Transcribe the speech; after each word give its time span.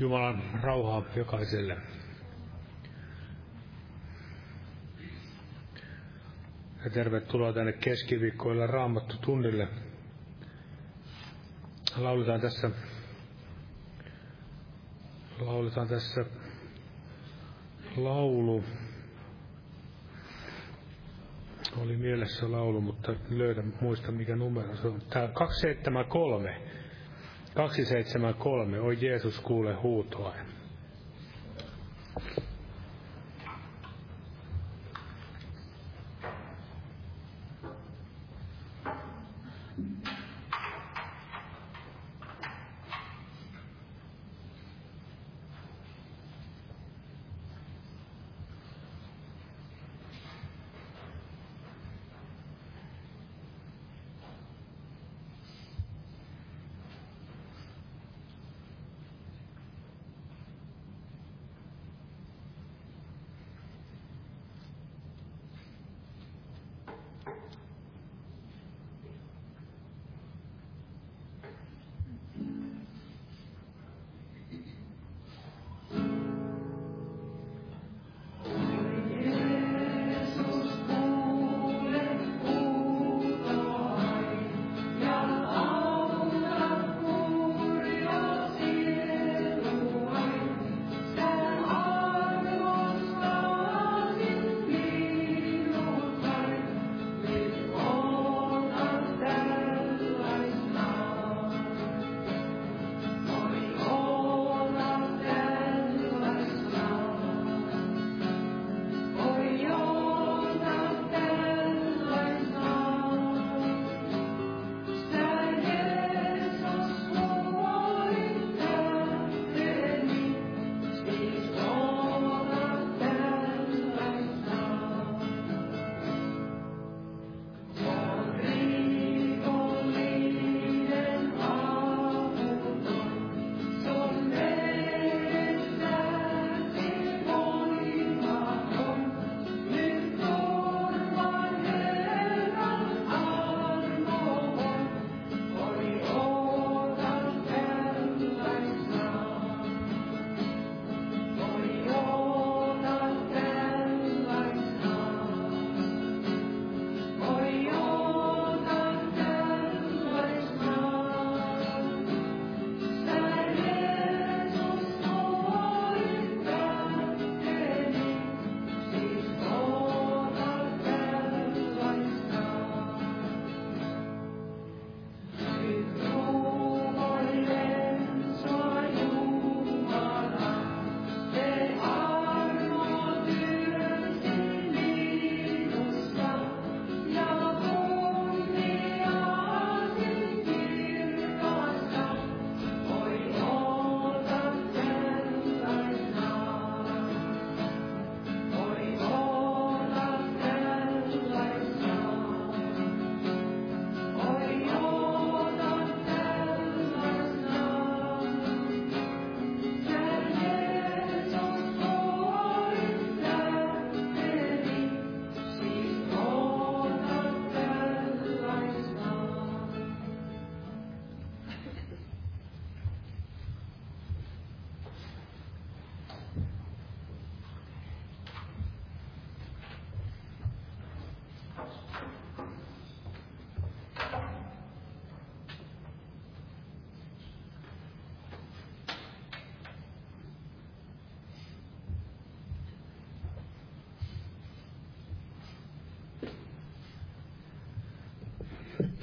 Jumalan 0.00 0.42
rauhaa 0.62 1.02
jokaiselle. 1.16 1.76
Ja 6.84 6.90
tervetuloa 6.90 7.52
tänne 7.52 7.72
keskiviikkoilla 7.72 8.66
raamattu 8.66 9.16
tunnille. 9.20 9.68
Lauletaan 11.96 12.40
tässä, 12.40 12.70
lauletaan 15.40 15.88
tässä 15.88 16.24
laulu. 17.96 18.64
Oli 21.76 21.96
mielessä 21.96 22.52
laulu, 22.52 22.80
mutta 22.80 23.14
löydän 23.30 23.72
muista 23.80 24.12
mikä 24.12 24.36
numero 24.36 24.76
se 24.76 24.88
on. 24.88 25.00
Tämä 25.10 25.28
273. 25.28 26.79
273. 27.54 28.80
Oi 28.80 28.96
Jeesus, 28.96 29.40
kuule 29.40 29.72
huutoa. 29.72 30.34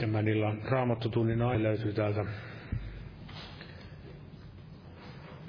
Tämän 0.08 0.28
illan 0.28 0.62
raamattotunnin 0.66 1.42
aihe 1.42 1.64
löytyy 1.64 1.94
täältä, 1.94 2.26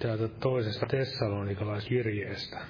täältä 0.00 0.28
toisesta 0.28 0.86
Tessalonikalaisvirjeestä. 0.86 2.60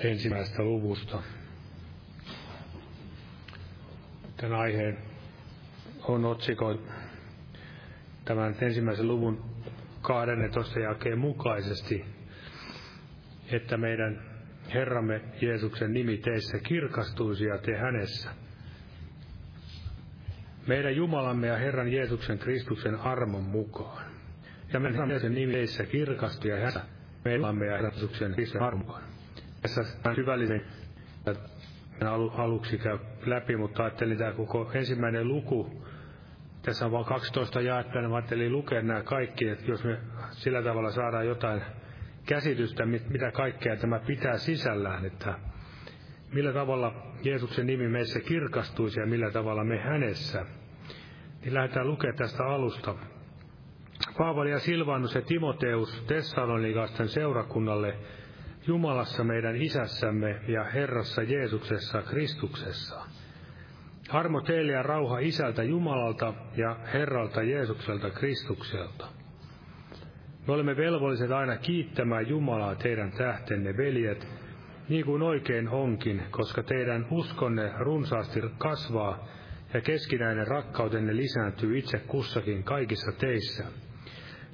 Ensimmäisestä 0.00 0.62
luvusta. 0.62 1.22
Tämän 4.36 4.58
aiheen 4.60 4.98
on 6.02 6.24
otsikoit 6.24 6.80
tämän 8.24 8.54
ensimmäisen 8.60 9.08
luvun 9.08 9.44
12 10.02 10.80
jälkeen 10.80 11.18
mukaisesti, 11.18 12.04
että 13.52 13.76
meidän 13.76 14.37
Herramme 14.74 15.20
Jeesuksen 15.40 15.92
nimi 15.92 16.16
teissä 16.16 16.58
kirkastuisi 16.58 17.44
ja 17.44 17.58
te 17.58 17.76
hänessä. 17.76 18.30
Meidän 20.66 20.96
Jumalamme 20.96 21.46
ja 21.46 21.56
Herran 21.56 21.92
Jeesuksen 21.92 22.38
Kristuksen 22.38 22.94
armon 22.94 23.44
mukaan. 23.44 24.04
Ja 24.72 24.80
meidän 24.80 24.92
Herran 24.92 25.10
Jeesuksen 25.10 25.34
nimi 25.34 25.52
teissä 25.52 25.86
kirkastui 25.86 26.50
ja 26.50 26.56
hänessä. 26.56 26.80
Meidän 27.24 27.60
ja 27.60 27.72
Herran 27.72 27.92
Jeesuksen 27.92 28.32
Kristuksen 28.32 28.62
armon 28.62 28.86
mukaan. 28.86 29.02
Tässä 29.62 29.84
syvällisen 30.14 30.62
aluksi 32.36 32.78
käy 32.78 32.98
läpi, 33.26 33.56
mutta 33.56 33.82
ajattelin 33.82 34.18
tämä 34.18 34.32
koko 34.32 34.70
ensimmäinen 34.74 35.28
luku 35.28 35.82
tässä 36.62 36.86
on 36.86 36.92
vain 36.92 37.04
12 37.04 37.60
jaetta, 37.60 38.00
niin 38.00 38.12
ajattelin 38.12 38.52
lukea 38.52 38.82
nämä 38.82 39.02
kaikki, 39.02 39.48
että 39.48 39.70
jos 39.70 39.84
me 39.84 39.98
sillä 40.30 40.62
tavalla 40.62 40.90
saadaan 40.90 41.26
jotain 41.26 41.62
käsitystä, 42.28 42.86
mitä 42.86 43.30
kaikkea 43.32 43.76
tämä 43.76 43.98
pitää 43.98 44.38
sisällään, 44.38 45.04
että 45.04 45.34
millä 46.32 46.52
tavalla 46.52 46.94
Jeesuksen 47.22 47.66
nimi 47.66 47.88
meissä 47.88 48.20
kirkastuisi 48.20 49.00
ja 49.00 49.06
millä 49.06 49.30
tavalla 49.30 49.64
me 49.64 49.78
hänessä. 49.78 50.46
Niin 51.40 51.54
lähdetään 51.54 51.86
lukemaan 51.86 52.18
tästä 52.18 52.44
alusta. 52.44 52.94
Paavali 54.18 54.50
ja 54.50 54.58
Silvanus 54.58 55.14
ja 55.14 55.22
Timoteus 55.22 56.04
Tessalonikasten 56.06 57.08
seurakunnalle 57.08 57.98
Jumalassa 58.66 59.24
meidän 59.24 59.56
Isässämme 59.56 60.40
ja 60.48 60.64
Herrassa 60.64 61.22
Jeesuksessa 61.22 62.02
Kristuksessa. 62.02 63.00
Armo 64.08 64.40
teille 64.40 64.72
ja 64.72 64.82
rauha 64.82 65.18
Isältä 65.18 65.62
Jumalalta 65.62 66.34
ja 66.56 66.76
Herralta 66.92 67.42
Jeesukselta 67.42 68.10
Kristukselta. 68.10 69.17
Me 70.48 70.54
olemme 70.54 70.76
velvolliset 70.76 71.30
aina 71.30 71.56
kiittämään 71.56 72.28
Jumalaa 72.28 72.74
teidän 72.74 73.12
tähtenne, 73.12 73.76
veljet, 73.76 74.28
niin 74.88 75.04
kuin 75.04 75.22
oikein 75.22 75.68
onkin, 75.68 76.22
koska 76.30 76.62
teidän 76.62 77.06
uskonne 77.10 77.72
runsaasti 77.78 78.40
kasvaa 78.58 79.28
ja 79.74 79.80
keskinäinen 79.80 80.46
rakkautenne 80.46 81.16
lisääntyy 81.16 81.78
itse 81.78 81.98
kussakin 81.98 82.64
kaikissa 82.64 83.12
teissä. 83.12 83.64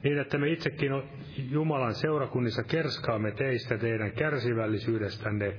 Niin, 0.05 0.19
että 0.19 0.39
me 0.39 0.49
itsekin 0.49 0.93
Jumalan 1.51 1.95
seurakunnissa 1.95 2.63
kerskaamme 2.63 3.31
teistä 3.31 3.79
teidän 3.79 4.13
kärsivällisyydestänne 4.13 5.57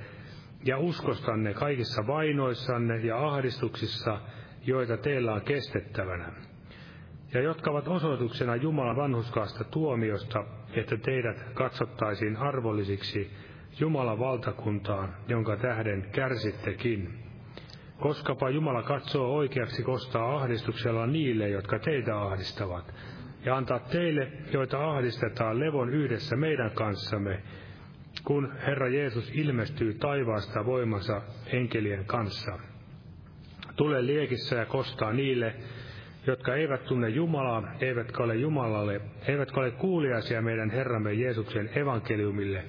ja 0.65 0.77
uskostanne 0.77 1.53
kaikissa 1.53 2.07
vainoissanne 2.07 2.97
ja 2.97 3.27
ahdistuksissa, 3.27 4.19
joita 4.65 4.97
teillä 4.97 5.33
on 5.33 5.41
kestettävänä, 5.41 6.31
ja 7.35 7.41
jotka 7.41 7.71
ovat 7.71 7.87
osoituksena 7.87 8.55
Jumalan 8.55 8.95
vanhuskaasta 8.95 9.63
tuomiosta, 9.63 10.43
että 10.73 10.97
teidät 10.97 11.43
katsottaisiin 11.53 12.37
arvollisiksi 12.37 13.31
Jumalan 13.79 14.19
valtakuntaan, 14.19 15.15
jonka 15.27 15.57
tähden 15.57 16.09
kärsittekin. 16.11 17.19
Koskapa 17.99 18.49
Jumala 18.49 18.83
katsoo 18.83 19.35
oikeaksi 19.35 19.83
kostaa 19.83 20.35
ahdistuksella 20.35 21.07
niille, 21.07 21.49
jotka 21.49 21.79
teitä 21.79 22.21
ahdistavat, 22.21 22.93
ja 23.45 23.55
antaa 23.55 23.79
teille, 23.79 24.31
joita 24.53 24.89
ahdistetaan, 24.89 25.59
levon 25.59 25.89
yhdessä 25.89 26.35
meidän 26.35 26.71
kanssamme, 26.71 27.43
kun 28.23 28.53
Herra 28.67 28.89
Jeesus 28.89 29.31
ilmestyy 29.33 29.93
taivaasta 29.93 30.65
voimansa 30.65 31.21
enkelien 31.47 32.05
kanssa. 32.05 32.59
Tule 33.75 34.05
liekissä 34.05 34.55
ja 34.55 34.65
kostaa 34.65 35.13
niille, 35.13 35.55
jotka 36.27 36.55
eivät 36.55 36.83
tunne 36.85 37.09
Jumalaa, 37.09 37.71
eivätkä 37.81 38.23
ole 38.23 38.35
Jumalalle, 38.35 39.01
eivätkä 39.27 39.59
ole 39.59 39.71
kuuliaisia 39.71 40.41
meidän 40.41 40.69
Herramme 40.69 41.13
Jeesuksen 41.13 41.69
evankeliumille. 41.75 42.63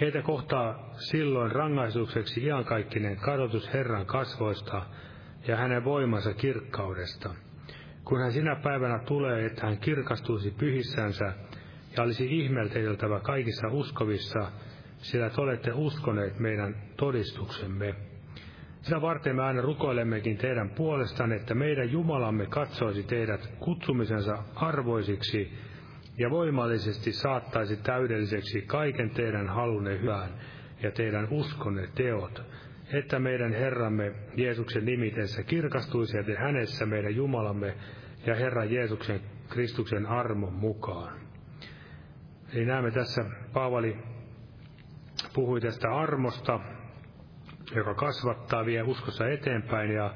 Heitä 0.00 0.22
kohtaa 0.22 0.90
silloin 0.96 1.52
rangaistukseksi 1.52 2.44
iankaikkinen 2.44 3.16
kadotus 3.16 3.72
Herran 3.72 4.06
kasvoista 4.06 4.82
ja 5.46 5.56
hänen 5.56 5.84
voimansa 5.84 6.34
kirkkaudesta. 6.34 7.34
Kun 8.04 8.20
hän 8.20 8.32
sinä 8.32 8.56
päivänä 8.56 8.98
tulee, 8.98 9.46
että 9.46 9.66
hän 9.66 9.78
kirkastuisi 9.78 10.50
pyhissänsä 10.50 11.32
ja 11.96 12.02
olisi 12.02 12.38
ihmelteiltävä 12.40 13.20
kaikissa 13.20 13.68
uskovissa, 13.68 14.52
sillä 14.98 15.30
te 15.30 15.40
olette 15.40 15.72
uskoneet 15.72 16.38
meidän 16.38 16.74
todistuksemme. 16.96 18.09
Sitä 18.82 19.00
varten 19.00 19.36
me 19.36 19.42
aina 19.42 19.62
rukoilemmekin 19.62 20.36
teidän 20.36 20.70
puolestanne, 20.70 21.36
että 21.36 21.54
meidän 21.54 21.92
Jumalamme 21.92 22.46
katsoisi 22.46 23.02
teidät 23.02 23.46
kutsumisensa 23.58 24.38
arvoisiksi 24.54 25.52
ja 26.18 26.30
voimallisesti 26.30 27.12
saattaisi 27.12 27.76
täydelliseksi 27.76 28.62
kaiken 28.62 29.10
teidän 29.10 29.48
halunne 29.48 30.00
hyvään 30.00 30.30
ja 30.82 30.90
teidän 30.90 31.28
uskonne 31.30 31.88
teot, 31.94 32.42
että 32.92 33.18
meidän 33.18 33.52
Herramme 33.52 34.12
Jeesuksen 34.36 34.84
nimitessä 34.84 35.42
kirkastuisi 35.42 36.16
ja 36.16 36.24
hänessä 36.38 36.86
meidän 36.86 37.16
Jumalamme 37.16 37.74
ja 38.26 38.34
Herran 38.34 38.72
Jeesuksen 38.72 39.20
Kristuksen 39.48 40.06
armon 40.06 40.52
mukaan. 40.52 41.20
Eli 42.54 42.64
näemme 42.64 42.90
tässä, 42.90 43.24
Paavali 43.52 43.96
puhui 45.34 45.60
tästä 45.60 45.94
armosta, 45.94 46.60
joka 47.74 47.94
kasvattaa, 47.94 48.66
vie 48.66 48.82
uskossa 48.82 49.28
eteenpäin 49.28 49.90
ja 49.90 50.14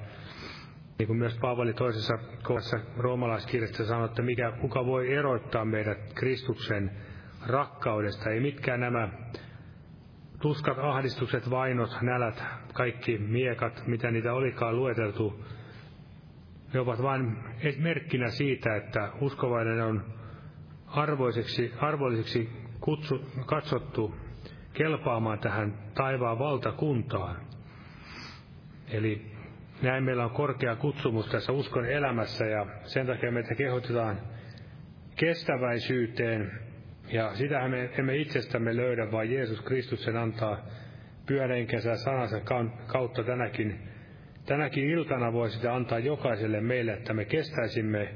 niin 0.99 1.07
kuin 1.07 1.19
myös 1.19 1.39
Paavali 1.41 1.75
toisessa 1.75 2.19
kohdassa 2.43 2.79
roomalaiskirjassa 2.97 3.87
sanoi, 3.87 4.05
että 4.05 4.23
mikä, 4.23 4.53
kuka 4.61 4.87
voi 4.87 5.13
erottaa 5.13 5.65
meidät 5.65 6.13
Kristuksen 6.15 6.91
rakkaudesta. 7.47 8.31
Ei 8.31 8.41
mitkään 8.41 8.81
nämä 8.81 9.09
tuskat, 10.41 10.79
ahdistukset, 10.79 11.51
vainot, 11.51 11.91
nälät, 12.03 12.45
kaikki 12.73 13.19
miekat, 13.19 13.87
mitä 13.87 14.11
niitä 14.11 14.33
olikaan 14.33 14.77
lueteltu, 14.77 15.45
ne 16.75 16.81
ovat 16.81 17.03
vain 17.03 17.37
merkkinä 17.79 18.31
siitä, 18.31 18.77
että 18.77 19.13
uskovainen 19.21 19.85
on 19.85 20.05
arvoiseksi, 20.87 21.73
arvolliseksi 21.81 22.51
kutsu, 22.81 23.31
katsottu 23.47 24.15
kelpaamaan 24.75 25.39
tähän 25.39 25.75
taivaan 25.95 26.39
valtakuntaan. 26.39 27.37
Eli 28.91 29.35
näin 29.83 30.05
meillä 30.05 30.25
on 30.25 30.31
korkea 30.31 30.77
kutsumus 30.77 31.27
tässä 31.29 31.53
uskon 31.53 31.87
elämässä 31.87 32.47
ja 32.47 32.67
sen 32.83 33.07
takia 33.07 33.33
meitä 33.33 33.55
kehotetaan 33.55 34.21
kestäväisyyteen. 35.17 36.51
Ja 37.13 37.35
sitähän 37.35 37.71
me 37.71 37.91
emme 37.99 38.17
itsestämme 38.17 38.77
löydä, 38.77 39.13
vaan 39.13 39.31
Jeesus 39.31 39.61
Kristus 39.61 40.05
sen 40.05 40.17
antaa 40.17 40.59
pyhän 41.27 41.51
henkensä 41.51 41.97
sanansa 41.97 42.41
kautta 42.87 43.25
tänäkin, 43.25 43.79
tänäkin 44.47 44.91
iltana 44.91 45.33
voi 45.33 45.51
sitä 45.51 45.75
antaa 45.75 45.99
jokaiselle 45.99 46.61
meille, 46.61 46.93
että 46.93 47.15
me 47.15 47.25
kestäisimme 47.25 48.15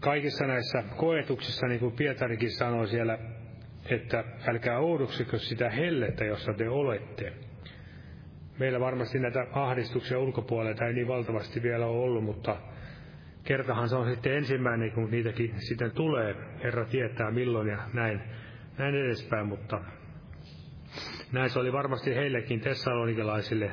kaikissa 0.00 0.46
näissä 0.46 0.82
koetuksissa, 0.96 1.66
niin 1.66 1.80
kuin 1.80 1.92
Pietarikin 1.92 2.50
sanoi 2.50 2.88
siellä, 2.88 3.18
että 3.90 4.24
älkää 4.46 4.78
oudoksiko 4.78 5.38
sitä 5.38 5.70
hellettä, 5.70 6.24
jossa 6.24 6.54
te 6.54 6.68
olette. 6.68 7.32
Meillä 8.58 8.80
varmasti 8.80 9.18
näitä 9.18 9.46
ahdistuksia 9.52 10.18
ulkopuolelta 10.18 10.86
ei 10.86 10.92
niin 10.92 11.08
valtavasti 11.08 11.62
vielä 11.62 11.86
ole 11.86 12.04
ollut, 12.04 12.24
mutta 12.24 12.56
kertahan 13.44 13.88
se 13.88 13.96
on 13.96 14.10
sitten 14.10 14.36
ensimmäinen, 14.36 14.92
kun 14.92 15.10
niitäkin 15.10 15.54
sitten 15.56 15.90
tulee. 15.90 16.34
Herra 16.62 16.84
tietää 16.84 17.30
milloin 17.30 17.68
ja 17.68 17.78
näin, 17.92 18.20
näin 18.78 18.94
edespäin, 18.94 19.46
mutta 19.46 19.80
näin 21.32 21.50
se 21.50 21.58
oli 21.58 21.72
varmasti 21.72 22.14
heillekin 22.14 22.60
tessalonikalaisille. 22.60 23.70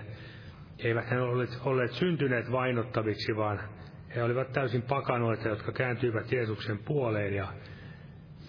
Eivät 0.79 1.11
he 1.11 1.19
olleet, 1.21 1.49
olleet 1.65 1.91
syntyneet 1.91 2.51
vainottaviksi, 2.51 3.35
vaan 3.35 3.59
he 4.15 4.23
olivat 4.23 4.51
täysin 4.51 4.81
pakanoita, 4.81 5.47
jotka 5.47 5.71
kääntyivät 5.71 6.31
Jeesuksen 6.31 6.77
puoleen 6.77 7.33
ja 7.33 7.47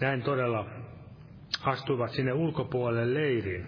näin 0.01 0.21
todella 0.21 0.65
astuivat 1.65 2.11
sinne 2.11 2.33
ulkopuolelle 2.33 3.13
leiriin. 3.13 3.67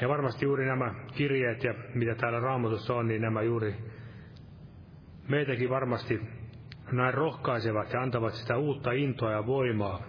Ja 0.00 0.08
varmasti 0.08 0.44
juuri 0.44 0.66
nämä 0.66 0.94
kirjeet 1.14 1.64
ja 1.64 1.74
mitä 1.94 2.14
täällä 2.14 2.40
raamatussa 2.40 2.94
on, 2.94 3.08
niin 3.08 3.22
nämä 3.22 3.42
juuri 3.42 3.74
meitäkin 5.28 5.70
varmasti 5.70 6.20
näin 6.92 7.14
rohkaisevat 7.14 7.92
ja 7.92 8.00
antavat 8.02 8.34
sitä 8.34 8.56
uutta 8.56 8.92
intoa 8.92 9.32
ja 9.32 9.46
voimaa 9.46 10.02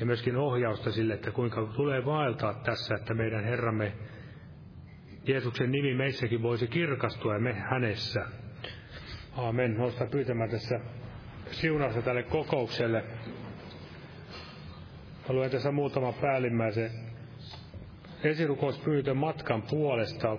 ja 0.00 0.06
myöskin 0.06 0.36
ohjausta 0.36 0.92
sille, 0.92 1.14
että 1.14 1.30
kuinka 1.30 1.66
tulee 1.76 2.04
vaeltaa 2.04 2.54
tässä, 2.54 2.94
että 2.94 3.14
meidän 3.14 3.44
Herramme 3.44 3.92
Jeesuksen 5.26 5.72
nimi 5.72 5.94
meissäkin 5.94 6.42
voisi 6.42 6.66
kirkastua 6.66 7.34
ja 7.34 7.40
me 7.40 7.52
hänessä. 7.52 8.26
Aamen. 9.36 9.74
Nousta 9.74 10.06
pyytämään 10.06 10.50
tässä 10.50 10.80
siunausta 11.50 12.02
tälle 12.02 12.22
kokoukselle. 12.22 13.04
Haluan 15.28 15.50
tässä 15.50 15.72
muutama 15.72 16.12
päällimmäisen 16.12 16.90
esirukouspyyntö 18.24 19.14
matkan 19.14 19.62
puolesta. 19.62 20.36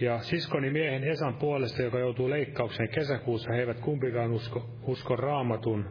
Ja 0.00 0.18
siskoni 0.18 0.70
miehen 0.70 1.04
Esan 1.04 1.34
puolesta, 1.34 1.82
joka 1.82 1.98
joutuu 1.98 2.30
leikkaukseen 2.30 2.88
kesäkuussa, 2.88 3.52
he 3.52 3.60
eivät 3.60 3.80
kumpikaan 3.80 4.30
usko, 4.30 4.70
usko 4.82 5.16
raamatun 5.16 5.88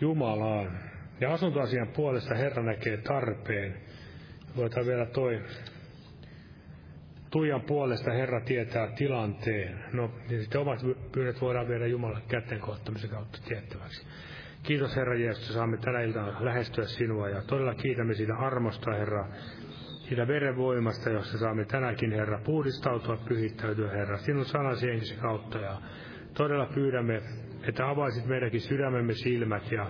Jumalaan. 0.00 0.78
Ja 1.20 1.32
asuntoasian 1.32 1.88
puolesta 1.88 2.34
Herra 2.34 2.62
näkee 2.62 2.96
tarpeen. 2.96 3.74
Luetaan 4.56 4.86
vielä 4.86 5.06
toi 5.06 5.42
Tuijan 7.30 7.62
puolesta 7.62 8.10
Herra 8.12 8.40
tietää 8.40 8.92
tilanteen. 8.92 9.84
No, 9.92 10.10
niin 10.28 10.42
sitten 10.42 10.60
omat 10.60 10.80
pyynnöt 11.12 11.40
voidaan 11.40 11.68
viedä 11.68 11.86
Jumalan 11.86 12.22
kätten 12.28 12.60
kohtamisen 12.60 13.10
kautta 13.10 13.38
tiettäväksi. 13.48 14.06
Kiitos 14.66 14.96
Herra 14.96 15.14
Jeesus, 15.14 15.54
saamme 15.54 15.76
tänä 15.76 16.00
iltana 16.00 16.44
lähestyä 16.44 16.84
sinua 16.84 17.28
ja 17.28 17.42
todella 17.42 17.74
kiitämme 17.74 18.14
siitä 18.14 18.36
armosta, 18.36 18.90
Herra, 18.92 19.28
siitä 20.08 20.28
verenvoimasta, 20.28 21.10
jossa 21.10 21.38
saamme 21.38 21.64
tänäkin, 21.64 22.12
Herra, 22.12 22.40
puhdistautua, 22.44 23.16
pyhittäytyä, 23.28 23.90
Herra, 23.90 24.18
sinun 24.18 24.44
sanasi 24.44 24.86
henkisi 24.86 25.16
kautta. 25.16 25.58
Ja 25.58 25.80
todella 26.34 26.66
pyydämme, 26.74 27.22
että 27.68 27.88
avaisit 27.88 28.26
meidänkin 28.26 28.60
sydämemme 28.60 29.12
silmät 29.12 29.72
ja 29.72 29.86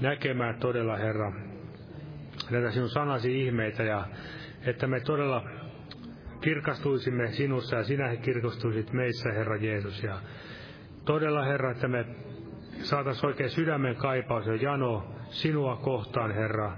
näkemään 0.00 0.58
todella, 0.60 0.96
Herra, 0.96 1.32
näitä 2.50 2.70
sinun 2.70 2.90
sanasi 2.90 3.44
ihmeitä 3.44 3.82
ja 3.82 4.06
että 4.66 4.86
me 4.86 5.00
todella 5.00 5.44
kirkastuisimme 6.40 7.32
sinussa 7.32 7.76
ja 7.76 7.84
sinä 7.84 8.16
kirkastuisit 8.16 8.92
meissä, 8.92 9.32
Herra 9.32 9.56
Jeesus. 9.56 10.02
Ja 10.02 10.20
todella, 11.04 11.44
Herra, 11.44 11.70
että 11.70 11.88
me 11.88 12.06
saataisiin 12.82 13.26
oikein 13.26 13.50
sydämen 13.50 13.96
kaipaus 13.96 14.46
ja 14.46 14.54
jano 14.54 15.14
sinua 15.28 15.76
kohtaan, 15.76 16.34
Herra. 16.34 16.76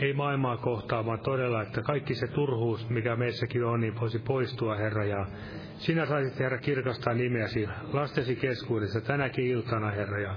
Ei 0.00 0.12
maailmaa 0.12 0.56
kohtaan, 0.56 1.06
vaan 1.06 1.20
todella, 1.20 1.62
että 1.62 1.82
kaikki 1.82 2.14
se 2.14 2.26
turhuus, 2.26 2.88
mikä 2.88 3.16
meissäkin 3.16 3.64
on, 3.64 3.80
niin 3.80 4.00
voisi 4.00 4.18
poistua, 4.18 4.76
Herra. 4.76 5.04
Ja 5.04 5.26
sinä 5.78 6.06
saisit, 6.06 6.38
Herra, 6.38 6.58
kirkastaa 6.58 7.14
nimeäsi 7.14 7.68
lastesi 7.92 8.36
keskuudessa 8.36 9.00
tänäkin 9.00 9.46
iltana, 9.46 9.90
Herra. 9.90 10.20
Ja 10.20 10.36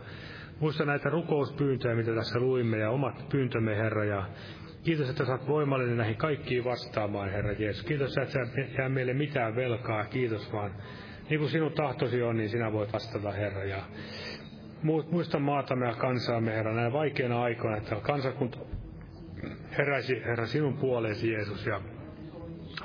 muista 0.59 0.85
näitä 0.85 1.09
rukouspyyntöjä, 1.09 1.95
mitä 1.95 2.15
tässä 2.15 2.39
luimme, 2.39 2.77
ja 2.77 2.89
omat 2.89 3.29
pyyntömme, 3.29 3.77
Herra. 3.77 4.05
Ja 4.05 4.25
Kiitos, 4.83 5.09
että 5.09 5.25
saat 5.25 5.47
voimallinen 5.47 5.97
näihin 5.97 6.17
kaikkiin 6.17 6.63
vastaamaan, 6.63 7.31
Herra 7.31 7.51
Jeesus. 7.51 7.83
Kiitos, 7.83 8.17
että 8.17 8.33
sä 8.33 8.39
jää 8.77 8.89
meille 8.89 9.13
mitään 9.13 9.55
velkaa. 9.55 10.05
Kiitos 10.05 10.53
vaan. 10.53 10.71
Niin 11.29 11.39
kuin 11.39 11.51
sinun 11.51 11.71
tahtosi 11.71 12.21
on, 12.21 12.37
niin 12.37 12.49
sinä 12.49 12.71
voit 12.71 12.93
vastata, 12.93 13.31
Herra. 13.31 13.63
Ja 13.63 13.83
muista 14.83 15.39
maatamme 15.39 15.85
ja 15.85 15.95
kansaamme, 15.95 16.53
Herra, 16.53 16.73
näin 16.73 16.93
vaikeina 16.93 17.41
aikoina, 17.41 17.77
että 17.77 17.95
kansakunta 17.95 18.57
heräisi, 19.77 20.21
Herra, 20.25 20.45
sinun 20.45 20.77
puoleesi, 20.77 21.31
Jeesus. 21.31 21.65
Ja 21.65 21.81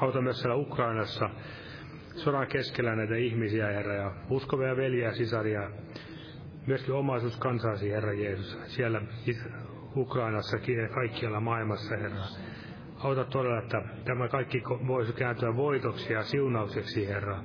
auta 0.01 0.21
myös 0.21 0.41
siellä 0.41 0.57
Ukrainassa 0.57 1.31
sodan 2.15 2.47
keskellä 2.47 2.97
näitä 2.97 3.17
ihmisiä, 3.17 3.67
Herra, 3.67 3.95
ja 3.95 4.13
uskovia 4.31 4.77
veljiä, 4.77 5.13
sisaria, 5.13 5.71
myöskin 6.67 6.95
omaisuus 6.95 7.37
kansaasi, 7.37 7.91
Herra 7.91 8.13
Jeesus. 8.13 8.59
Siellä 8.67 9.03
Ukrainassakin 9.97 10.79
ja 10.79 10.89
kaikkialla 10.89 11.41
maailmassa, 11.41 11.97
Herra. 11.97 12.23
Auta 12.99 13.25
todella, 13.25 13.59
että 13.59 13.83
tämä 14.05 14.29
kaikki 14.29 14.63
voisi 14.87 15.13
kääntyä 15.13 15.57
voitoksi 15.57 16.13
ja 16.13 16.23
siunaukseksi, 16.23 17.09
Herra. 17.09 17.39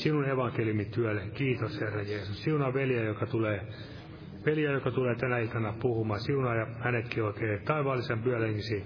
Sinun 0.00 0.28
evankeliumityölle. 0.28 1.22
Kiitos, 1.34 1.80
Herra 1.80 2.02
Jeesus. 2.02 2.42
Siunaa 2.44 2.74
veliä, 2.74 3.02
joka 3.04 3.26
tulee 3.26 3.60
veliä, 4.46 4.70
joka 4.70 4.90
tulee 4.90 5.14
tänä 5.14 5.38
iltana 5.38 5.72
puhumaan. 5.72 6.20
Siunaa 6.20 6.54
ja 6.54 6.66
hänetkin 6.78 7.24
oikein 7.24 7.60
taivaallisen 7.64 8.18
pyölenkisi 8.18 8.84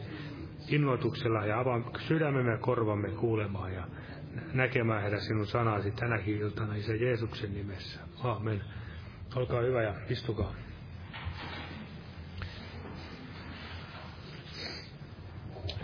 innoituksella 0.69 1.47
ja 1.47 1.61
avaa 1.61 1.91
sydämemme 1.99 2.51
ja 2.51 2.59
korvamme 2.59 3.09
kuulemaan 3.09 3.73
ja 3.73 3.85
näkemään, 4.53 5.03
Herra, 5.03 5.21
sinun 5.21 5.47
sanasi 5.47 5.91
tänäkin 5.91 6.37
iltana, 6.37 6.75
Isä 6.75 6.95
Jeesuksen 6.95 7.55
nimessä. 7.55 8.01
Aamen. 8.25 8.61
Olkaa 9.37 9.61
hyvä 9.61 9.83
ja 9.83 9.95
istukaa. 10.11 10.55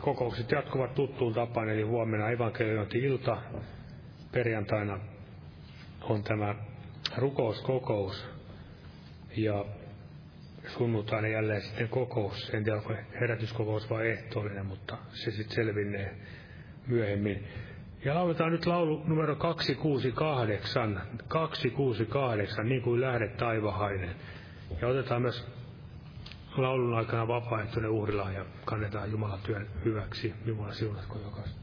kokoukset 0.01 0.51
jatkuvat 0.51 0.95
tuttuun 0.95 1.35
tapaan, 1.35 1.69
eli 1.69 1.83
huomenna 1.83 2.31
evankeliointi-ilta, 2.31 3.37
perjantaina 4.33 4.99
on 6.03 6.23
tämä 6.23 6.55
rukouskokous 7.17 8.27
ja 9.37 9.65
sunnuntaina 10.67 11.29
jälleen 11.29 11.63
sitten 11.63 11.89
kokous. 11.89 12.51
En 12.55 12.65
tiedä, 12.65 12.79
onko 12.79 12.95
herätyskokous 13.21 13.91
vai 13.91 14.11
ehtoollinen, 14.11 14.67
mutta 14.67 14.99
se 15.13 15.31
sitten 15.31 15.55
selvinnee 15.55 16.17
myöhemmin. 16.87 17.45
Ja 18.05 18.15
lauletaan 18.15 18.53
nyt 18.53 18.67
laulu 18.67 19.03
numero 19.07 19.37
268, 19.37 21.03
268, 21.29 22.69
niin 22.69 22.83
kuin 22.83 23.01
lähdet 23.01 23.37
taivahainen. 23.37 24.17
Ja 24.81 24.89
otetaan 24.89 25.23
myös 25.23 25.47
laulun 26.57 26.95
aikana 26.95 27.29
vapaaehtoinen 27.29 27.91
uhrilahja 27.91 28.45
kannetaan 28.65 29.11
Jumalan 29.13 29.41
työn 29.43 29.67
hyväksi. 29.85 30.35
Jumala 30.47 30.73
siunatko 30.73 31.19
jokaista. 31.19 31.60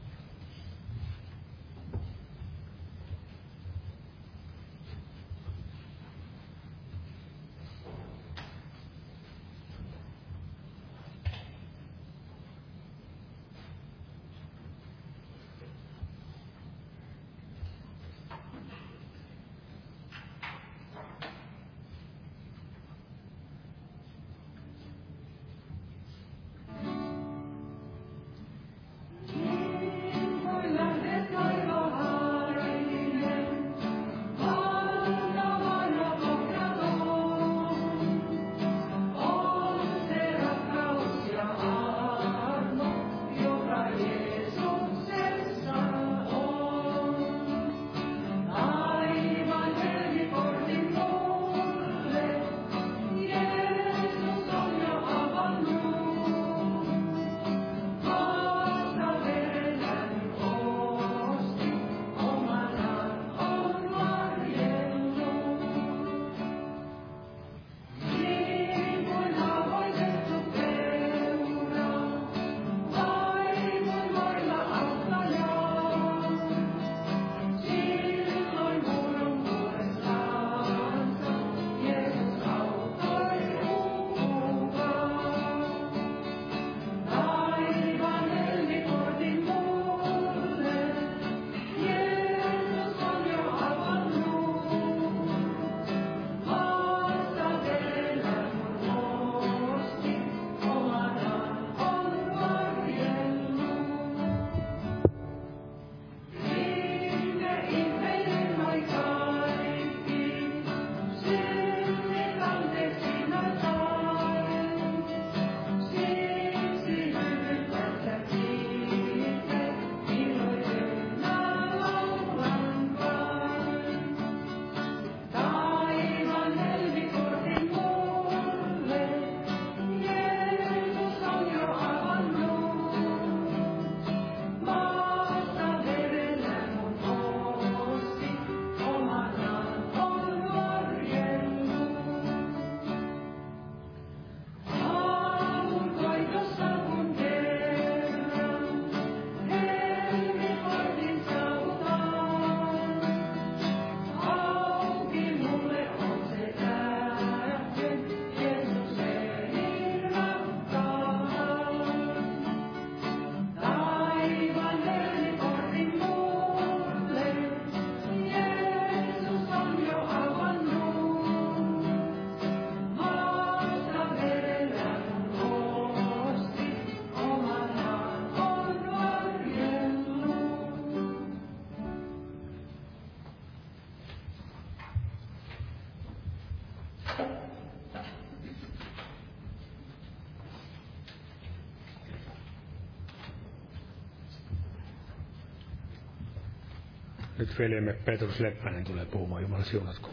Nyt 197.38 197.58
veljemme 197.58 197.92
Petrus 197.92 198.40
Leppänen 198.40 198.84
tulee 198.84 199.04
puhumaan. 199.04 199.42
Jumala 199.42 199.64
siunatko. 199.64 200.10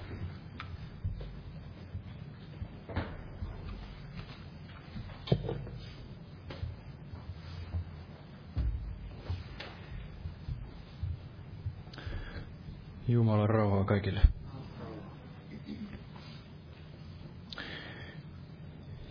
Jumalan 13.08 13.50
rauhaa 13.50 13.84
kaikille. 13.84 14.22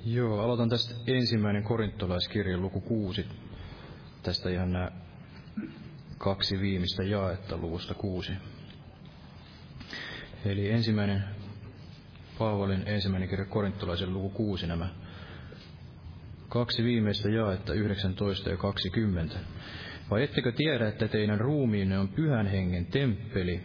Joo, 0.05 0.41
aloitan 0.41 0.69
tästä 0.69 0.95
ensimmäinen 1.07 1.63
korintolaiskirja 1.63 2.59
luku 2.59 2.81
6. 2.81 3.27
Tästä 4.23 4.51
ihan 4.51 4.73
nämä 4.73 4.91
kaksi 6.25 6.61
viimeistä 6.61 7.03
jaetta 7.03 7.57
luvusta 7.57 7.95
6. 7.95 8.33
Eli 10.45 10.71
ensimmäinen 10.71 11.25
Paavalin 12.39 12.83
ensimmäinen 12.87 13.29
kirja 13.29 13.45
korintolaisen 13.45 14.13
luku 14.15 14.31
6 14.31 14.67
nämä 14.67 14.89
kaksi 16.49 16.85
viimeistä 16.85 17.29
jaetta 17.29 17.75
19 17.75 18.51
ja 18.51 18.57
20. 18.57 19.39
Vai 20.11 20.23
ettekö 20.23 20.53
tiedä, 20.53 20.89
että 20.89 21.09
teidän 21.09 21.41
ruumiinne 21.41 21.99
on 21.99 22.09
pyhän 22.09 22.47
hengen 22.47 22.87
temppeli, 22.87 23.63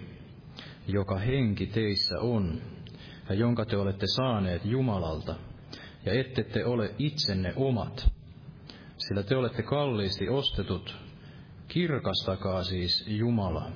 joka 0.87 1.19
henki 1.19 1.67
teissä 1.67 2.19
on, 2.19 2.61
ja 3.29 3.35
jonka 3.35 3.65
te 3.65 3.77
olette 3.77 4.05
saaneet 4.15 4.65
Jumalalta, 4.65 5.35
ja 6.05 6.13
ette 6.13 6.43
te 6.43 6.65
ole 6.65 6.95
itsenne 6.97 7.53
omat, 7.55 8.11
sillä 8.97 9.23
te 9.23 9.35
olette 9.35 9.63
kalliisti 9.63 10.29
ostetut, 10.29 11.08
kirkastakaa 11.69 12.63
siis 12.63 13.07
Jumala 13.07 13.71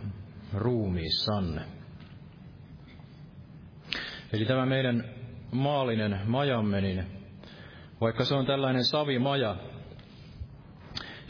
ruumiissanne. 0.53 1.61
Eli 4.33 4.45
tämä 4.45 4.65
meidän 4.65 5.03
maallinen 5.51 6.19
majamme, 6.25 6.81
niin 6.81 7.05
vaikka 8.01 8.25
se 8.25 8.35
on 8.35 8.45
tällainen 8.45 8.83
savimaja, 8.83 9.55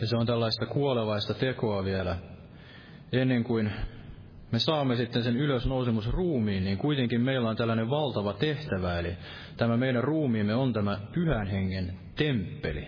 ja 0.01 0.07
se 0.07 0.17
on 0.17 0.25
tällaista 0.25 0.65
kuolevaista 0.65 1.33
tekoa 1.33 1.83
vielä, 1.83 2.17
ennen 3.11 3.43
kuin 3.43 3.71
me 4.51 4.59
saamme 4.59 4.95
sitten 4.95 5.23
sen 5.23 5.37
ylösnousemusruumiin, 5.37 6.63
niin 6.63 6.77
kuitenkin 6.77 7.21
meillä 7.21 7.49
on 7.49 7.55
tällainen 7.55 7.89
valtava 7.89 8.33
tehtävä, 8.33 8.99
eli 8.99 9.17
tämä 9.57 9.77
meidän 9.77 10.03
ruumiimme 10.03 10.55
on 10.55 10.73
tämä 10.73 10.99
pyhän 11.13 11.47
hengen 11.47 11.99
temppeli. 12.15 12.87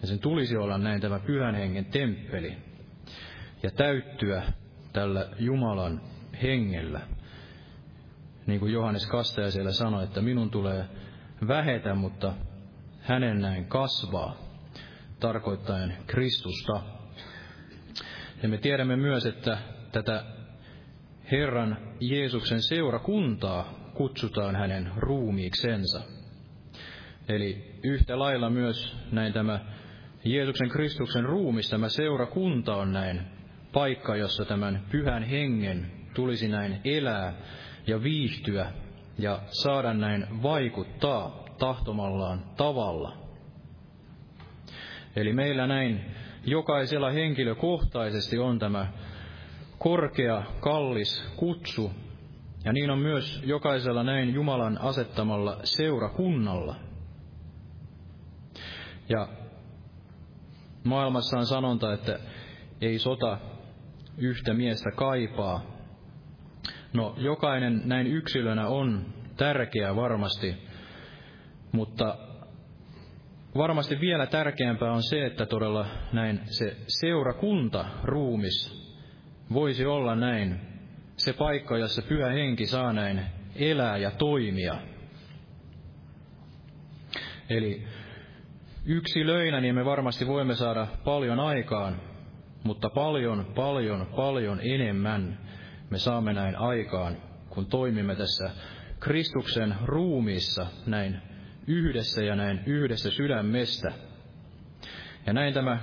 Ja 0.00 0.06
sen 0.06 0.18
tulisi 0.18 0.56
olla 0.56 0.78
näin 0.78 1.00
tämä 1.00 1.18
pyhän 1.18 1.54
hengen 1.54 1.84
temppeli 1.84 2.56
ja 3.62 3.70
täyttyä 3.70 4.42
tällä 4.92 5.28
Jumalan 5.38 6.00
hengellä. 6.42 7.00
Niin 8.46 8.60
kuin 8.60 8.72
Johannes 8.72 9.06
Kastaja 9.06 9.50
siellä 9.50 9.72
sanoi, 9.72 10.04
että 10.04 10.20
minun 10.20 10.50
tulee 10.50 10.84
vähetä, 11.48 11.94
mutta 11.94 12.34
hänen 13.00 13.40
näin 13.40 13.64
kasvaa, 13.64 14.36
tarkoittaen 15.20 15.96
Kristusta. 16.06 16.80
Ja 18.42 18.48
me 18.48 18.58
tiedämme 18.58 18.96
myös, 18.96 19.26
että 19.26 19.58
tätä 19.92 20.24
Herran 21.32 21.78
Jeesuksen 22.00 22.62
seurakuntaa 22.62 23.74
kutsutaan 23.94 24.56
hänen 24.56 24.90
ruumiiksensa. 24.96 26.02
Eli 27.28 27.78
yhtä 27.82 28.18
lailla 28.18 28.50
myös 28.50 28.96
näin 29.12 29.32
tämä 29.32 29.60
Jeesuksen 30.24 30.68
Kristuksen 30.68 31.24
ruumis, 31.24 31.70
tämä 31.70 31.88
seurakunta 31.88 32.76
on 32.76 32.92
näin 32.92 33.20
paikka, 33.72 34.16
jossa 34.16 34.44
tämän 34.44 34.82
pyhän 34.90 35.22
hengen 35.22 35.92
tulisi 36.14 36.48
näin 36.48 36.80
elää 36.84 37.34
ja 37.86 38.02
viihtyä 38.02 38.72
ja 39.18 39.40
saada 39.46 39.94
näin 39.94 40.42
vaikuttaa 40.42 41.44
tahtomallaan 41.58 42.44
tavalla. 42.56 43.16
Eli 45.16 45.32
meillä 45.32 45.66
näin 45.66 46.00
jokaisella 46.44 47.10
henkilökohtaisesti 47.10 48.38
on 48.38 48.58
tämä 48.58 48.92
korkea, 49.78 50.42
kallis 50.60 51.32
kutsu, 51.36 51.92
ja 52.64 52.72
niin 52.72 52.90
on 52.90 52.98
myös 52.98 53.42
jokaisella 53.46 54.02
näin 54.02 54.34
Jumalan 54.34 54.78
asettamalla 54.80 55.60
seurakunnalla. 55.64 56.74
Ja 59.08 59.28
maailmassa 60.84 61.38
on 61.38 61.46
sanonta, 61.46 61.92
että 61.92 62.18
ei 62.80 62.98
sota 62.98 63.38
yhtä 64.18 64.54
miestä 64.54 64.90
kaipaa. 64.90 65.62
No, 66.92 67.14
jokainen 67.18 67.82
näin 67.84 68.06
yksilönä 68.06 68.66
on 68.66 69.06
tärkeä 69.36 69.96
varmasti, 69.96 70.56
mutta 71.72 72.16
varmasti 73.56 74.00
vielä 74.00 74.26
tärkeämpää 74.26 74.92
on 74.92 75.02
se, 75.02 75.26
että 75.26 75.46
todella 75.46 75.86
näin 76.12 76.40
se 76.44 76.76
seurakunta, 76.86 77.84
ruumis, 78.04 78.80
voisi 79.52 79.86
olla 79.86 80.14
näin 80.14 80.60
se 81.16 81.32
paikka, 81.32 81.78
jossa 81.78 82.02
pyhä 82.02 82.28
henki 82.28 82.66
saa 82.66 82.92
näin 82.92 83.22
elää 83.56 83.96
ja 83.96 84.10
toimia. 84.10 84.74
Eli 87.50 87.86
yksilöinä 88.84 89.60
niin 89.60 89.74
me 89.74 89.84
varmasti 89.84 90.26
voimme 90.26 90.54
saada 90.54 90.86
paljon 91.04 91.40
aikaan, 91.40 92.00
mutta 92.64 92.90
paljon, 92.90 93.44
paljon, 93.54 94.06
paljon 94.16 94.60
enemmän 94.62 95.38
me 95.90 95.98
saamme 95.98 96.32
näin 96.32 96.56
aikaan, 96.56 97.16
kun 97.48 97.66
toimimme 97.66 98.16
tässä 98.16 98.50
Kristuksen 99.00 99.74
ruumiissa 99.84 100.66
näin 100.86 101.22
yhdessä 101.66 102.24
ja 102.24 102.36
näin 102.36 102.60
yhdessä 102.66 103.10
sydämestä. 103.10 103.92
Ja 105.26 105.32
näin 105.32 105.54
tämä 105.54 105.78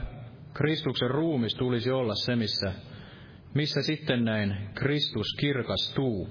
Kristuksen 0.54 1.10
ruumis 1.10 1.56
tulisi 1.56 1.92
olla 1.92 2.16
se, 2.16 2.36
missä 2.36 2.74
missä 3.54 3.82
sitten 3.82 4.26
näin 4.26 4.58
Kristus 4.74 5.28
kirkastuu. 5.40 6.30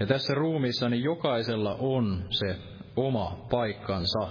Ja 0.00 0.06
tässä 0.06 0.34
ruumiissa 0.34 0.88
niin 0.88 1.02
jokaisella 1.02 1.76
on 1.78 2.26
se 2.30 2.56
oma 2.96 3.46
paikkansa. 3.50 4.28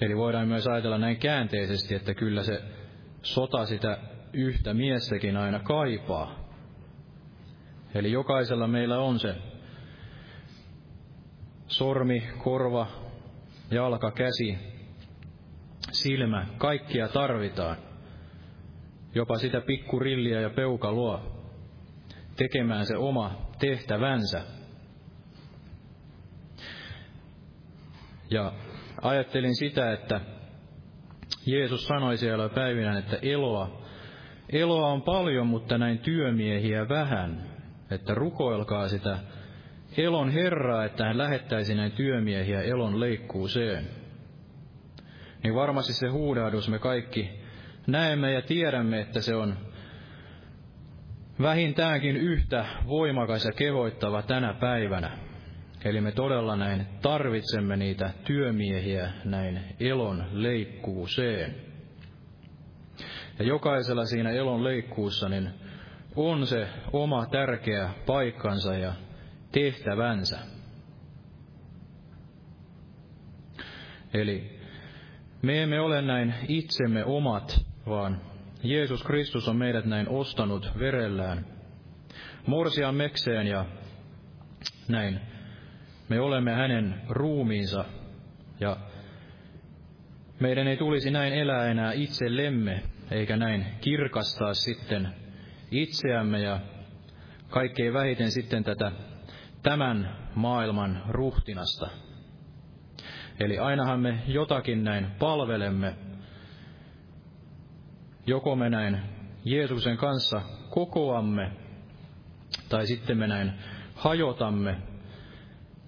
Eli 0.00 0.16
voidaan 0.16 0.48
myös 0.48 0.66
ajatella 0.66 0.98
näin 0.98 1.16
käänteisesti, 1.16 1.94
että 1.94 2.14
kyllä 2.14 2.42
se 2.42 2.62
sota 3.22 3.66
sitä 3.66 3.98
yhtä 4.32 4.74
miessäkin 4.74 5.36
aina 5.36 5.58
kaipaa. 5.58 6.44
Eli 7.94 8.12
jokaisella 8.12 8.66
meillä 8.66 8.98
on 8.98 9.18
se 9.18 9.34
sormi, 11.66 12.28
korva, 12.38 12.86
jalka, 13.70 14.10
käsi, 14.10 14.58
silmä, 15.92 16.46
kaikkia 16.58 17.08
tarvitaan. 17.08 17.76
Jopa 19.14 19.38
sitä 19.38 19.60
pikkurilliä 19.60 20.40
ja 20.40 20.50
peukaloa 20.50 21.22
tekemään 22.36 22.86
se 22.86 22.96
oma 22.96 23.48
tehtävänsä. 23.58 24.42
Ja 28.34 28.52
ajattelin 29.02 29.56
sitä, 29.56 29.92
että 29.92 30.20
Jeesus 31.46 31.84
sanoi 31.84 32.16
siellä 32.16 32.48
päivinä, 32.48 32.98
että 32.98 33.18
eloa, 33.22 33.82
eloa 34.52 34.88
on 34.88 35.02
paljon, 35.02 35.46
mutta 35.46 35.78
näin 35.78 35.98
työmiehiä 35.98 36.88
vähän. 36.88 37.42
Että 37.90 38.14
rukoilkaa 38.14 38.88
sitä 38.88 39.18
elon 39.96 40.30
Herraa, 40.30 40.84
että 40.84 41.04
hän 41.04 41.18
lähettäisi 41.18 41.74
näin 41.74 41.92
työmiehiä 41.92 42.62
elon 42.62 43.00
leikkuuseen 43.00 43.88
niin 45.44 45.54
varmasti 45.54 45.92
se 45.92 46.08
huudahdus 46.08 46.68
me 46.68 46.78
kaikki 46.78 47.30
näemme 47.86 48.32
ja 48.32 48.42
tiedämme, 48.42 49.00
että 49.00 49.20
se 49.20 49.34
on 49.34 49.56
vähintäänkin 51.42 52.16
yhtä 52.16 52.66
voimakas 52.86 53.44
ja 53.44 53.52
kehoittava 53.52 54.22
tänä 54.22 54.54
päivänä. 54.54 55.18
Eli 55.84 56.00
me 56.00 56.12
todella 56.12 56.56
näin 56.56 56.86
tarvitsemme 57.02 57.76
niitä 57.76 58.10
työmiehiä 58.24 59.12
näin 59.24 59.60
elon 59.80 60.24
leikkuuseen. 60.32 61.54
Ja 63.38 63.44
jokaisella 63.44 64.04
siinä 64.04 64.30
elon 64.30 64.64
leikkuussa 64.64 65.28
niin 65.28 65.50
on 66.16 66.46
se 66.46 66.68
oma 66.92 67.26
tärkeä 67.26 67.90
paikkansa 68.06 68.74
ja 68.74 68.92
tehtävänsä. 69.52 70.38
Eli 74.14 74.60
me 75.42 75.62
emme 75.62 75.80
ole 75.80 76.02
näin 76.02 76.34
itsemme 76.48 77.04
omat, 77.04 77.60
vaan 77.86 78.20
Jeesus 78.62 79.02
Kristus 79.02 79.48
on 79.48 79.56
meidät 79.56 79.84
näin 79.84 80.08
ostanut 80.08 80.70
verellään. 80.78 81.46
Morsian 82.46 82.94
mekseen 82.94 83.46
ja 83.46 83.64
näin. 84.88 85.33
Me 86.08 86.20
olemme 86.20 86.52
hänen 86.52 87.02
ruumiinsa 87.08 87.84
ja 88.60 88.76
meidän 90.40 90.68
ei 90.68 90.76
tulisi 90.76 91.10
näin 91.10 91.32
elää 91.32 91.66
enää 91.66 91.92
itsellemme, 91.92 92.82
eikä 93.10 93.36
näin 93.36 93.66
kirkastaa 93.80 94.54
sitten 94.54 95.08
itseämme 95.70 96.40
ja 96.40 96.60
kaikkein 97.48 97.92
vähiten 97.92 98.30
sitten 98.30 98.64
tätä 98.64 98.92
tämän 99.62 100.16
maailman 100.34 101.02
ruhtinasta. 101.08 101.88
Eli 103.40 103.58
ainahan 103.58 104.00
me 104.00 104.18
jotakin 104.26 104.84
näin 104.84 105.06
palvelemme, 105.18 105.94
joko 108.26 108.56
me 108.56 108.70
näin 108.70 108.98
Jeesuksen 109.44 109.96
kanssa 109.96 110.42
kokoamme, 110.70 111.50
tai 112.68 112.86
sitten 112.86 113.18
me 113.18 113.26
näin 113.26 113.52
hajotamme, 113.94 114.76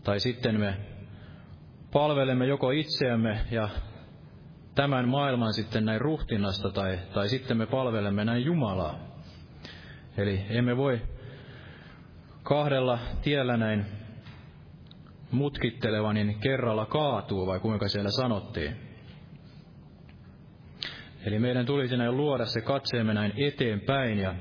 tai 0.07 0.21
sitten 0.21 0.61
me 0.61 0.77
palvelemme 1.93 2.47
joko 2.47 2.71
itseämme 2.71 3.41
ja 3.51 3.69
tämän 4.75 5.09
maailman 5.09 5.55
sitten 5.55 5.85
näin 5.85 6.01
ruhtinasta, 6.01 6.71
tai, 6.71 6.99
tai 7.15 7.29
sitten 7.29 7.57
me 7.57 7.67
palvelemme 7.67 8.25
näin 8.25 8.45
Jumalaa. 8.45 8.99
Eli 10.17 10.47
emme 10.51 10.77
voi 10.77 11.01
kahdella 12.43 12.99
tiellä 13.23 13.57
näin 13.57 13.87
mutkitteleva, 15.31 16.13
niin 16.13 16.41
kerralla 16.41 16.87
kaatuu, 16.87 17.47
vai 17.47 17.61
kuinka 17.61 17.89
siellä 17.89 18.11
sanottiin. 18.11 18.77
Eli 21.25 21.39
meidän 21.39 21.67
tulisi 21.67 21.97
näin 21.97 22.17
luoda 22.17 22.47
se 22.47 22.61
katseemme 22.61 23.15
näin 23.15 23.33
eteenpäin 23.37 24.19
ja 24.19 24.35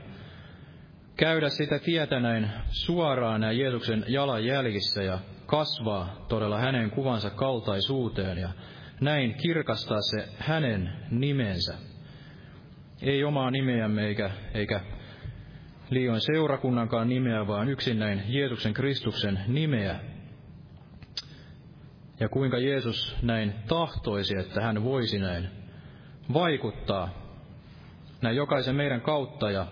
käydä 1.18 1.50
sitä 1.50 1.80
tietä 1.80 2.20
näin 2.20 2.50
suoraan 2.68 3.42
näin 3.42 3.60
Jeesuksen 3.60 4.06
jalanjäljissä 4.08 5.04
ja 5.04 5.20
kasvaa 5.56 6.26
todella 6.30 6.58
hänen 6.58 6.92
kuvansa 6.92 7.30
kaltaisuuteen 7.30 8.38
ja 8.38 8.50
näin 9.02 9.34
kirkastaa 9.34 10.02
se 10.02 10.28
hänen 10.38 10.94
nimensä. 11.12 11.78
Ei 13.02 13.24
omaa 13.24 13.52
nimeämme 13.52 14.08
eikä, 14.08 14.32
eikä 14.54 14.82
liioin 15.90 16.22
seurakunnankaan 16.22 17.10
nimeä, 17.10 17.48
vaan 17.48 17.70
yksin 17.70 18.00
näin 18.00 18.24
Jeesuksen 18.28 18.74
Kristuksen 18.74 19.40
nimeä. 19.48 20.00
Ja 22.20 22.30
kuinka 22.30 22.58
Jeesus 22.58 23.16
näin 23.22 23.54
tahtoisi, 23.68 24.38
että 24.38 24.62
hän 24.62 24.84
voisi 24.84 25.20
näin 25.20 25.50
vaikuttaa 26.34 27.10
näin 28.22 28.36
jokaisen 28.36 28.76
meidän 28.76 29.02
kautta 29.02 29.52
ja, 29.52 29.68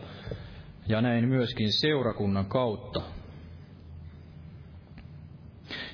ja 0.87 1.01
näin 1.01 1.27
myöskin 1.27 1.71
seurakunnan 1.71 2.45
kautta. 2.45 3.01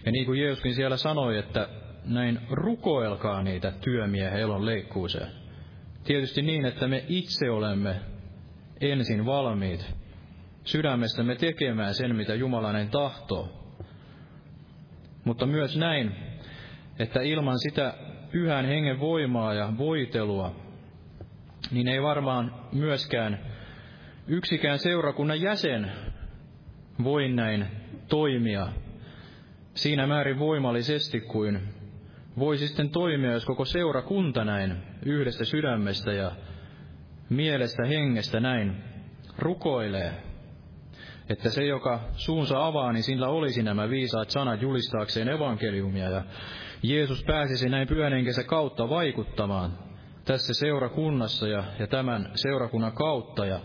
Ja 0.06 0.12
niin 0.12 0.26
kuin 0.26 0.40
Jeesuskin 0.42 0.76
siellä 0.76 0.98
sanoi, 0.98 1.38
että 1.38 1.68
näin 2.06 2.40
rukoilkaa 2.52 3.44
niitä 3.44 3.72
työmiehen 3.72 4.40
elon 4.40 4.66
leikkuuseen. 4.66 5.32
Tietysti 6.04 6.42
niin, 6.42 6.66
että 6.66 6.88
me 6.88 7.06
itse 7.08 7.50
olemme 7.50 7.96
ensin 8.82 9.26
valmiit 9.26 9.96
sydämestämme 10.64 11.36
tekemään 11.36 11.94
sen, 11.94 12.16
mitä 12.16 12.36
Jumala 12.36 12.72
näin 12.72 12.90
tahtoo. 12.90 13.50
Mutta 15.24 15.46
myös 15.46 15.78
näin, 15.78 16.16
että 17.00 17.22
ilman 17.22 17.60
sitä 17.60 17.94
pyhän 18.32 18.66
hengen 18.66 19.00
voimaa 19.00 19.54
ja 19.54 19.74
voitelua, 19.78 20.56
niin 21.72 21.88
ei 21.88 22.02
varmaan 22.02 22.56
myöskään 22.74 23.40
yksikään 24.28 24.80
seurakunnan 24.80 25.42
jäsen 25.42 25.92
voi 27.04 27.28
näin 27.30 27.68
toimia 28.10 28.68
siinä 29.80 30.08
määrin 30.08 30.40
voimallisesti 30.40 31.22
kuin 31.22 31.60
voisi 32.40 32.68
sitten 32.68 32.90
toimia, 32.90 33.32
jos 33.32 33.46
koko 33.46 33.66
seurakunta 33.66 34.46
näin 34.46 34.78
yhdestä 35.06 35.46
sydämestä 35.46 36.14
ja 36.14 36.32
mielestä 37.30 37.86
hengestä 37.86 38.40
näin 38.40 38.84
rukoilee. 39.38 40.14
Että 41.30 41.50
se, 41.50 41.66
joka 41.66 42.00
suunsa 42.14 42.66
avaa, 42.66 42.94
niin 42.94 43.04
sillä 43.04 43.28
olisi 43.28 43.64
nämä 43.64 43.90
viisaat 43.90 44.30
sanat 44.30 44.62
julistaakseen 44.62 45.30
evankeliumia 45.30 46.10
ja 46.10 46.24
Jeesus 46.84 47.24
pääsisi 47.24 47.70
näin 47.70 47.88
pyhänenkensä 47.88 48.44
kautta 48.44 48.90
vaikuttamaan 48.90 49.80
tässä 50.26 50.54
seurakunnassa 50.54 51.48
ja, 51.48 51.64
ja 51.80 51.88
tämän 51.88 52.32
seurakunnan 52.36 52.94
kautta 52.94 53.46
ja 53.46 53.60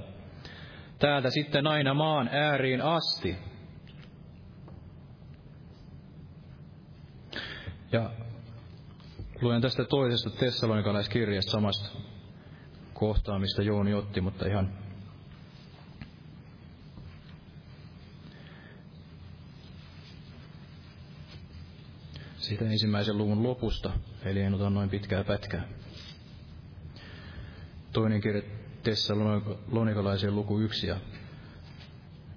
täältä 0.98 1.31
sitten 1.31 1.66
aina 1.66 1.94
maan 1.94 2.29
ääriin 2.33 2.83
asti. 2.83 3.37
Ja 7.94 8.11
luen 9.40 9.62
tästä 9.62 9.85
toisesta 9.85 10.30
tessalonikalaiskirjasta 10.30 11.52
samasta 11.52 11.88
kohtaa, 12.94 13.38
mistä 13.38 13.62
Jooni 13.62 13.94
otti, 13.94 14.20
mutta 14.20 14.46
ihan 14.46 14.72
siitä 22.38 22.64
ensimmäisen 22.64 23.18
luvun 23.18 23.42
lopusta, 23.42 23.92
eli 24.24 24.40
en 24.40 24.54
ota 24.54 24.70
noin 24.70 24.90
pitkää 24.90 25.24
pätkää. 25.24 25.68
Toinen 27.92 28.20
kirja 28.20 28.42
Tessalonikalaisen 28.83 30.35
luku 30.35 30.59
1 30.59 30.87
ja 30.87 30.96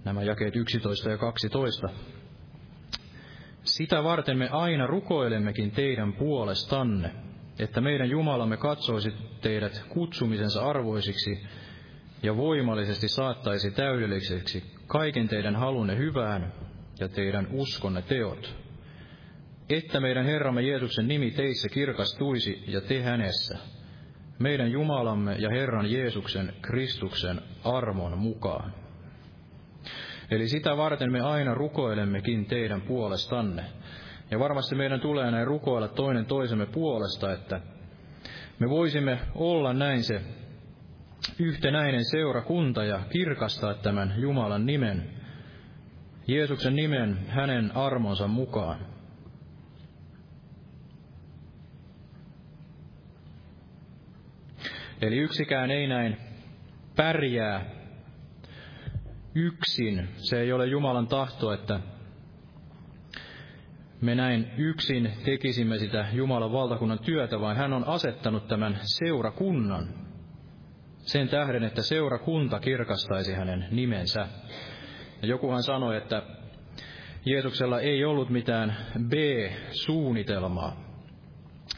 nämä 0.05 0.23
jakeet 0.23 0.55
11 0.55 1.09
ja 1.09 1.17
12. 1.17 1.89
Sitä 3.67 4.03
varten 4.03 4.37
me 4.37 4.49
aina 4.49 4.87
rukoilemmekin 4.87 5.71
teidän 5.71 6.13
puolestanne, 6.13 7.11
että 7.59 7.81
meidän 7.81 8.09
Jumalamme 8.09 8.57
katsoisi 8.57 9.13
teidät 9.41 9.85
kutsumisensa 9.89 10.61
arvoisiksi 10.69 11.43
ja 12.23 12.37
voimallisesti 12.37 13.07
saattaisi 13.07 13.71
täydelliseksi 13.71 14.63
kaiken 14.87 15.27
teidän 15.27 15.55
halunne 15.55 15.97
hyvään 15.97 16.53
ja 16.99 17.09
teidän 17.09 17.47
uskonne 17.51 18.01
teot 18.01 18.67
että 19.69 19.99
meidän 19.99 20.25
Herramme 20.25 20.61
Jeesuksen 20.61 21.07
nimi 21.07 21.31
teissä 21.31 21.69
kirkastuisi 21.69 22.63
ja 22.67 22.81
te 22.81 23.01
hänessä, 23.01 23.57
meidän 24.39 24.71
Jumalamme 24.71 25.35
ja 25.35 25.49
Herran 25.49 25.91
Jeesuksen 25.91 26.53
Kristuksen 26.61 27.41
armon 27.63 28.17
mukaan. 28.17 28.73
Eli 30.31 30.47
sitä 30.47 30.77
varten 30.77 31.11
me 31.11 31.19
aina 31.21 31.53
rukoilemmekin 31.53 32.45
teidän 32.45 32.81
puolestanne. 32.81 33.63
Ja 34.31 34.39
varmasti 34.39 34.75
meidän 34.75 34.99
tulee 34.99 35.31
näin 35.31 35.47
rukoilla 35.47 35.87
toinen 35.87 36.25
toisemme 36.25 36.65
puolesta, 36.65 37.33
että 37.33 37.61
me 38.59 38.69
voisimme 38.69 39.19
olla 39.35 39.73
näin 39.73 40.03
se 40.03 40.21
yhtenäinen 41.39 42.05
seurakunta 42.05 42.83
ja 42.83 42.99
kirkastaa 43.09 43.73
tämän 43.73 44.13
Jumalan 44.17 44.65
nimen, 44.65 45.09
Jeesuksen 46.27 46.75
nimen 46.75 47.17
hänen 47.27 47.75
armonsa 47.75 48.27
mukaan. 48.27 48.79
Eli 55.01 55.17
yksikään 55.17 55.71
ei 55.71 55.87
näin 55.87 56.17
pärjää 56.95 57.76
yksin. 59.37 60.07
Se 60.15 60.39
ei 60.39 60.53
ole 60.53 60.65
Jumalan 60.65 61.07
tahto, 61.07 61.53
että 61.53 61.79
me 64.01 64.15
näin 64.15 64.51
yksin 64.57 65.11
tekisimme 65.25 65.77
sitä 65.77 66.05
Jumalan 66.13 66.51
valtakunnan 66.51 66.99
työtä, 66.99 67.39
vaan 67.39 67.55
hän 67.55 67.73
on 67.73 67.87
asettanut 67.87 68.47
tämän 68.47 68.79
seurakunnan 68.81 69.87
sen 70.97 71.29
tähden, 71.29 71.63
että 71.63 71.81
seurakunta 71.81 72.59
kirkastaisi 72.59 73.33
hänen 73.33 73.67
nimensä. 73.71 74.27
Ja 75.21 75.27
jokuhan 75.27 75.63
sanoi, 75.63 75.97
että 75.97 76.23
Jeesuksella 77.25 77.79
ei 77.79 78.05
ollut 78.05 78.29
mitään 78.29 78.77
B-suunnitelmaa. 79.07 80.87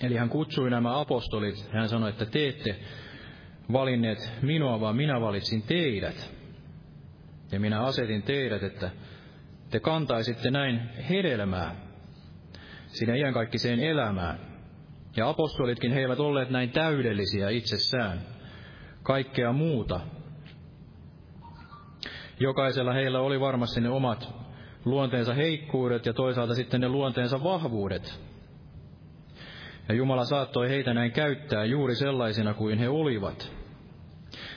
Eli 0.02 0.15
hän 0.15 0.30
kutsui 0.30 0.69
nämä 0.69 1.00
apostolit, 1.00 1.69
hän 1.72 1.89
sanoi, 1.89 2.10
että 2.10 2.26
teette 2.26 2.76
valinneet 3.72 4.34
minua, 4.41 4.80
vaan 4.80 4.95
minä 4.95 5.22
valitsin 5.22 5.62
teidät. 5.62 6.38
Ja 7.52 7.60
minä 7.60 7.82
asetin 7.82 8.24
teidät, 8.24 8.64
että 8.64 8.90
te 9.70 9.80
kantaisitte 9.80 10.52
näin 10.52 10.80
hedelmää 11.10 11.76
siinä 12.88 13.16
iankaikkiseen 13.16 13.80
elämään. 13.80 14.40
Ja 15.18 15.30
apostolitkin 15.30 15.92
he 15.92 16.00
eivät 16.00 16.20
olleet 16.20 16.50
näin 16.50 16.70
täydellisiä 16.70 17.50
itsessään. 17.50 18.22
Kaikkea 19.04 19.54
muuta. 19.54 20.00
Jokaisella 22.40 22.94
heillä 22.94 23.20
oli 23.20 23.40
varmasti 23.40 23.82
ne 23.82 23.90
omat 23.90 24.34
luonteensa 24.86 25.34
heikkuudet 25.34 26.06
ja 26.06 26.14
toisaalta 26.14 26.56
sitten 26.56 26.82
ne 26.82 26.90
luonteensa 26.90 27.44
vahvuudet. 27.44 28.20
Ja 29.90 29.96
Jumala 29.96 30.26
saattoi 30.26 30.70
heitä 30.70 30.94
näin 30.94 31.12
käyttää 31.12 31.66
juuri 31.66 31.96
sellaisina 31.96 32.54
kuin 32.54 32.80
he 32.80 32.90
olivat. 32.90 33.59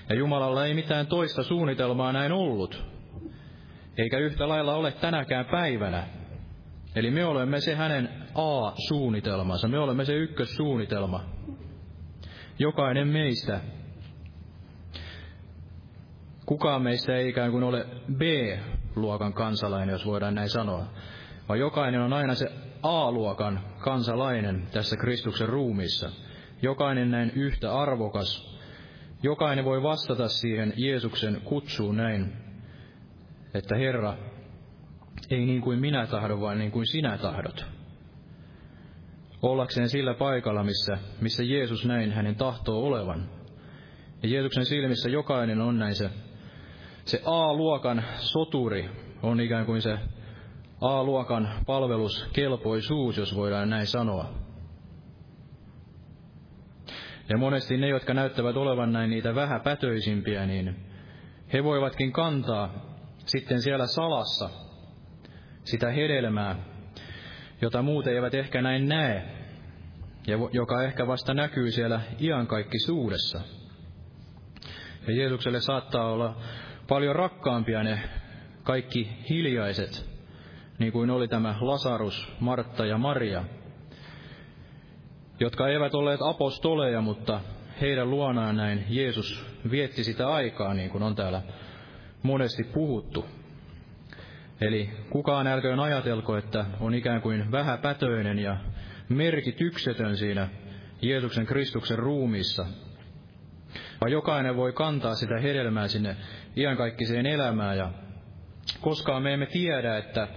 Ja 0.08 0.14
Jumalalla 0.14 0.66
ei 0.66 0.74
mitään 0.74 1.06
toista 1.06 1.42
suunnitelmaa 1.42 2.12
näin 2.12 2.32
ollut, 2.32 2.84
eikä 3.98 4.18
yhtä 4.18 4.48
lailla 4.48 4.74
ole 4.74 4.92
tänäkään 4.92 5.46
päivänä. 5.46 6.06
Eli 6.96 7.10
me 7.10 7.24
olemme 7.24 7.60
se 7.60 7.74
hänen 7.74 8.08
A-suunnitelmansa, 8.34 9.68
me 9.68 9.78
olemme 9.78 10.04
se 10.04 10.12
ykkössuunnitelma. 10.14 11.24
Jokainen 12.58 13.08
meistä. 13.08 13.60
kukaan 16.46 16.82
meistä 16.82 17.16
ei 17.16 17.28
ikään 17.28 17.50
kuin 17.50 17.64
ole 17.64 17.86
B-luokan 18.12 19.32
kansalainen, 19.32 19.92
jos 19.92 20.06
voidaan 20.06 20.34
näin 20.34 20.48
sanoa, 20.48 20.84
vaan 21.48 21.58
jokainen 21.58 22.00
on 22.00 22.12
aina 22.12 22.34
se 22.34 22.52
A-luokan 22.82 23.60
kansalainen 23.78 24.66
tässä 24.72 24.96
Kristuksen 24.96 25.48
ruumissa. 25.48 26.10
Jokainen 26.62 27.10
näin 27.10 27.30
yhtä 27.30 27.74
arvokas. 27.74 28.51
Jokainen 29.22 29.64
voi 29.64 29.82
vastata 29.82 30.28
siihen 30.28 30.72
Jeesuksen 30.76 31.40
kutsuun 31.44 31.96
näin, 31.96 32.32
että 33.54 33.76
Herra, 33.76 34.16
ei 35.30 35.46
niin 35.46 35.60
kuin 35.60 35.78
minä 35.78 36.06
tahdon, 36.06 36.40
vaan 36.40 36.58
niin 36.58 36.70
kuin 36.70 36.86
sinä 36.86 37.18
tahdot. 37.18 37.66
Ollakseen 39.42 39.88
sillä 39.88 40.14
paikalla, 40.14 40.64
missä, 40.64 40.98
missä 41.20 41.42
Jeesus 41.42 41.86
näin 41.86 42.12
hänen 42.12 42.36
tahtoo 42.36 42.84
olevan. 42.84 43.28
Ja 44.22 44.28
Jeesuksen 44.28 44.66
silmissä 44.66 45.10
jokainen 45.10 45.60
on 45.60 45.78
näin 45.78 45.94
se, 45.94 46.10
se 47.04 47.22
A-luokan 47.24 48.04
soturi, 48.16 48.90
on 49.22 49.40
ikään 49.40 49.66
kuin 49.66 49.82
se 49.82 49.98
A-luokan 50.80 51.48
palveluskelpoisuus, 51.66 53.16
jos 53.16 53.36
voidaan 53.36 53.70
näin 53.70 53.86
sanoa. 53.86 54.51
Ja 57.28 57.38
monesti 57.38 57.76
ne, 57.76 57.88
jotka 57.88 58.14
näyttävät 58.14 58.56
olevan 58.56 58.92
näin 58.92 59.10
niitä 59.10 59.34
vähäpätöisimpiä, 59.34 60.46
niin 60.46 60.76
he 61.52 61.64
voivatkin 61.64 62.12
kantaa 62.12 62.92
sitten 63.26 63.62
siellä 63.62 63.86
salassa 63.86 64.50
sitä 65.64 65.90
hedelmää, 65.90 66.56
jota 67.60 67.82
muut 67.82 68.06
eivät 68.06 68.34
ehkä 68.34 68.62
näin 68.62 68.88
näe, 68.88 69.22
ja 70.26 70.38
joka 70.52 70.82
ehkä 70.82 71.06
vasta 71.06 71.34
näkyy 71.34 71.70
siellä 71.70 72.00
iankaikkisuudessa. 72.20 73.40
Ja 75.06 75.14
Jeesukselle 75.14 75.60
saattaa 75.60 76.12
olla 76.12 76.36
paljon 76.88 77.16
rakkaampia 77.16 77.82
ne 77.82 78.00
kaikki 78.62 79.16
hiljaiset, 79.30 80.10
niin 80.78 80.92
kuin 80.92 81.10
oli 81.10 81.28
tämä 81.28 81.54
Lasarus, 81.60 82.32
Martta 82.40 82.86
ja 82.86 82.98
Maria, 82.98 83.44
jotka 85.42 85.68
eivät 85.68 85.94
olleet 85.94 86.20
apostoleja, 86.22 87.00
mutta 87.00 87.40
heidän 87.80 88.10
luonaan 88.10 88.56
näin 88.56 88.84
Jeesus 88.88 89.44
vietti 89.70 90.04
sitä 90.04 90.28
aikaa, 90.28 90.74
niin 90.74 90.90
kuin 90.90 91.02
on 91.02 91.14
täällä 91.14 91.42
monesti 92.22 92.64
puhuttu. 92.64 93.26
Eli 94.60 94.90
kukaan 95.10 95.46
älköön 95.46 95.80
ajatelko, 95.80 96.36
että 96.36 96.64
on 96.80 96.94
ikään 96.94 97.22
kuin 97.22 97.52
vähäpätöinen 97.52 98.38
ja 98.38 98.56
merkityksetön 99.08 100.16
siinä 100.16 100.48
Jeesuksen 101.02 101.46
Kristuksen 101.46 101.98
ruumiissa, 101.98 102.66
vaan 104.00 104.12
jokainen 104.12 104.56
voi 104.56 104.72
kantaa 104.72 105.14
sitä 105.14 105.38
hedelmää 105.38 105.88
sinne 105.88 106.16
iankaikkiseen 106.56 107.26
elämään 107.26 107.76
ja 107.76 107.90
koskaan 108.80 109.22
me 109.22 109.34
emme 109.34 109.46
tiedä, 109.46 109.96
että 109.96 110.28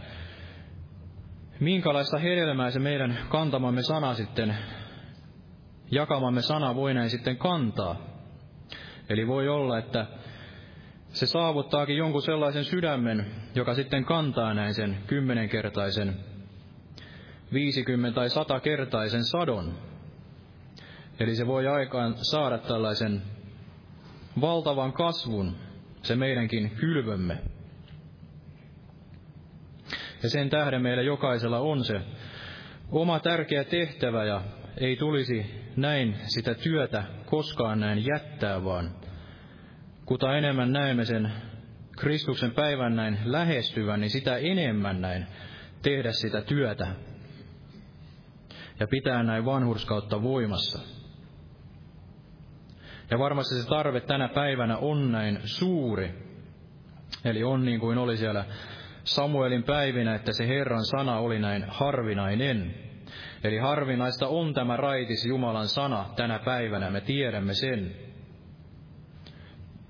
minkälaista 1.59 2.17
hedelmää 2.17 2.71
se 2.71 2.79
meidän 2.79 3.17
kantamamme 3.29 3.81
sana 3.81 4.13
sitten, 4.13 4.55
jakamamme 5.91 6.41
sana 6.41 6.75
voi 6.75 6.93
näin 6.93 7.09
sitten 7.09 7.37
kantaa. 7.37 7.95
Eli 9.09 9.27
voi 9.27 9.47
olla, 9.47 9.77
että 9.77 10.05
se 11.09 11.25
saavuttaakin 11.25 11.97
jonkun 11.97 12.21
sellaisen 12.21 12.63
sydämen, 12.63 13.25
joka 13.55 13.73
sitten 13.73 14.05
kantaa 14.05 14.53
näin 14.53 14.73
sen 14.73 14.97
kymmenenkertaisen, 15.07 16.15
viisikymmentä 17.53 18.15
tai 18.15 18.29
satakertaisen 18.29 19.23
sadon. 19.23 19.73
Eli 21.19 21.35
se 21.35 21.47
voi 21.47 21.67
aikaan 21.67 22.15
saada 22.17 22.57
tällaisen 22.57 23.21
valtavan 24.41 24.93
kasvun, 24.93 25.55
se 26.01 26.15
meidänkin 26.15 26.69
kylvömme. 26.69 27.37
Ja 30.23 30.29
sen 30.29 30.49
tähden 30.49 30.81
meillä 30.81 31.03
jokaisella 31.03 31.59
on 31.59 31.83
se 31.83 32.01
oma 32.91 33.19
tärkeä 33.19 33.63
tehtävä 33.63 34.25
ja 34.25 34.41
ei 34.77 34.95
tulisi 34.95 35.45
näin 35.75 36.15
sitä 36.25 36.53
työtä 36.53 37.03
koskaan 37.25 37.79
näin 37.79 38.05
jättää, 38.05 38.63
vaan 38.63 38.95
kuta 40.05 40.37
enemmän 40.37 40.71
näemme 40.71 41.05
sen 41.05 41.31
Kristuksen 41.97 42.51
päivän 42.51 42.95
näin 42.95 43.19
lähestyvän, 43.25 44.01
niin 44.01 44.09
sitä 44.09 44.37
enemmän 44.37 45.01
näin 45.01 45.27
tehdä 45.81 46.11
sitä 46.11 46.41
työtä 46.41 46.87
ja 48.79 48.87
pitää 48.87 49.23
näin 49.23 49.45
vanhurskautta 49.45 50.23
voimassa. 50.23 50.79
Ja 53.11 53.19
varmasti 53.19 53.55
se 53.55 53.67
tarve 53.67 54.01
tänä 54.01 54.27
päivänä 54.27 54.77
on 54.77 55.11
näin 55.11 55.39
suuri. 55.43 56.13
Eli 57.25 57.43
on 57.43 57.65
niin 57.65 57.79
kuin 57.79 57.97
oli 57.97 58.17
siellä 58.17 58.45
Samuelin 59.03 59.63
päivinä, 59.63 60.15
että 60.15 60.31
se 60.33 60.47
Herran 60.47 60.85
sana 60.85 61.19
oli 61.19 61.39
näin 61.39 61.65
harvinainen. 61.67 62.84
Eli 63.45 63.57
harvinaista 63.57 64.27
on 64.27 64.53
tämä 64.53 64.77
raitis 64.77 65.25
Jumalan 65.25 65.67
sana 65.67 66.09
tänä 66.15 66.39
päivänä, 66.39 66.89
me 66.89 67.01
tiedämme 67.01 67.53
sen. 67.53 67.95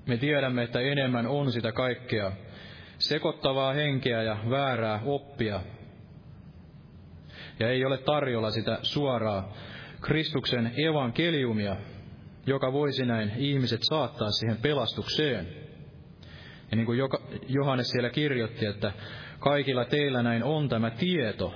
Me 0.06 0.18
tiedämme, 0.18 0.64
että 0.64 0.80
enemmän 0.80 1.28
on 1.28 1.52
sitä 1.52 1.72
kaikkea 1.72 2.32
sekoittavaa 2.98 3.74
henkeä 3.74 4.24
ja 4.24 4.38
väärää 4.50 5.02
oppia. 5.06 5.60
Ja 7.60 7.70
ei 7.70 7.86
ole 7.86 7.98
tarjolla 7.98 8.52
sitä 8.52 8.80
suoraa 8.82 9.54
Kristuksen 10.02 10.72
evankeliumia, 10.78 11.76
joka 12.46 12.74
voisi 12.74 13.06
näin 13.06 13.32
ihmiset 13.38 13.80
saattaa 13.84 14.32
siihen 14.32 14.58
pelastukseen. 14.58 15.48
Ja 16.72 16.78
niin 16.78 16.86
kuin 16.86 17.00
Johannes 17.48 17.90
siellä 17.90 18.10
kirjoitti, 18.10 18.66
että 18.66 18.92
kaikilla 19.40 19.86
teillä 19.86 20.24
näin 20.24 20.44
on 20.44 20.70
tämä 20.70 20.90
tieto, 20.90 21.54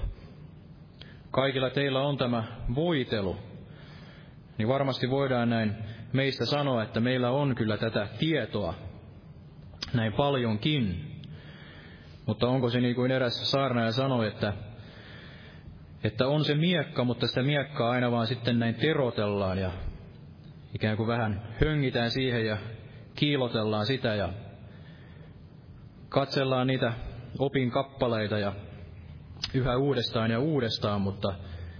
kaikilla 1.31 1.69
teillä 1.69 2.01
on 2.01 2.17
tämä 2.17 2.43
voitelu, 2.75 3.37
niin 4.57 4.67
varmasti 4.67 5.09
voidaan 5.09 5.49
näin 5.49 5.75
meistä 6.13 6.45
sanoa, 6.45 6.83
että 6.83 6.99
meillä 6.99 7.29
on 7.31 7.55
kyllä 7.55 7.77
tätä 7.77 8.07
tietoa 8.19 8.73
näin 9.93 10.13
paljonkin. 10.13 11.05
Mutta 12.25 12.47
onko 12.47 12.69
se 12.69 12.81
niin 12.81 12.95
kuin 12.95 13.11
eräs 13.11 13.51
saarnaaja 13.51 13.91
sanoi, 13.91 14.27
että, 14.27 14.53
että 16.03 16.27
on 16.27 16.45
se 16.45 16.55
miekka, 16.55 17.03
mutta 17.03 17.27
sitä 17.27 17.43
miekkaa 17.43 17.89
aina 17.89 18.11
vaan 18.11 18.27
sitten 18.27 18.59
näin 18.59 18.75
terotellaan 18.75 19.57
ja 19.57 19.71
ikään 20.75 20.97
kuin 20.97 21.07
vähän 21.07 21.41
höngitään 21.65 22.11
siihen 22.11 22.45
ja 22.45 22.57
kiilotellaan 23.15 23.85
sitä 23.85 24.15
ja 24.15 24.29
katsellaan 26.09 26.67
niitä 26.67 26.93
opin 27.39 27.71
kappaleita 27.71 28.37
ja 28.39 28.53
yhä 29.53 29.77
uudestaan 29.77 30.31
ja 30.31 30.39
uudestaan, 30.39 31.01
mutta 31.01 31.33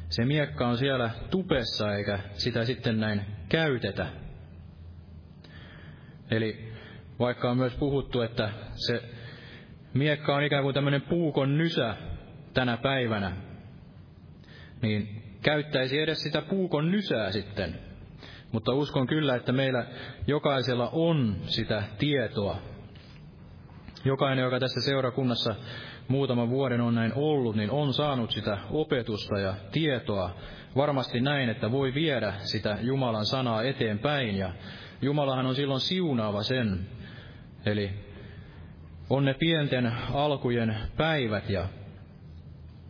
se 0.10 0.26
miekka 0.26 0.68
on 0.68 0.78
siellä 0.78 1.10
tupessa 1.32 1.94
eikä 1.94 2.20
sitä 2.34 2.66
sitten 2.66 3.00
näin 3.00 3.22
käytetä. 3.50 4.08
Eli 6.32 6.74
vaikka 7.20 7.52
on 7.52 7.58
myös 7.58 7.76
puhuttu, 7.76 8.22
että 8.22 8.50
se 8.76 9.04
miekka 9.94 10.36
on 10.36 10.44
ikään 10.44 10.64
kuin 10.64 10.74
tämmöinen 10.74 11.02
puukon 11.02 11.58
nysä 11.58 11.96
tänä 12.54 12.78
päivänä, 12.78 13.32
niin 14.82 15.24
käyttäisi 15.42 16.00
edes 16.00 16.24
sitä 16.24 16.42
puukon 16.42 16.92
nysää 16.92 17.32
sitten. 17.32 17.80
Mutta 18.52 18.74
uskon 18.74 19.08
kyllä, 19.08 19.36
että 19.36 19.52
meillä 19.52 19.86
jokaisella 20.28 20.90
on 20.94 21.36
sitä 21.42 21.84
tietoa. 21.98 22.62
Jokainen, 24.06 24.44
joka 24.44 24.60
tässä 24.60 24.82
seurakunnassa 24.82 25.56
muutaman 26.10 26.50
vuoden 26.50 26.82
on 26.82 26.96
näin 26.96 27.14
ollut, 27.16 27.56
niin 27.56 27.72
on 27.72 27.94
saanut 27.94 28.32
sitä 28.32 28.58
opetusta 28.72 29.40
ja 29.40 29.54
tietoa 29.72 30.36
varmasti 30.76 31.22
näin, 31.22 31.50
että 31.50 31.72
voi 31.72 31.94
viedä 31.94 32.34
sitä 32.38 32.78
Jumalan 32.82 33.26
sanaa 33.26 33.64
eteenpäin. 33.64 34.36
Ja 34.36 34.54
Jumalahan 35.02 35.46
on 35.46 35.56
silloin 35.56 35.80
siunaava 35.80 36.44
sen. 36.44 36.88
Eli 37.66 37.90
on 39.10 39.26
ne 39.26 39.34
pienten 39.34 39.92
alkujen 40.14 40.78
päivät 40.98 41.50
ja 41.50 41.68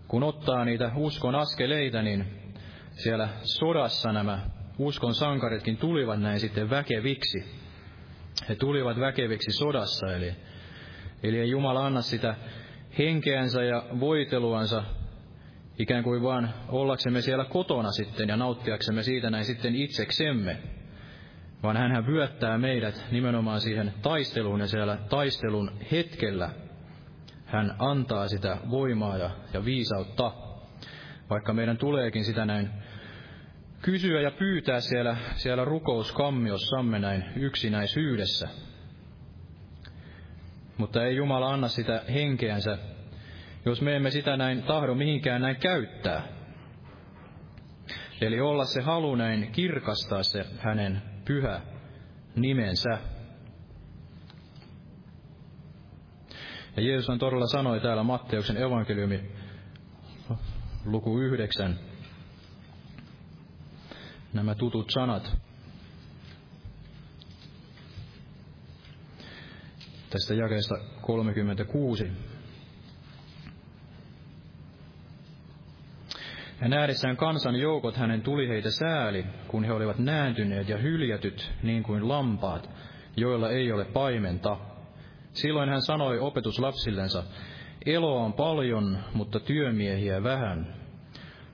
kun 0.07 0.23
ottaa 0.23 0.65
niitä 0.65 0.91
uskon 0.95 1.35
askeleita, 1.35 2.01
niin 2.01 2.25
siellä 2.91 3.29
sodassa 3.43 4.11
nämä 4.11 4.39
uskon 4.77 5.15
sankaritkin 5.15 5.77
tulivat 5.77 6.21
näin 6.21 6.39
sitten 6.39 6.69
väkeviksi. 6.69 7.59
He 8.49 8.55
tulivat 8.55 8.99
väkeviksi 8.99 9.51
sodassa, 9.51 10.15
eli, 10.15 10.35
eli 11.23 11.39
ei 11.39 11.49
Jumala 11.49 11.85
anna 11.85 12.01
sitä 12.01 12.35
henkeänsä 12.97 13.63
ja 13.63 13.83
voiteluansa 13.99 14.83
ikään 15.79 16.03
kuin 16.03 16.23
vaan 16.23 16.53
ollaksemme 16.69 17.21
siellä 17.21 17.45
kotona 17.45 17.91
sitten 17.91 18.29
ja 18.29 18.37
nauttiaksemme 18.37 19.03
siitä 19.03 19.29
näin 19.29 19.45
sitten 19.45 19.75
itseksemme, 19.75 20.57
vaan 21.63 21.77
hän 21.77 22.07
vyöttää 22.07 22.57
meidät 22.57 23.05
nimenomaan 23.11 23.61
siihen 23.61 23.93
taisteluun 24.01 24.59
ja 24.59 24.67
siellä 24.67 24.97
taistelun 25.09 25.71
hetkellä. 25.91 26.49
Hän 27.45 27.75
antaa 27.79 28.27
sitä 28.27 28.57
voimaa 28.69 29.17
ja, 29.17 29.29
ja 29.53 29.65
viisautta, 29.65 30.31
vaikka 31.29 31.53
meidän 31.53 31.77
tuleekin 31.77 32.25
sitä 32.25 32.45
näin 32.45 32.69
kysyä 33.81 34.21
ja 34.21 34.31
pyytää 34.31 34.79
siellä, 34.79 35.17
siellä 35.35 35.65
rukouskammiossa 35.65 36.83
näin 36.99 37.23
yksinäisyydessä. 37.35 38.49
Mutta 40.79 41.05
ei 41.05 41.15
Jumala 41.15 41.53
anna 41.53 41.67
sitä 41.67 42.01
henkeänsä, 42.13 42.77
jos 43.65 43.81
me 43.81 43.95
emme 43.95 44.11
sitä 44.11 44.37
näin 44.37 44.63
tahdo 44.63 44.95
mihinkään 44.95 45.41
näin 45.41 45.55
käyttää. 45.55 46.23
Eli 48.21 48.39
olla 48.41 48.65
se 48.65 48.81
halu 48.81 49.15
näin 49.15 49.51
kirkastaa 49.51 50.23
se 50.23 50.45
hänen 50.57 51.01
pyhä 51.25 51.61
nimensä. 52.35 52.97
Ja 56.77 56.83
Jeesus 56.83 57.09
on 57.09 57.19
todella 57.19 57.47
sanoi 57.47 57.79
täällä 57.79 58.03
Matteuksen 58.03 58.57
evankeliumi 58.57 59.31
luku 60.85 61.19
yhdeksän, 61.19 61.79
nämä 64.33 64.55
tutut 64.55 64.89
sanat. 64.93 65.37
Tästä 70.09 70.33
jakeesta 70.33 70.75
36. 71.01 72.11
Ja 76.61 76.67
nähdessään 76.67 77.17
kansan 77.17 77.55
joukot 77.55 77.97
hänen 77.97 78.21
tuli 78.21 78.47
heitä 78.47 78.71
sääli, 78.71 79.25
kun 79.47 79.63
he 79.63 79.73
olivat 79.73 79.99
nääntyneet 79.99 80.69
ja 80.69 80.77
hyljätyt 80.77 81.51
niin 81.63 81.83
kuin 81.83 82.07
lampaat, 82.07 82.69
joilla 83.15 83.49
ei 83.49 83.71
ole 83.71 83.85
paimenta. 83.85 84.57
Silloin 85.33 85.69
hän 85.69 85.81
sanoi 85.81 86.19
opetuslapsillensa, 86.19 87.23
eloa 87.85 88.23
on 88.23 88.33
paljon, 88.33 88.97
mutta 89.13 89.39
työmiehiä 89.39 90.23
vähän. 90.23 90.75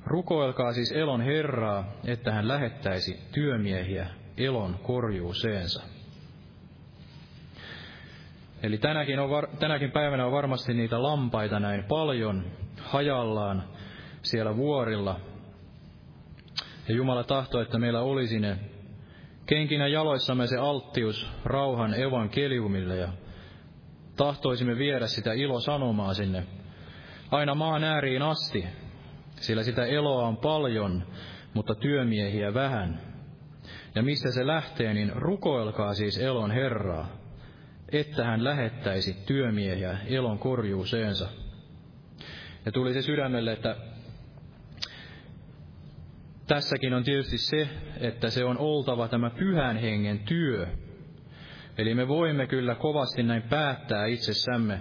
Rukoilkaa 0.06 0.74
siis 0.74 0.91
elon 0.91 1.22
Herraa, 1.22 1.93
että 2.06 2.32
hän 2.32 2.47
lähettäisi 2.47 3.20
työmiehiä 3.32 4.08
elon 4.38 4.80
korjuuseensa. 4.84 5.95
Eli 8.66 8.78
tänäkin, 8.78 9.20
on, 9.20 9.30
tänäkin 9.59 9.91
päivänä 9.91 10.26
on 10.26 10.32
varmasti 10.32 10.74
niitä 10.74 11.03
lampaita 11.03 11.59
näin 11.59 11.84
paljon 11.84 12.45
hajallaan 12.82 13.63
siellä 14.22 14.57
vuorilla. 14.57 15.20
Ja 16.88 16.95
Jumala 16.95 17.24
tahtoo, 17.24 17.61
että 17.61 17.80
meillä 17.80 18.01
olisi 18.01 18.39
ne 18.39 18.57
kenkinä 19.45 19.88
jaloissamme 19.88 20.47
se 20.47 20.57
alttius 20.57 21.32
rauhan 21.43 21.93
evankeliumille 21.93 22.95
ja 22.95 23.07
tahtoisimme 24.18 24.78
viedä 24.78 25.07
sitä 25.07 25.34
ilosanomaa 25.34 26.13
sinne 26.13 26.43
aina 27.32 27.55
maan 27.55 27.84
ääriin 27.84 28.22
asti, 28.22 28.66
sillä 29.36 29.63
sitä 29.63 29.86
eloa 29.86 30.28
on 30.28 30.38
paljon, 30.38 31.03
mutta 31.53 31.76
työmiehiä 31.76 32.53
vähän. 32.53 32.99
Ja 33.95 34.03
mistä 34.03 34.32
se 34.32 34.47
lähtee, 34.47 34.93
niin 34.93 35.11
rukoilkaa 35.16 35.93
siis 35.93 36.18
elon 36.18 36.51
Herraa, 36.51 37.25
että 37.92 38.26
hän 38.26 38.44
lähettäisi 38.44 39.14
työmiehiä 39.26 39.98
elon 40.08 40.40
korjuuseensa. 40.40 41.30
Ja 42.66 42.72
tuli 42.72 42.94
se 42.94 43.02
sydämelle, 43.02 43.52
että 43.52 43.76
tässäkin 46.48 46.94
on 46.94 47.04
tietysti 47.04 47.38
se, 47.38 47.68
että 48.00 48.30
se 48.30 48.46
on 48.46 48.58
oltava 48.58 49.08
tämä 49.08 49.30
pyhän 49.30 49.78
hengen 49.78 50.20
työ. 50.20 50.68
Eli 51.78 51.96
me 51.96 52.08
voimme 52.08 52.48
kyllä 52.48 52.76
kovasti 52.76 53.24
näin 53.24 53.42
päättää 53.42 54.06
itsessämme, 54.06 54.80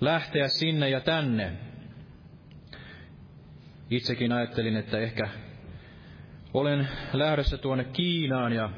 lähteä 0.00 0.48
sinne 0.48 0.88
ja 0.88 1.00
tänne. 1.00 1.52
Itsekin 3.90 4.32
ajattelin, 4.32 4.76
että 4.76 4.98
ehkä 4.98 5.28
olen 6.54 6.88
lähdössä 7.12 7.58
tuonne 7.58 7.84
Kiinaan 7.84 8.52
ja 8.52 8.70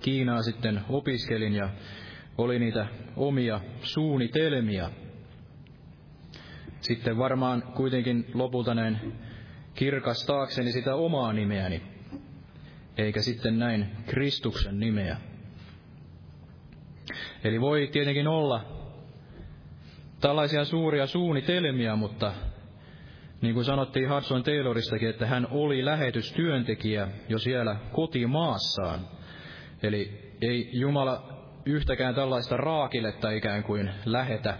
Kiinaa 0.00 0.42
sitten 0.42 0.80
opiskelin 0.88 1.54
ja 1.54 1.70
oli 2.38 2.58
niitä 2.58 2.86
omia 3.16 3.60
suunnitelmia. 3.82 4.90
Sitten 6.80 7.18
varmaan 7.18 7.62
kuitenkin 7.62 8.26
lopulta 8.34 8.74
näin 8.74 9.12
kirkastaakseni 9.74 10.72
sitä 10.72 10.94
omaa 10.94 11.32
nimeäni, 11.32 11.82
eikä 12.96 13.22
sitten 13.22 13.58
näin 13.58 13.86
Kristuksen 14.06 14.80
nimeä. 14.80 15.16
Eli 17.44 17.60
voi 17.60 17.88
tietenkin 17.92 18.28
olla 18.28 18.64
tällaisia 20.20 20.64
suuria 20.64 21.06
suunnitelmia, 21.06 21.96
mutta 21.96 22.32
niin 23.40 23.54
kuin 23.54 23.64
sanottiin 23.64 24.14
Hudson 24.14 24.42
Tayloristakin, 24.42 25.08
että 25.08 25.26
hän 25.26 25.48
oli 25.50 25.84
lähetystyöntekijä 25.84 27.08
jo 27.28 27.38
siellä 27.38 27.76
kotimaassaan. 27.92 29.00
Eli 29.82 30.32
ei 30.40 30.70
Jumala 30.72 31.41
yhtäkään 31.66 32.14
tällaista 32.14 32.56
raakiletta 32.56 33.30
ikään 33.30 33.62
kuin 33.62 33.90
lähetä 34.04 34.58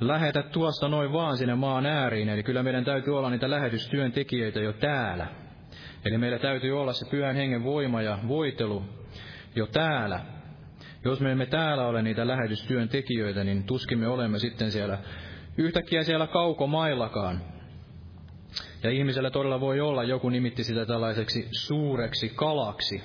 lähetä 0.00 0.42
tuosta 0.42 0.88
noin 0.88 1.12
vaan 1.12 1.36
sinne 1.36 1.54
maan 1.54 1.86
ääriin. 1.86 2.28
Eli 2.28 2.42
kyllä 2.42 2.62
meidän 2.62 2.84
täytyy 2.84 3.18
olla 3.18 3.30
niitä 3.30 3.50
lähetystyöntekijöitä 3.50 4.60
jo 4.60 4.72
täällä. 4.72 5.26
Eli 6.04 6.18
meillä 6.18 6.38
täytyy 6.38 6.80
olla 6.80 6.92
se 6.92 7.10
pyhän 7.10 7.36
hengen 7.36 7.64
voima 7.64 8.02
ja 8.02 8.18
voitelu 8.28 8.82
jo 9.54 9.66
täällä. 9.66 10.20
Jos 11.04 11.20
me 11.20 11.32
emme 11.32 11.46
täällä 11.46 11.86
ole 11.86 12.02
niitä 12.02 12.26
lähetystyöntekijöitä, 12.26 13.44
niin 13.44 13.64
tuskin 13.64 13.98
me 13.98 14.08
olemme 14.08 14.38
sitten 14.38 14.72
siellä 14.72 14.98
yhtäkkiä 15.58 16.02
siellä 16.02 16.26
kaukomaillakaan. 16.26 17.40
Ja 18.82 18.90
ihmisellä 18.90 19.30
todella 19.30 19.60
voi 19.60 19.80
olla, 19.80 20.04
joku 20.04 20.28
nimitti 20.28 20.64
sitä 20.64 20.86
tällaiseksi 20.86 21.48
suureksi 21.50 22.28
kalaksi. 22.28 23.02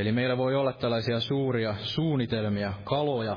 Eli 0.00 0.12
meillä 0.12 0.36
voi 0.36 0.54
olla 0.54 0.72
tällaisia 0.72 1.20
suuria 1.20 1.74
suunnitelmia, 1.78 2.72
kaloja, 2.84 3.36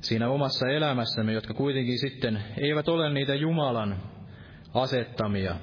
siinä 0.00 0.28
omassa 0.28 0.68
elämässämme, 0.68 1.32
jotka 1.32 1.54
kuitenkin 1.54 1.98
sitten 1.98 2.42
eivät 2.62 2.88
ole 2.88 3.12
niitä 3.12 3.34
Jumalan 3.34 3.96
asettamia. 4.74 5.56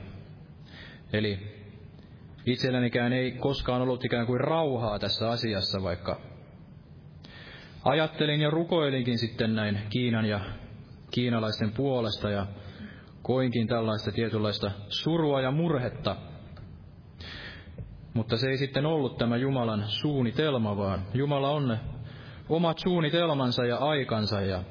Eli 1.14 1.40
itsellänikään 2.46 3.14
ei 3.14 3.32
koskaan 3.32 3.82
ollut 3.82 4.06
ikään 4.06 4.26
kuin 4.26 4.40
rauhaa 4.40 5.00
tässä 5.00 5.30
asiassa, 5.30 5.84
vaikka 5.84 6.22
ajattelin 7.84 8.42
ja 8.42 8.50
rukoilinkin 8.50 9.18
sitten 9.18 9.56
näin 9.56 9.80
Kiinan 9.90 10.26
ja 10.26 10.40
kiinalaisten 11.12 11.72
puolesta 11.72 12.30
ja 12.30 12.48
koinkin 13.22 13.68
tällaista 13.68 14.12
tietynlaista 14.12 14.72
surua 14.90 15.42
ja 15.42 15.52
murhetta. 15.52 16.16
Mutta 18.14 18.38
se 18.38 18.50
ei 18.50 18.58
sitten 18.58 18.86
ollut 18.86 19.18
tämä 19.18 19.38
Jumalan 19.38 19.84
suunnitelma, 19.88 20.78
vaan 20.78 21.02
Jumala 21.14 21.50
on 21.50 21.78
omat 22.50 22.80
suunnitelmansa 22.80 23.66
ja 23.66 23.78
aikansa 23.78 24.42
ja 24.42 24.64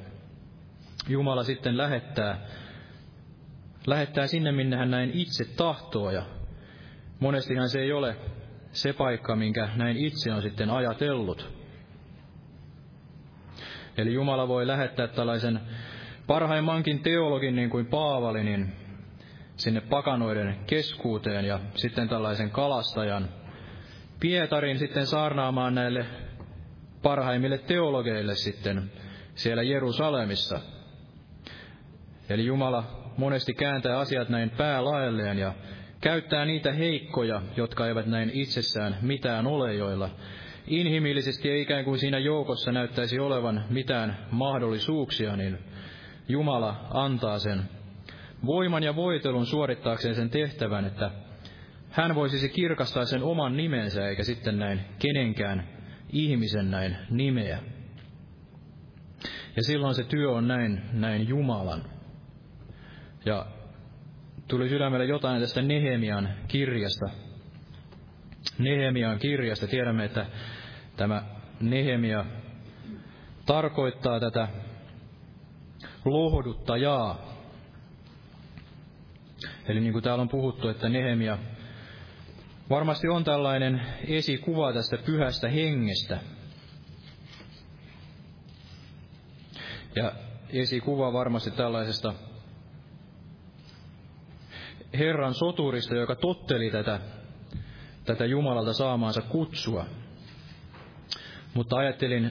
Jumala 1.08 1.44
sitten 1.44 1.76
lähettää, 1.76 2.38
lähettää 3.86 4.26
sinne, 4.26 4.52
minne 4.52 4.76
hän 4.76 4.90
näin 4.90 5.10
itse 5.14 5.44
tahtoo 5.56 6.10
ja 6.10 6.22
monestihan 7.20 7.68
se 7.68 7.80
ei 7.80 7.92
ole 7.92 8.16
se 8.72 8.92
paikka, 8.92 9.36
minkä 9.36 9.68
näin 9.76 9.96
itse 9.96 10.32
on 10.32 10.42
sitten 10.42 10.70
ajatellut. 10.70 11.50
Eli 13.96 14.14
Jumala 14.14 14.48
voi 14.48 14.66
lähettää 14.66 15.08
tällaisen 15.08 15.60
parhaimmankin 16.26 17.02
teologin 17.02 17.56
niin 17.56 17.70
kuin 17.70 17.86
Paavali, 17.86 18.44
niin 18.44 18.72
sinne 19.58 19.80
pakanoiden 19.80 20.56
keskuuteen 20.66 21.44
ja 21.44 21.60
sitten 21.74 22.08
tällaisen 22.08 22.50
kalastajan 22.50 23.28
Pietarin 24.20 24.78
sitten 24.78 25.06
saarnaamaan 25.06 25.74
näille 25.74 26.06
parhaimmille 27.02 27.58
teologeille 27.58 28.34
sitten 28.34 28.90
siellä 29.34 29.62
Jerusalemissa. 29.62 30.60
Eli 32.28 32.46
Jumala 32.46 32.84
monesti 33.16 33.54
kääntää 33.54 33.98
asiat 33.98 34.28
näin 34.28 34.50
päälaelleen 34.50 35.38
ja 35.38 35.54
käyttää 36.00 36.44
niitä 36.44 36.72
heikkoja, 36.72 37.42
jotka 37.56 37.86
eivät 37.86 38.06
näin 38.06 38.30
itsessään 38.34 38.96
mitään 39.02 39.46
ole, 39.46 39.74
joilla 39.74 40.10
inhimillisesti 40.66 41.50
ei 41.50 41.60
ikään 41.62 41.84
kuin 41.84 41.98
siinä 41.98 42.18
joukossa 42.18 42.72
näyttäisi 42.72 43.18
olevan 43.18 43.64
mitään 43.70 44.18
mahdollisuuksia, 44.30 45.36
niin 45.36 45.58
Jumala 46.28 46.86
antaa 46.90 47.38
sen 47.38 47.62
voiman 48.46 48.82
ja 48.82 48.96
voitelun 48.96 49.46
suorittaakseen 49.46 50.14
sen 50.14 50.30
tehtävän, 50.30 50.84
että 50.84 51.10
hän 51.90 52.14
voisi 52.14 52.48
kirkastaa 52.48 53.04
sen 53.04 53.22
oman 53.22 53.56
nimensä 53.56 54.08
eikä 54.08 54.24
sitten 54.24 54.58
näin 54.58 54.80
kenenkään 54.98 55.68
ihmisen 56.12 56.70
näin 56.70 56.96
nimeä. 57.10 57.58
Ja 59.56 59.62
silloin 59.62 59.94
se 59.94 60.04
työ 60.04 60.30
on 60.30 60.48
näin, 60.48 60.82
näin 60.92 61.28
Jumalan. 61.28 61.84
Ja 63.24 63.46
tuli 64.48 64.68
sydämelle 64.68 65.04
jotain 65.04 65.40
tästä 65.40 65.62
Nehemian 65.62 66.28
kirjasta. 66.48 67.06
Nehemian 68.58 69.18
kirjasta. 69.18 69.66
Tiedämme, 69.66 70.04
että 70.04 70.26
tämä 70.96 71.22
Nehemia 71.60 72.24
tarkoittaa 73.46 74.20
tätä 74.20 74.48
lohduttajaa. 76.04 77.37
Eli 79.68 79.80
niin 79.80 79.92
kuin 79.92 80.02
täällä 80.02 80.22
on 80.22 80.28
puhuttu, 80.28 80.68
että 80.68 80.88
Nehemia 80.88 81.38
Varmasti 82.70 83.08
on 83.08 83.24
tällainen 83.24 83.82
esikuva 84.08 84.72
tästä 84.72 84.98
pyhästä 84.98 85.48
hengestä. 85.48 86.20
Ja 89.96 90.12
esikuva 90.50 91.12
varmasti 91.12 91.50
tällaisesta 91.50 92.14
Herran 94.98 95.34
soturista, 95.34 95.94
joka 95.94 96.16
totteli 96.16 96.70
tätä, 96.70 97.00
tätä 98.04 98.26
Jumalalta 98.26 98.72
saamaansa 98.72 99.22
kutsua. 99.22 99.86
Mutta 101.54 101.76
ajattelin 101.76 102.30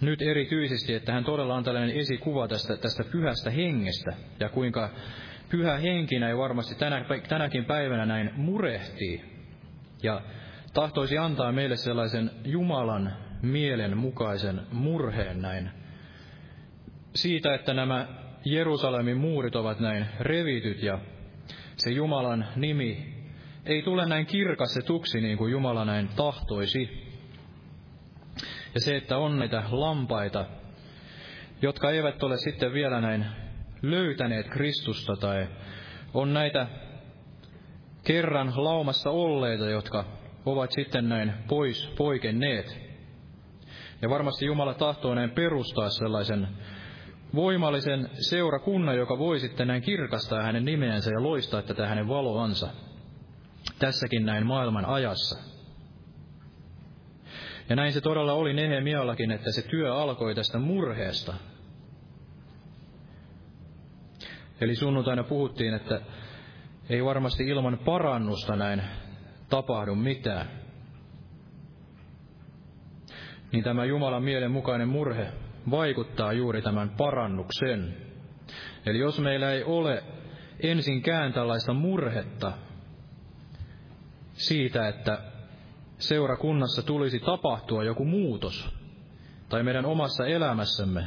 nyt 0.00 0.22
erityisesti, 0.22 0.94
että 0.94 1.12
hän 1.12 1.24
todella 1.24 1.54
on 1.54 1.64
tällainen 1.64 1.96
esikuva 1.96 2.48
tästä, 2.48 2.76
tästä 2.76 3.04
pyhästä 3.04 3.50
hengestä 3.50 4.12
ja 4.40 4.48
kuinka 4.48 4.90
pyhä 5.48 5.76
henki 5.78 6.18
näin 6.18 6.38
varmasti 6.38 6.74
tänä, 6.74 7.04
tänäkin 7.28 7.64
päivänä 7.64 8.06
näin 8.06 8.30
murehtii 8.36 9.24
ja 10.02 10.20
tahtoisi 10.74 11.18
antaa 11.18 11.52
meille 11.52 11.76
sellaisen 11.76 12.30
Jumalan 12.44 13.16
mielen 13.42 13.96
mukaisen 13.96 14.60
murheen 14.72 15.42
näin 15.42 15.70
siitä, 17.14 17.54
että 17.54 17.74
nämä 17.74 18.06
Jerusalemin 18.44 19.16
muurit 19.16 19.56
ovat 19.56 19.80
näin 19.80 20.06
revityt 20.20 20.82
ja 20.82 20.98
se 21.76 21.90
Jumalan 21.90 22.46
nimi 22.56 23.14
ei 23.66 23.82
tule 23.82 24.06
näin 24.06 24.26
kirkastetuksi 24.26 25.20
niin 25.20 25.38
kuin 25.38 25.52
Jumala 25.52 25.84
näin 25.84 26.08
tahtoisi. 26.16 27.04
Ja 28.74 28.80
se, 28.80 28.96
että 28.96 29.18
on 29.18 29.38
näitä 29.38 29.62
lampaita, 29.70 30.46
jotka 31.62 31.90
eivät 31.90 32.22
ole 32.22 32.36
sitten 32.36 32.72
vielä 32.72 33.00
näin 33.00 33.26
löytäneet 33.90 34.48
Kristusta 34.48 35.16
tai 35.16 35.48
on 36.14 36.34
näitä 36.34 36.66
kerran 38.04 38.52
laumassa 38.56 39.10
olleita, 39.10 39.64
jotka 39.64 40.04
ovat 40.46 40.72
sitten 40.72 41.08
näin 41.08 41.34
pois 41.48 41.92
poikenneet. 41.96 42.78
Ja 44.02 44.10
varmasti 44.10 44.46
Jumala 44.46 44.74
tahtoo 44.74 45.14
näin 45.14 45.30
perustaa 45.30 45.90
sellaisen 45.90 46.48
voimallisen 47.34 48.10
seurakunnan, 48.12 48.96
joka 48.96 49.18
voi 49.18 49.40
sitten 49.40 49.68
näin 49.68 49.82
kirkastaa 49.82 50.42
hänen 50.42 50.64
nimeensä 50.64 51.10
ja 51.10 51.22
loistaa 51.22 51.62
tätä 51.62 51.86
hänen 51.86 52.08
valoansa 52.08 52.68
tässäkin 53.78 54.26
näin 54.26 54.46
maailman 54.46 54.84
ajassa. 54.84 55.38
Ja 57.68 57.76
näin 57.76 57.92
se 57.92 58.00
todella 58.00 58.32
oli 58.32 58.52
Nehemiallakin, 58.52 59.30
että 59.30 59.52
se 59.52 59.62
työ 59.62 59.94
alkoi 59.94 60.34
tästä 60.34 60.58
murheesta. 60.58 61.34
Eli 64.60 64.74
sunnuntaina 64.74 65.24
puhuttiin, 65.24 65.74
että 65.74 66.00
ei 66.88 67.04
varmasti 67.04 67.44
ilman 67.44 67.78
parannusta 67.84 68.56
näin 68.56 68.82
tapahdu 69.48 69.94
mitään. 69.94 70.48
Niin 73.52 73.64
tämä 73.64 73.84
Jumalan 73.84 74.24
mielen 74.24 74.50
mukainen 74.50 74.88
murhe 74.88 75.32
vaikuttaa 75.70 76.32
juuri 76.32 76.62
tämän 76.62 76.90
parannuksen. 76.90 77.96
Eli 78.86 78.98
jos 78.98 79.20
meillä 79.20 79.52
ei 79.52 79.64
ole 79.64 80.04
ensinkään 80.60 81.32
tällaista 81.32 81.72
murhetta 81.72 82.52
siitä, 84.32 84.88
että 84.88 85.18
seurakunnassa 85.98 86.82
tulisi 86.82 87.20
tapahtua 87.20 87.84
joku 87.84 88.04
muutos, 88.04 88.74
tai 89.48 89.62
meidän 89.62 89.86
omassa 89.86 90.26
elämässämme 90.26 91.04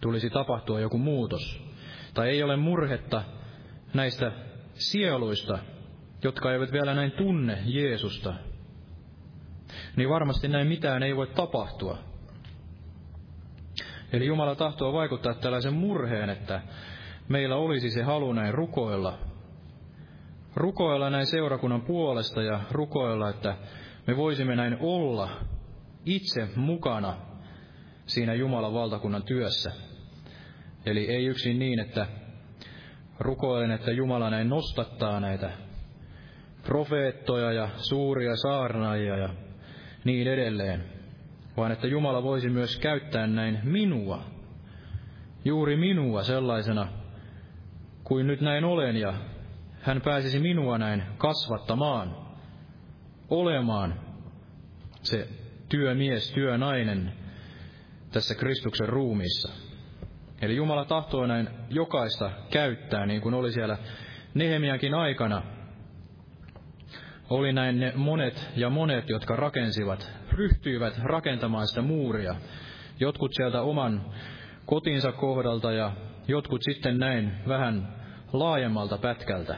tulisi 0.00 0.30
tapahtua 0.30 0.80
joku 0.80 0.98
muutos, 0.98 1.65
tai 2.16 2.28
ei 2.28 2.42
ole 2.42 2.56
murhetta 2.56 3.22
näistä 3.94 4.32
sieluista, 4.74 5.58
jotka 6.24 6.52
eivät 6.52 6.72
vielä 6.72 6.94
näin 6.94 7.12
tunne 7.12 7.58
Jeesusta, 7.64 8.34
niin 9.96 10.08
varmasti 10.08 10.48
näin 10.48 10.66
mitään 10.66 11.02
ei 11.02 11.16
voi 11.16 11.26
tapahtua. 11.26 11.98
Eli 14.12 14.26
Jumala 14.26 14.54
tahtoo 14.54 14.92
vaikuttaa 14.92 15.34
tällaisen 15.34 15.74
murheen, 15.74 16.30
että 16.30 16.60
meillä 17.28 17.56
olisi 17.56 17.90
se 17.90 18.02
halu 18.02 18.32
näin 18.32 18.54
rukoilla. 18.54 19.18
Rukoilla 20.54 21.10
näin 21.10 21.26
seurakunnan 21.26 21.82
puolesta 21.82 22.42
ja 22.42 22.60
rukoilla, 22.70 23.28
että 23.28 23.56
me 24.06 24.16
voisimme 24.16 24.56
näin 24.56 24.76
olla 24.80 25.30
itse 26.04 26.48
mukana 26.56 27.16
siinä 28.06 28.34
Jumalan 28.34 28.74
valtakunnan 28.74 29.22
työssä. 29.22 29.72
Eli 30.86 31.10
ei 31.10 31.26
yksin 31.26 31.58
niin, 31.58 31.78
että 31.80 32.06
rukoilen, 33.18 33.70
että 33.70 33.90
Jumala 33.90 34.30
näin 34.30 34.48
nostattaa 34.48 35.20
näitä 35.20 35.50
profeettoja 36.62 37.52
ja 37.52 37.68
suuria 37.76 38.36
saarnaajia 38.36 39.16
ja 39.16 39.28
niin 40.04 40.28
edelleen, 40.28 40.84
vaan 41.56 41.72
että 41.72 41.86
Jumala 41.86 42.22
voisi 42.22 42.48
myös 42.48 42.78
käyttää 42.78 43.26
näin 43.26 43.60
minua, 43.62 44.24
juuri 45.44 45.76
minua 45.76 46.22
sellaisena 46.22 46.88
kuin 48.04 48.26
nyt 48.26 48.40
näin 48.40 48.64
olen, 48.64 48.96
ja 48.96 49.14
hän 49.80 50.00
pääsisi 50.00 50.38
minua 50.38 50.78
näin 50.78 51.02
kasvattamaan, 51.18 52.16
olemaan 53.30 54.00
se 55.02 55.28
työmies, 55.68 56.32
työnainen 56.32 57.12
tässä 58.12 58.34
Kristuksen 58.34 58.88
ruumissa. 58.88 59.65
Eli 60.42 60.56
Jumala 60.56 60.84
tahtoo 60.84 61.26
näin 61.26 61.48
jokaista 61.70 62.30
käyttää, 62.50 63.06
niin 63.06 63.20
kuin 63.20 63.34
oli 63.34 63.52
siellä 63.52 63.78
Nehemiankin 64.34 64.94
aikana. 64.94 65.42
Oli 67.30 67.52
näin 67.52 67.80
ne 67.80 67.92
monet 67.96 68.50
ja 68.56 68.70
monet, 68.70 69.08
jotka 69.08 69.36
rakensivat, 69.36 70.12
ryhtyivät 70.32 70.98
rakentamaan 71.02 71.66
sitä 71.66 71.82
muuria. 71.82 72.34
Jotkut 73.00 73.34
sieltä 73.34 73.62
oman 73.62 74.04
kotinsa 74.66 75.12
kohdalta 75.12 75.72
ja 75.72 75.92
jotkut 76.28 76.62
sitten 76.62 76.98
näin 76.98 77.32
vähän 77.48 77.94
laajemmalta 78.32 78.98
pätkältä. 78.98 79.56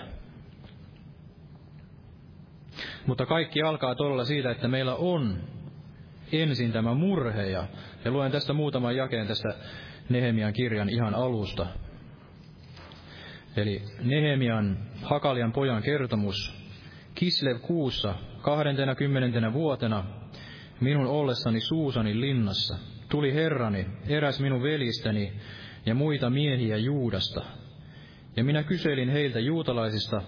Mutta 3.07 3.27
kaikki 3.27 3.63
alkaa 3.63 3.95
todella 3.95 4.25
siitä, 4.25 4.51
että 4.51 4.69
meillä 4.69 4.95
on 4.95 5.37
ensin 6.33 6.73
tämä 6.73 6.95
murhe. 6.95 7.47
Ja, 7.47 7.67
ja 8.05 8.11
luen 8.11 8.33
tästä 8.33 8.53
muutaman 8.53 8.97
jakeen 8.97 9.27
tästä 9.27 9.49
Nehemian 10.09 10.53
kirjan 10.53 10.89
ihan 10.89 11.15
alusta. 11.15 11.67
Eli 13.57 13.83
Nehemian 14.01 14.79
Hakalian 15.03 15.53
pojan 15.53 15.83
kertomus 15.83 16.59
Kislev 17.15 17.61
kuussa 17.61 18.15
20. 18.43 19.53
vuotena 19.53 20.05
minun 20.81 21.07
ollessani 21.07 21.61
Suusanin 21.61 22.21
linnassa 22.21 22.79
tuli 23.09 23.35
herrani, 23.35 23.87
eräs 24.09 24.41
minun 24.41 24.63
veljistäni 24.63 25.33
ja 25.87 25.95
muita 25.95 26.31
miehiä 26.31 26.77
Juudasta. 26.77 27.45
Ja 28.37 28.45
minä 28.45 28.63
kyselin 28.63 29.09
heiltä 29.09 29.41
juutalaisista 29.41 30.23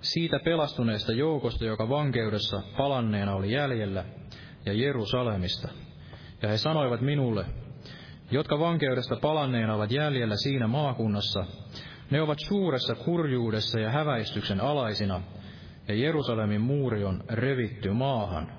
siitä 0.00 0.38
pelastuneesta 0.44 1.12
joukosta, 1.12 1.64
joka 1.64 1.88
vankeudessa 1.88 2.62
palanneena 2.76 3.34
oli 3.34 3.52
jäljellä, 3.52 4.04
ja 4.66 4.72
Jerusalemista. 4.72 5.68
Ja 6.42 6.48
he 6.48 6.58
sanoivat 6.58 7.00
minulle, 7.00 7.44
jotka 8.34 8.58
vankeudesta 8.58 9.16
palanneena 9.16 9.74
ovat 9.74 9.90
jäljellä 9.90 10.36
siinä 10.36 10.66
maakunnassa, 10.66 11.44
ne 12.10 12.22
ovat 12.22 12.38
suuressa 12.48 12.94
kurjuudessa 12.94 13.80
ja 13.80 13.90
häväistyksen 13.90 14.60
alaisina, 14.60 15.20
ja 15.88 15.94
Jerusalemin 15.94 16.60
muuri 16.60 17.04
on 17.04 17.24
revitty 17.30 17.90
maahan, 17.90 18.52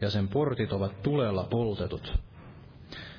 ja 0.00 0.10
sen 0.10 0.28
portit 0.28 0.72
ovat 0.72 1.02
tulella 1.02 1.46
poltetut. 1.50 2.18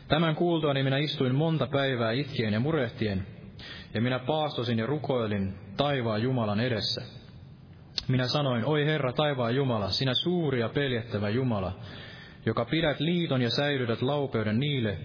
Tämän 0.08 0.36
kuultuani 0.36 0.84
minä 0.84 0.98
istuin 0.98 1.36
monta 1.36 1.68
päivää 1.68 2.12
itkien 2.12 2.54
ja 2.54 2.60
murehtien, 2.60 3.28
ja 3.94 4.02
minä 4.02 4.20
paastosin 4.20 4.80
ja 4.80 4.86
rukoilin 4.86 5.54
taivaan 5.78 6.22
Jumalan 6.22 6.60
edessä. 6.60 7.02
Minä 8.08 8.28
sanoin, 8.28 8.66
oi 8.66 8.86
Herra 8.86 9.14
taivaan 9.14 9.56
Jumala, 9.56 9.90
sinä 9.90 10.14
suuri 10.14 10.60
ja 10.60 10.70
peljettävä 10.70 11.30
Jumala, 11.30 11.80
joka 12.46 12.66
pidät 12.66 13.00
liiton 13.00 13.42
ja 13.42 13.50
säilytät 13.50 14.02
laupeuden 14.02 14.60
niille, 14.60 14.98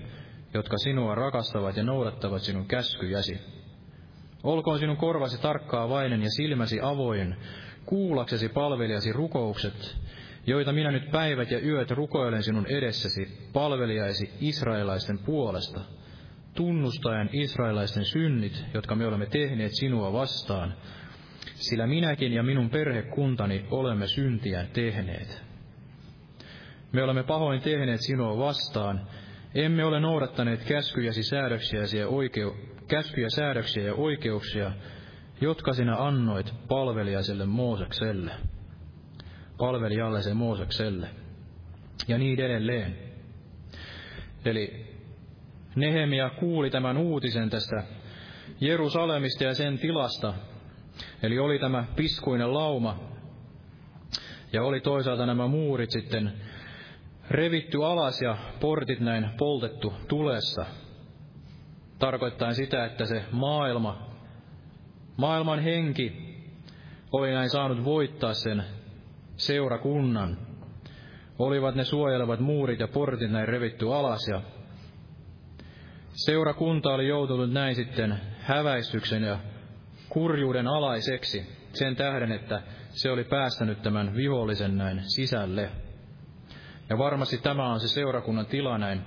jotka 0.54 0.78
sinua 0.78 1.14
rakastavat 1.14 1.76
ja 1.76 1.82
noudattavat 1.82 2.42
sinun 2.42 2.66
käskyjäsi. 2.66 3.40
Olkoon 4.42 4.78
sinun 4.78 4.96
korvasi 4.96 5.40
tarkkaavainen 5.40 6.22
ja 6.22 6.30
silmäsi 6.30 6.80
avoin, 6.82 7.36
kuulaksesi 7.86 8.48
palvelijasi 8.48 9.12
rukoukset, 9.12 9.96
joita 10.46 10.72
minä 10.72 10.90
nyt 10.90 11.10
päivät 11.10 11.50
ja 11.50 11.60
yöt 11.60 11.90
rukoilen 11.90 12.42
sinun 12.42 12.66
edessäsi 12.66 13.48
palvelijaisi 13.52 14.30
israelaisten 14.40 15.18
puolesta, 15.18 15.80
tunnustaen 16.54 17.30
israelaisten 17.32 18.04
synnit, 18.04 18.64
jotka 18.74 18.94
me 18.94 19.06
olemme 19.06 19.26
tehneet 19.26 19.72
sinua 19.74 20.12
vastaan, 20.12 20.74
sillä 21.54 21.86
minäkin 21.86 22.32
ja 22.32 22.42
minun 22.42 22.70
perhekuntani 22.70 23.66
olemme 23.70 24.06
syntiä 24.06 24.66
tehneet. 24.72 25.42
Me 26.92 27.02
olemme 27.02 27.22
pahoin 27.22 27.60
tehneet 27.60 28.00
sinua 28.00 28.38
vastaan, 28.38 29.06
emme 29.54 29.84
ole 29.84 30.00
noudattaneet 30.00 30.64
käskyjäsi 30.64 31.22
säädöksiäsi 31.22 31.98
ja 31.98 32.08
oikeu, 32.08 32.56
käskyjä 32.88 33.28
säädöksiä 33.30 33.84
ja 33.84 33.94
oikeuksia, 33.94 34.72
jotka 35.40 35.72
sinä 35.72 35.96
annoit 35.96 36.54
palvelijaiselle 36.68 37.46
Moosekselle, 37.46 38.32
palvelijallisen 39.58 40.36
Moosekselle, 40.36 41.08
ja 42.08 42.18
niin 42.18 42.40
edelleen. 42.40 42.98
Eli 44.44 44.86
Nehemia 45.76 46.30
kuuli 46.30 46.70
tämän 46.70 46.96
uutisen 46.96 47.50
tästä 47.50 47.82
Jerusalemista 48.60 49.44
ja 49.44 49.54
sen 49.54 49.78
tilasta. 49.78 50.34
Eli 51.22 51.38
oli 51.38 51.58
tämä 51.58 51.84
piskuinen 51.96 52.54
lauma, 52.54 53.00
ja 54.52 54.62
oli 54.62 54.80
toisaalta 54.80 55.26
nämä 55.26 55.46
muurit 55.46 55.90
sitten 55.90 56.32
revitty 57.30 57.84
alas 57.84 58.22
ja 58.22 58.36
portit 58.60 59.00
näin 59.00 59.30
poltettu 59.38 59.92
tulessa. 60.08 60.66
Tarkoittaa 61.98 62.52
sitä, 62.52 62.84
että 62.84 63.06
se 63.06 63.24
maailma, 63.32 64.06
maailman 65.16 65.58
henki 65.60 66.34
oli 67.12 67.32
näin 67.32 67.50
saanut 67.50 67.84
voittaa 67.84 68.34
sen 68.34 68.64
seurakunnan. 69.36 70.38
Olivat 71.38 71.74
ne 71.74 71.84
suojelevat 71.84 72.40
muurit 72.40 72.80
ja 72.80 72.88
portit 72.88 73.30
näin 73.30 73.48
revitty 73.48 73.94
alas 73.94 74.28
ja 74.28 74.42
seurakunta 76.12 76.94
oli 76.94 77.08
joutunut 77.08 77.52
näin 77.52 77.74
sitten 77.74 78.20
häväistyksen 78.40 79.22
ja 79.22 79.38
kurjuuden 80.08 80.66
alaiseksi 80.66 81.46
sen 81.72 81.96
tähden, 81.96 82.32
että 82.32 82.62
se 82.90 83.10
oli 83.10 83.24
päästänyt 83.24 83.82
tämän 83.82 84.14
vihollisen 84.16 84.76
näin 84.76 85.00
sisälle. 85.04 85.70
Ja 86.88 86.98
varmasti 86.98 87.38
tämä 87.38 87.72
on 87.72 87.80
se 87.80 87.88
seurakunnan 87.88 88.46
tila 88.46 88.78
näin. 88.78 89.00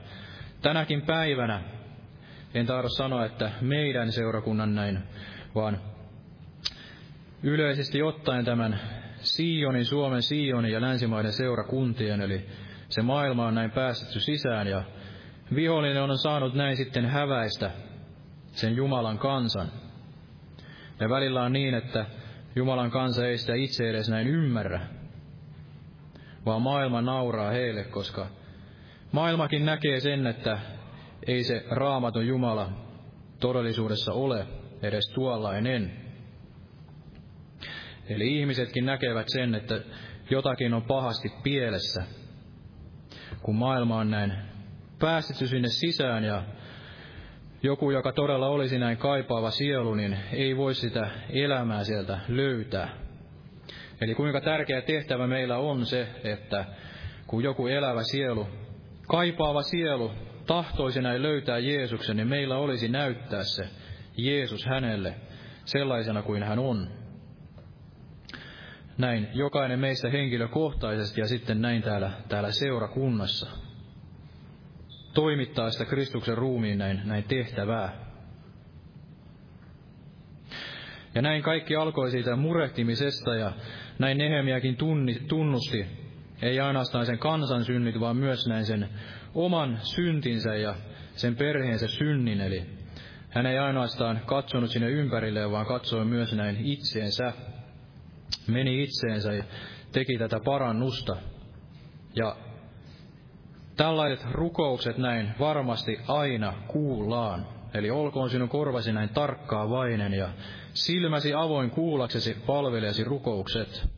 Tänäkin 0.62 1.02
päivänä, 1.02 1.62
en 2.54 2.66
tahdo 2.66 2.90
sanoa, 2.90 3.26
että 3.26 3.52
meidän 3.62 4.12
seurakunnan 4.12 4.76
näin, 4.76 5.00
vaan 5.56 5.82
yleisesti 7.44 8.02
ottaen 8.04 8.46
tämän 8.46 8.80
Sionin, 9.20 9.86
Suomen 9.86 10.22
Sionin 10.22 10.72
ja 10.72 10.82
länsimaiden 10.82 11.34
seurakuntien, 11.34 12.22
eli 12.22 12.46
se 12.90 13.02
maailma 13.02 13.48
on 13.48 13.56
näin 13.56 13.72
päästetty 13.72 14.20
sisään 14.20 14.68
ja 14.68 14.84
vihollinen 15.56 16.04
on 16.04 16.18
saanut 16.18 16.54
näin 16.54 16.78
sitten 16.78 17.06
häväistä 17.06 17.72
sen 18.52 18.76
Jumalan 18.76 19.18
kansan. 19.18 19.68
Ja 21.00 21.10
välillä 21.10 21.44
on 21.44 21.54
niin, 21.54 21.74
että 21.74 22.06
Jumalan 22.56 22.92
kansa 22.92 23.28
ei 23.28 23.38
sitä 23.38 23.54
itse 23.56 23.90
edes 23.90 24.10
näin 24.10 24.28
ymmärrä, 24.28 24.80
vaan 26.48 26.62
maailma 26.62 27.02
nauraa 27.02 27.52
heille, 27.52 27.84
koska 27.84 28.28
maailmakin 29.12 29.66
näkee 29.66 30.00
sen, 30.00 30.28
että 30.28 30.60
ei 31.28 31.44
se 31.44 31.66
raamaton 31.72 32.28
Jumala 32.28 32.70
todellisuudessa 33.40 34.14
ole 34.14 34.48
edes 34.82 35.12
tuollainen. 35.14 35.92
Eli 38.10 38.40
ihmisetkin 38.40 38.86
näkevät 38.86 39.28
sen, 39.30 39.56
että 39.56 39.82
jotakin 40.30 40.74
on 40.74 40.84
pahasti 40.84 41.32
pielessä, 41.44 42.04
kun 43.42 43.56
maailma 43.56 43.98
on 43.98 44.12
näin 44.12 44.34
päästetty 45.00 45.48
sinne 45.48 45.68
sisään 45.68 46.24
ja 46.24 46.44
joku, 47.64 47.92
joka 47.92 48.12
todella 48.12 48.48
olisi 48.48 48.80
näin 48.80 48.98
kaipaava 48.98 49.52
sielu, 49.52 49.96
niin 49.96 50.18
ei 50.34 50.58
voi 50.58 50.76
sitä 50.76 51.10
elämää 51.30 51.84
sieltä 51.84 52.20
löytää. 52.28 53.07
Eli 54.02 54.16
kuinka 54.16 54.42
tärkeä 54.42 54.82
tehtävä 54.82 55.28
meillä 55.28 55.58
on 55.58 55.86
se, 55.86 56.08
että 56.24 56.66
kun 57.28 57.44
joku 57.44 57.68
elävä 57.68 58.04
sielu, 58.04 58.48
kaipaava 59.08 59.62
sielu, 59.62 60.12
tahtoisi 60.48 61.02
näin 61.02 61.22
löytää 61.22 61.58
Jeesuksen, 61.58 62.18
niin 62.18 62.28
meillä 62.28 62.58
olisi 62.58 62.88
näyttää 62.88 63.44
se 63.44 63.70
Jeesus 64.18 64.66
hänelle 64.66 65.16
sellaisena 65.66 66.22
kuin 66.22 66.44
hän 66.44 66.60
on. 66.60 66.88
Näin 68.98 69.28
jokainen 69.34 69.80
meistä 69.80 70.10
henkilökohtaisesti 70.10 71.22
ja 71.22 71.28
sitten 71.28 71.62
näin 71.62 71.82
täällä, 71.82 72.12
täällä 72.30 72.52
seurakunnassa 72.52 73.48
toimittaa 75.14 75.72
sitä 75.72 75.86
Kristuksen 75.86 76.38
ruumiin 76.38 76.78
näin, 76.78 77.02
näin 77.06 77.24
tehtävää. 77.24 78.08
Ja 81.16 81.22
näin 81.22 81.44
kaikki 81.44 81.76
alkoi 81.76 82.12
siitä 82.12 82.36
murehtimisesta 82.36 83.36
ja 83.36 83.52
näin 84.00 84.18
Nehemiäkin 84.18 84.78
tunni, 84.78 85.16
tunnusti, 85.28 85.86
ei 86.42 86.60
ainoastaan 86.60 87.06
sen 87.06 87.20
kansan 87.20 87.66
synnit, 87.66 88.00
vaan 88.00 88.18
myös 88.18 88.48
näin 88.48 88.66
sen 88.66 88.90
oman 89.34 89.80
syntinsä 89.82 90.56
ja 90.56 90.76
sen 91.16 91.36
perheensä 91.36 91.88
synnin. 91.88 92.42
Eli 92.42 92.66
hän 93.30 93.46
ei 93.46 93.58
ainoastaan 93.58 94.22
katsonut 94.26 94.72
sinne 94.72 94.90
ympärilleen, 94.90 95.52
vaan 95.52 95.66
katsoi 95.66 96.06
myös 96.06 96.34
näin 96.34 96.58
itseensä. 96.66 97.34
Meni 98.48 98.84
itseensä 98.84 99.34
ja 99.34 99.44
teki 99.92 100.18
tätä 100.18 100.40
parannusta. 100.40 101.18
Ja 102.16 102.36
Tällaiset 103.78 104.26
rukoukset 104.32 104.98
näin 104.98 105.34
varmasti 105.40 106.00
aina 106.08 106.54
kuullaan. 106.68 107.48
Eli 107.78 107.90
olkoon 107.90 108.30
sinun 108.30 108.50
korvasi 108.50 108.94
näin 108.94 109.10
tarkkaavainen 109.10 110.14
ja 110.14 110.30
silmäsi 110.74 111.34
avoin 111.34 111.70
kuullaksesi 111.70 112.38
palvelijasi 112.46 113.04
rukoukset. 113.04 113.90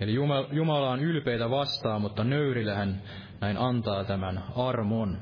Eli 0.00 0.14
Jumala 0.52 0.90
on 0.90 1.00
ylpeitä 1.00 1.50
vastaan, 1.50 2.00
mutta 2.00 2.24
nöyrille 2.24 2.74
hän 2.74 3.02
näin 3.40 3.56
antaa 3.58 4.04
tämän 4.04 4.44
armon. 4.56 5.18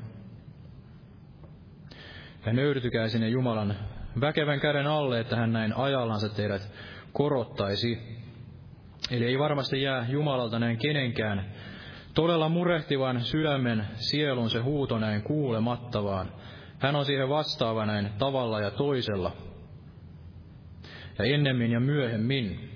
Ja 2.45 2.53
nöyrtykää 2.53 3.07
sinne 3.07 3.29
Jumalan 3.29 3.75
väkevän 4.21 4.59
käden 4.59 4.87
alle, 4.87 5.19
että 5.19 5.35
hän 5.35 5.53
näin 5.53 5.73
ajallansa 5.77 6.29
teidät 6.29 6.71
korottaisi. 7.13 8.19
Eli 9.11 9.25
ei 9.25 9.39
varmasti 9.39 9.81
jää 9.81 10.05
Jumalalta 10.09 10.59
näin 10.59 10.77
kenenkään 10.77 11.45
Todella 12.19 12.49
murehtivan 12.49 13.21
sydämen 13.21 13.87
sielun 13.95 14.49
se 14.49 14.59
huuto 14.59 14.99
näin 14.99 15.21
kuulemattavaan. 15.21 16.31
Hän 16.79 16.95
on 16.95 17.05
siihen 17.05 17.29
vastaava 17.29 17.85
näin 17.85 18.09
tavalla 18.17 18.59
ja 18.59 18.71
toisella. 18.71 19.31
Ja 21.19 21.25
ennemmin 21.25 21.71
ja 21.71 21.79
myöhemmin. 21.79 22.69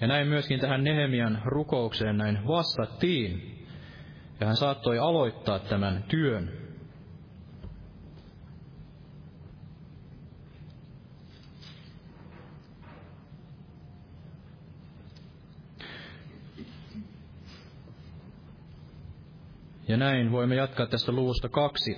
Ja 0.00 0.06
näin 0.06 0.28
myöskin 0.28 0.60
tähän 0.60 0.84
Nehemian 0.84 1.42
rukoukseen 1.44 2.16
näin 2.16 2.46
vastattiin. 2.46 3.58
Ja 4.40 4.46
hän 4.46 4.56
saattoi 4.56 4.98
aloittaa 4.98 5.58
tämän 5.58 6.04
työn. 6.08 6.67
Ja 19.88 19.96
näin 19.96 20.32
voimme 20.32 20.54
jatkaa 20.54 20.86
tästä 20.86 21.12
luvusta 21.12 21.48
kaksi, 21.48 21.96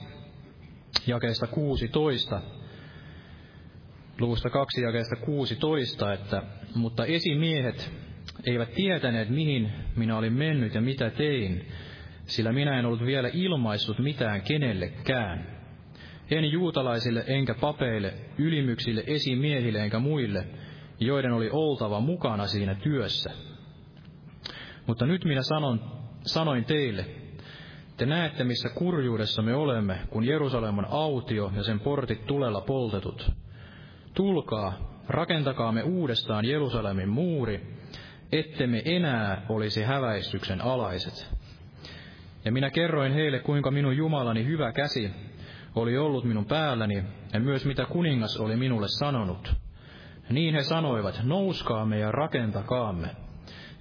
jakeesta 1.06 1.46
16. 1.46 2.42
Luvusta 4.20 4.50
kaksi 4.50 4.80
jakeesta 4.82 5.16
16, 5.16 6.12
että 6.12 6.42
mutta 6.74 7.04
esimiehet 7.06 7.92
eivät 8.46 8.74
tietäneet, 8.74 9.28
mihin 9.28 9.72
minä 9.96 10.16
olin 10.16 10.32
mennyt 10.32 10.74
ja 10.74 10.80
mitä 10.80 11.10
tein, 11.10 11.66
sillä 12.26 12.52
minä 12.52 12.78
en 12.78 12.86
ollut 12.86 13.06
vielä 13.06 13.30
ilmaissut 13.32 13.98
mitään 13.98 14.42
kenellekään. 14.42 15.60
En 16.30 16.50
juutalaisille 16.50 17.24
enkä 17.26 17.54
papeille, 17.54 18.14
ylimyksille, 18.38 19.04
esimiehille 19.06 19.78
enkä 19.78 19.98
muille, 19.98 20.46
joiden 21.00 21.32
oli 21.32 21.48
oltava 21.52 22.00
mukana 22.00 22.46
siinä 22.46 22.74
työssä. 22.74 23.30
Mutta 24.86 25.06
nyt 25.06 25.24
minä 25.24 25.42
sanon, 25.42 25.80
sanoin 26.22 26.64
teille, 26.64 27.19
te 28.00 28.06
näette, 28.06 28.44
missä 28.44 28.68
kurjuudessa 28.68 29.42
me 29.42 29.54
olemme, 29.54 29.98
kun 30.10 30.24
Jerusalem 30.24 30.78
on 30.78 30.86
autio 30.90 31.52
ja 31.56 31.62
sen 31.62 31.80
portit 31.80 32.26
tulella 32.26 32.60
poltetut. 32.60 33.32
Tulkaa, 34.14 35.00
rakentakaamme 35.08 35.82
uudestaan 35.82 36.44
Jerusalemin 36.44 37.08
muuri, 37.08 37.76
ettemme 38.32 38.82
enää 38.84 39.46
olisi 39.48 39.82
häväistyksen 39.82 40.60
alaiset. 40.60 41.30
Ja 42.44 42.52
minä 42.52 42.70
kerroin 42.70 43.12
heille, 43.12 43.38
kuinka 43.38 43.70
minun 43.70 43.96
Jumalani 43.96 44.44
hyvä 44.44 44.72
käsi 44.72 45.10
oli 45.74 45.98
ollut 45.98 46.24
minun 46.24 46.46
päälläni, 46.46 47.04
ja 47.32 47.40
myös 47.40 47.64
mitä 47.64 47.86
kuningas 47.86 48.36
oli 48.36 48.56
minulle 48.56 48.88
sanonut. 48.88 49.54
Niin 50.30 50.54
he 50.54 50.62
sanoivat, 50.62 51.20
nouskaamme 51.22 51.98
ja 51.98 52.12
rakentakaamme. 52.12 53.08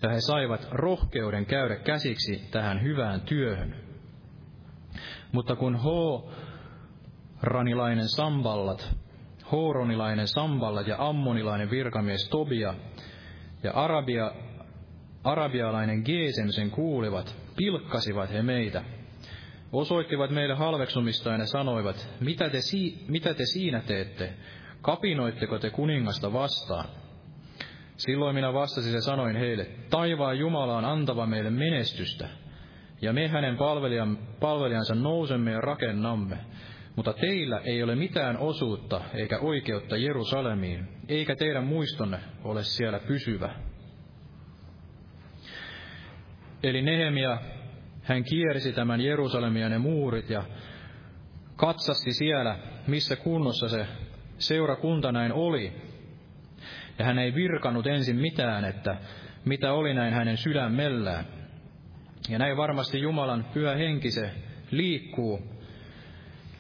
Ja 0.01 0.09
he 0.09 0.21
saivat 0.21 0.67
rohkeuden 0.71 1.45
käydä 1.45 1.75
käsiksi 1.75 2.47
tähän 2.51 2.83
hyvään 2.83 3.21
työhön. 3.21 3.88
Mutta 5.31 5.55
kun 5.55 5.79
H-ranilainen 7.39 8.07
Samballat, 8.07 8.95
Hooronilainen 9.51 10.27
Samballat 10.27 10.87
ja 10.87 10.95
Ammonilainen 10.99 11.69
virkamies 11.69 12.29
Tobia 12.29 12.73
ja 13.63 13.71
Arabia, 13.73 14.31
arabialainen 15.23 16.01
Geesem 16.05 16.49
sen 16.49 16.71
kuulivat, 16.71 17.35
pilkkasivat 17.55 18.33
he 18.33 18.41
meitä. 18.41 18.83
Osoittivat 19.71 20.31
meille 20.31 20.55
halveksumistaan 20.55 21.39
ja 21.39 21.45
sanoivat, 21.45 22.09
mitä 22.19 22.49
te, 22.49 22.61
si- 22.61 23.05
mitä 23.07 23.33
te 23.33 23.45
siinä 23.45 23.81
teette? 23.81 24.33
Kapinoitteko 24.81 25.59
te 25.59 25.69
kuningasta 25.69 26.33
vastaan? 26.33 26.85
Silloin 27.97 28.35
minä 28.35 28.53
vastasin 28.53 28.93
ja 28.93 29.01
sanoin 29.01 29.35
heille, 29.35 29.67
taivaan 29.89 30.39
Jumala 30.39 30.77
on 30.77 30.85
antava 30.85 31.25
meille 31.25 31.49
menestystä, 31.49 32.29
ja 33.01 33.13
me 33.13 33.27
hänen 33.27 33.57
palvelijansa 34.39 34.95
nousemme 34.95 35.51
ja 35.51 35.61
rakennamme. 35.61 36.37
Mutta 36.95 37.13
teillä 37.13 37.61
ei 37.63 37.83
ole 37.83 37.95
mitään 37.95 38.37
osuutta 38.37 39.01
eikä 39.13 39.39
oikeutta 39.39 39.97
Jerusalemiin, 39.97 40.87
eikä 41.07 41.35
teidän 41.35 41.63
muistonne 41.63 42.19
ole 42.43 42.63
siellä 42.63 42.99
pysyvä. 42.99 43.49
Eli 46.63 46.81
Nehemia, 46.81 47.37
hän 48.03 48.23
kiersi 48.23 48.73
tämän 48.73 49.01
Jerusalemia 49.01 49.69
ne 49.69 49.77
muurit 49.77 50.29
ja 50.29 50.43
katsasti 51.55 52.13
siellä, 52.13 52.59
missä 52.87 53.15
kunnossa 53.15 53.69
se 53.69 53.87
seurakunta 54.37 55.11
näin 55.11 55.33
oli. 55.33 55.73
Ja 56.99 57.05
hän 57.05 57.19
ei 57.19 57.35
virkannut 57.35 57.87
ensin 57.87 58.15
mitään, 58.15 58.65
että 58.65 58.97
mitä 59.45 59.73
oli 59.73 59.93
näin 59.93 60.13
hänen 60.13 60.37
sydämellään. 60.37 61.38
Ja 62.29 62.39
näin 62.39 62.57
varmasti 62.57 63.01
Jumalan 63.01 63.45
pyhä 63.53 63.75
henki 63.75 64.11
se 64.11 64.31
liikkuu, 64.71 65.39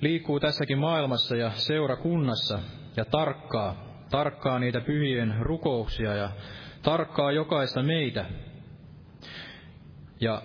liikkuu 0.01 0.39
tässäkin 0.39 0.77
maailmassa 0.77 1.35
ja 1.35 1.51
seurakunnassa 1.51 2.59
ja 2.97 3.05
tarkkaa, 3.05 3.83
tarkkaa 4.09 4.59
niitä 4.59 4.81
pyhien 4.81 5.35
rukouksia 5.39 6.15
ja 6.15 6.29
tarkkaa 6.81 7.31
jokaista 7.31 7.83
meitä. 7.83 8.25
Ja 10.21 10.41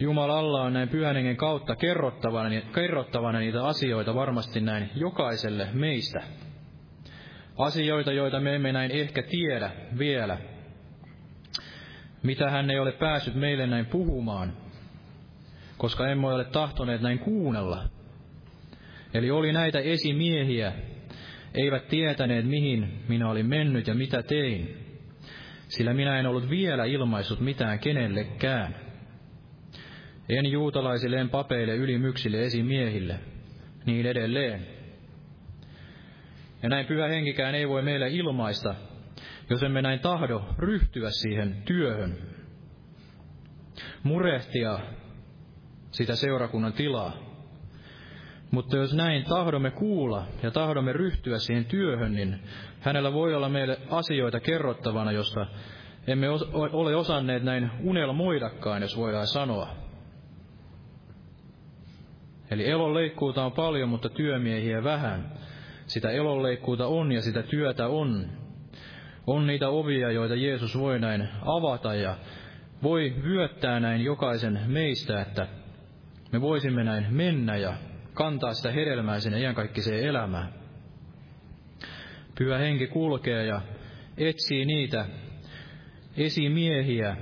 Jumalalla 0.00 0.62
on 0.62 0.72
näin 0.72 0.88
pyhän 0.88 1.16
hengen 1.16 1.36
kautta 1.36 1.76
kerrottavana, 1.76 2.60
kerrottavana 2.74 3.38
niitä 3.38 3.66
asioita 3.66 4.14
varmasti 4.14 4.60
näin 4.60 4.90
jokaiselle 4.94 5.68
meistä. 5.72 6.22
Asioita, 7.58 8.12
joita 8.12 8.40
me 8.40 8.54
emme 8.54 8.72
näin 8.72 8.90
ehkä 8.90 9.22
tiedä 9.22 9.70
vielä. 9.98 10.38
Mitä 12.22 12.50
hän 12.50 12.70
ei 12.70 12.78
ole 12.78 12.92
päässyt 12.92 13.34
meille 13.34 13.66
näin 13.66 13.86
puhumaan, 13.86 14.61
koska 15.82 16.08
emme 16.08 16.26
ole 16.26 16.44
tahtoneet 16.44 17.00
näin 17.00 17.18
kuunnella. 17.18 17.84
Eli 19.14 19.30
oli 19.30 19.52
näitä 19.52 19.78
esimiehiä, 19.78 20.72
eivät 21.54 21.88
tietäneet 21.88 22.46
mihin 22.46 23.02
minä 23.08 23.30
olin 23.30 23.46
mennyt 23.46 23.86
ja 23.86 23.94
mitä 23.94 24.22
tein, 24.22 24.76
sillä 25.68 25.94
minä 25.94 26.18
en 26.18 26.26
ollut 26.26 26.50
vielä 26.50 26.84
ilmaissut 26.84 27.40
mitään 27.40 27.78
kenellekään. 27.78 28.76
En 30.28 30.46
juutalaisille, 30.50 31.16
en 31.16 31.30
papeille, 31.30 31.74
ylimyksille, 31.74 32.44
esimiehille, 32.44 33.20
niin 33.86 34.06
edelleen. 34.06 34.66
Ja 36.62 36.68
näin 36.68 36.86
pyhä 36.86 37.08
henkikään 37.08 37.54
ei 37.54 37.68
voi 37.68 37.82
meille 37.82 38.08
ilmaista, 38.08 38.74
jos 39.50 39.62
emme 39.62 39.82
näin 39.82 40.00
tahdo 40.00 40.44
ryhtyä 40.58 41.10
siihen 41.10 41.62
työhön, 41.64 42.16
murehtia 44.02 44.78
sitä 45.92 46.16
seurakunnan 46.16 46.72
tilaa. 46.72 47.12
Mutta 48.50 48.76
jos 48.76 48.94
näin 48.94 49.24
tahdomme 49.24 49.70
kuulla 49.70 50.26
ja 50.42 50.50
tahdomme 50.50 50.92
ryhtyä 50.92 51.38
siihen 51.38 51.64
työhön, 51.64 52.14
niin 52.14 52.40
hänellä 52.80 53.12
voi 53.12 53.34
olla 53.34 53.48
meille 53.48 53.78
asioita 53.90 54.40
kerrottavana, 54.40 55.12
josta 55.12 55.46
emme 56.06 56.28
ole 56.72 56.96
osanneet 56.96 57.42
näin 57.42 57.70
unelmoidakaan, 57.84 58.82
jos 58.82 58.96
voidaan 58.96 59.26
sanoa. 59.26 59.68
Eli 62.50 62.68
elonleikkuuta 62.70 63.44
on 63.44 63.52
paljon, 63.52 63.88
mutta 63.88 64.08
työmiehiä 64.08 64.84
vähän. 64.84 65.32
Sitä 65.86 66.10
elonleikkuuta 66.10 66.86
on 66.86 67.12
ja 67.12 67.22
sitä 67.22 67.42
työtä 67.42 67.88
on. 67.88 68.26
On 69.26 69.46
niitä 69.46 69.68
ovia, 69.68 70.10
joita 70.10 70.34
Jeesus 70.34 70.78
voi 70.78 70.98
näin 70.98 71.28
avata 71.42 71.94
ja 71.94 72.16
voi 72.82 73.14
vyöttää 73.24 73.80
näin 73.80 74.00
jokaisen 74.00 74.60
meistä, 74.66 75.20
että 75.20 75.46
me 76.32 76.40
voisimme 76.40 76.84
näin 76.84 77.06
mennä 77.10 77.56
ja 77.56 77.74
kantaa 78.14 78.54
sitä 78.54 78.70
hedelmää 78.70 79.20
sinne 79.20 79.40
iankaikkiseen 79.40 80.04
elämään. 80.04 80.52
Pyhä 82.38 82.58
henki 82.58 82.86
kulkee 82.86 83.46
ja 83.46 83.60
etsii 84.16 84.64
niitä 84.64 85.06
esimiehiä, 86.16 87.16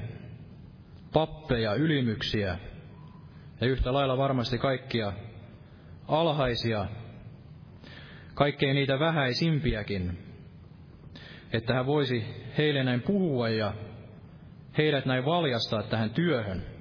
pappeja, 1.13 1.75
ylimyksiä 1.75 2.59
ja 3.61 3.67
yhtä 3.67 3.93
lailla 3.93 4.19
varmasti 4.19 4.59
kaikkia 4.59 5.13
alhaisia, 6.09 6.87
kaikkein 8.35 8.75
niitä 8.75 8.99
vähäisimpiäkin, 8.99 10.19
että 11.53 11.75
hän 11.75 11.87
voisi 11.87 12.25
heille 12.59 12.85
näin 12.85 13.03
puhua 13.03 13.49
ja 13.49 13.75
heidät 14.79 15.07
näin 15.07 15.25
valjastaa 15.25 15.83
tähän 15.83 16.11
työhön. 16.11 16.80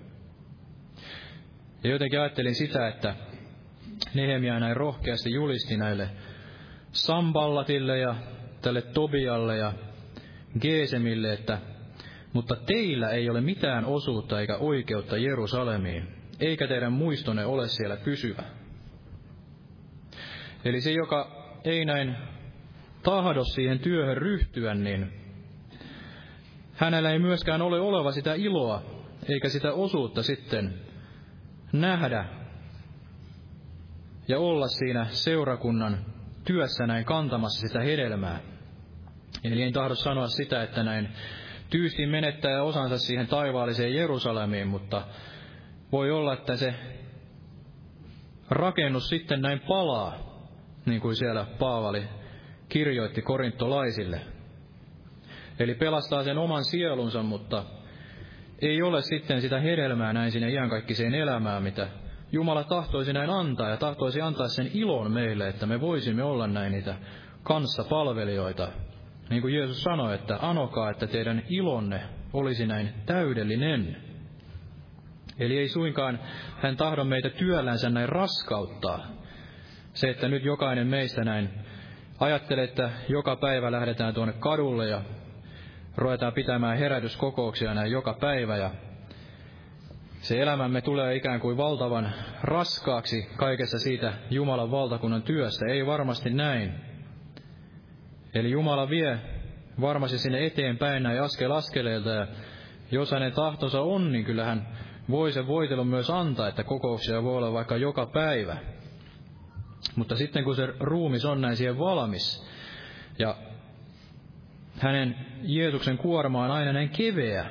Ja 1.83 1.89
jotenkin 1.89 2.19
ajattelin 2.19 2.55
sitä, 2.55 2.87
että 2.87 3.15
Nehemia 4.13 4.59
näin 4.59 4.77
rohkeasti 4.77 5.33
julisti 5.33 5.77
näille 5.77 6.09
Samballatille 6.91 7.97
ja 7.97 8.15
tälle 8.61 8.81
Tobialle 8.81 9.57
ja 9.57 9.73
Geesemille, 10.61 11.33
että 11.33 11.57
mutta 12.33 12.55
teillä 12.55 13.09
ei 13.09 13.29
ole 13.29 13.41
mitään 13.41 13.85
osuutta 13.85 14.39
eikä 14.39 14.57
oikeutta 14.57 15.17
Jerusalemiin, 15.17 16.07
eikä 16.39 16.67
teidän 16.67 16.93
muistonne 16.93 17.45
ole 17.45 17.67
siellä 17.67 17.97
pysyvä. 17.97 18.43
Eli 20.65 20.81
se, 20.81 20.91
joka 20.91 21.45
ei 21.63 21.85
näin 21.85 22.15
tahdo 23.03 23.43
siihen 23.43 23.79
työhön 23.79 24.17
ryhtyä, 24.17 24.73
niin 24.75 25.13
hänellä 26.73 27.11
ei 27.11 27.19
myöskään 27.19 27.61
ole 27.61 27.79
oleva 27.79 28.11
sitä 28.11 28.33
iloa 28.33 28.83
eikä 29.29 29.49
sitä 29.49 29.73
osuutta 29.73 30.23
sitten 30.23 30.88
nähdä 31.71 32.25
ja 34.27 34.39
olla 34.39 34.67
siinä 34.67 35.05
seurakunnan 35.05 36.05
työssä 36.43 36.87
näin 36.87 37.05
kantamassa 37.05 37.67
sitä 37.67 37.79
hedelmää. 37.79 38.39
Eli 39.43 39.63
en 39.63 39.73
tahdo 39.73 39.95
sanoa 39.95 40.27
sitä, 40.27 40.63
että 40.63 40.83
näin 40.83 41.09
tyysti 41.69 42.05
menettää 42.05 42.63
osansa 42.63 42.97
siihen 42.97 43.27
taivaalliseen 43.27 43.93
Jerusalemiin, 43.93 44.67
mutta 44.67 45.01
voi 45.91 46.11
olla, 46.11 46.33
että 46.33 46.55
se 46.55 46.73
rakennus 48.49 49.09
sitten 49.09 49.41
näin 49.41 49.59
palaa, 49.59 50.15
niin 50.85 51.01
kuin 51.01 51.15
siellä 51.15 51.45
Paavali 51.59 52.03
kirjoitti 52.69 53.21
korintolaisille. 53.21 54.21
Eli 55.59 55.75
pelastaa 55.75 56.23
sen 56.23 56.37
oman 56.37 56.63
sielunsa, 56.63 57.23
mutta 57.23 57.63
ei 58.61 58.81
ole 58.81 59.01
sitten 59.01 59.41
sitä 59.41 59.59
hedelmää 59.59 60.13
näin 60.13 60.31
sinne 60.31 60.49
iankaikkiseen 60.49 61.13
elämään, 61.15 61.63
mitä 61.63 61.87
Jumala 62.31 62.63
tahtoisi 62.63 63.13
näin 63.13 63.29
antaa 63.29 63.69
ja 63.69 63.77
tahtoisi 63.77 64.21
antaa 64.21 64.47
sen 64.47 64.71
ilon 64.73 65.11
meille, 65.11 65.47
että 65.47 65.65
me 65.65 65.81
voisimme 65.81 66.23
olla 66.23 66.47
näin 66.47 66.71
niitä 66.71 66.95
kanssapalvelijoita. 67.43 68.67
Niin 69.29 69.41
kuin 69.41 69.53
Jeesus 69.53 69.83
sanoi, 69.83 70.15
että 70.15 70.37
anokaa, 70.41 70.89
että 70.89 71.07
teidän 71.07 71.43
ilonne 71.49 72.01
olisi 72.33 72.67
näin 72.67 72.89
täydellinen. 73.05 73.97
Eli 75.39 75.57
ei 75.57 75.67
suinkaan 75.67 76.19
hän 76.61 76.77
tahdo 76.77 77.03
meitä 77.03 77.29
työllänsä 77.29 77.89
näin 77.89 78.09
raskauttaa. 78.09 79.07
Se, 79.93 80.09
että 80.09 80.27
nyt 80.27 80.43
jokainen 80.43 80.87
meistä 80.87 81.23
näin 81.23 81.49
ajattelee, 82.19 82.63
että 82.63 82.89
joka 83.09 83.35
päivä 83.35 83.71
lähdetään 83.71 84.13
tuonne 84.13 84.33
kadulle 84.33 84.87
ja 84.87 85.01
ruvetaan 85.97 86.33
pitämään 86.33 86.77
herätyskokouksia 86.77 87.73
näin 87.73 87.91
joka 87.91 88.13
päivä 88.13 88.57
ja 88.57 88.71
se 90.21 90.41
elämämme 90.41 90.81
tulee 90.81 91.15
ikään 91.15 91.39
kuin 91.39 91.57
valtavan 91.57 92.13
raskaaksi 92.41 93.29
kaikessa 93.37 93.79
siitä 93.79 94.13
Jumalan 94.29 94.71
valtakunnan 94.71 95.21
työstä. 95.21 95.65
Ei 95.65 95.85
varmasti 95.85 96.29
näin. 96.29 96.73
Eli 98.33 98.51
Jumala 98.51 98.89
vie 98.89 99.19
varmasti 99.81 100.17
sinne 100.17 100.45
eteenpäin 100.45 101.03
näin 101.03 101.21
askel 101.21 101.51
askeleelta 101.51 102.09
ja 102.09 102.27
jos 102.91 103.11
hänen 103.11 103.31
tahtonsa 103.31 103.81
on, 103.81 104.11
niin 104.11 104.25
kyllähän 104.25 104.67
voi 105.09 105.31
se 105.31 105.47
voitelu 105.47 105.83
myös 105.83 106.09
antaa, 106.09 106.47
että 106.47 106.63
kokouksia 106.63 107.23
voi 107.23 107.37
olla 107.37 107.53
vaikka 107.53 107.77
joka 107.77 108.05
päivä. 108.05 108.57
Mutta 109.95 110.15
sitten 110.15 110.43
kun 110.43 110.55
se 110.55 110.67
ruumis 110.79 111.25
on 111.25 111.41
näin 111.41 111.57
siihen 111.57 111.79
valmis, 111.79 112.49
ja 113.19 113.35
hänen 114.79 115.15
Jeesuksen 115.41 115.97
kuorma 115.97 116.45
on 116.45 116.51
aina 116.51 116.73
näin 116.73 116.89
keveä, 116.89 117.49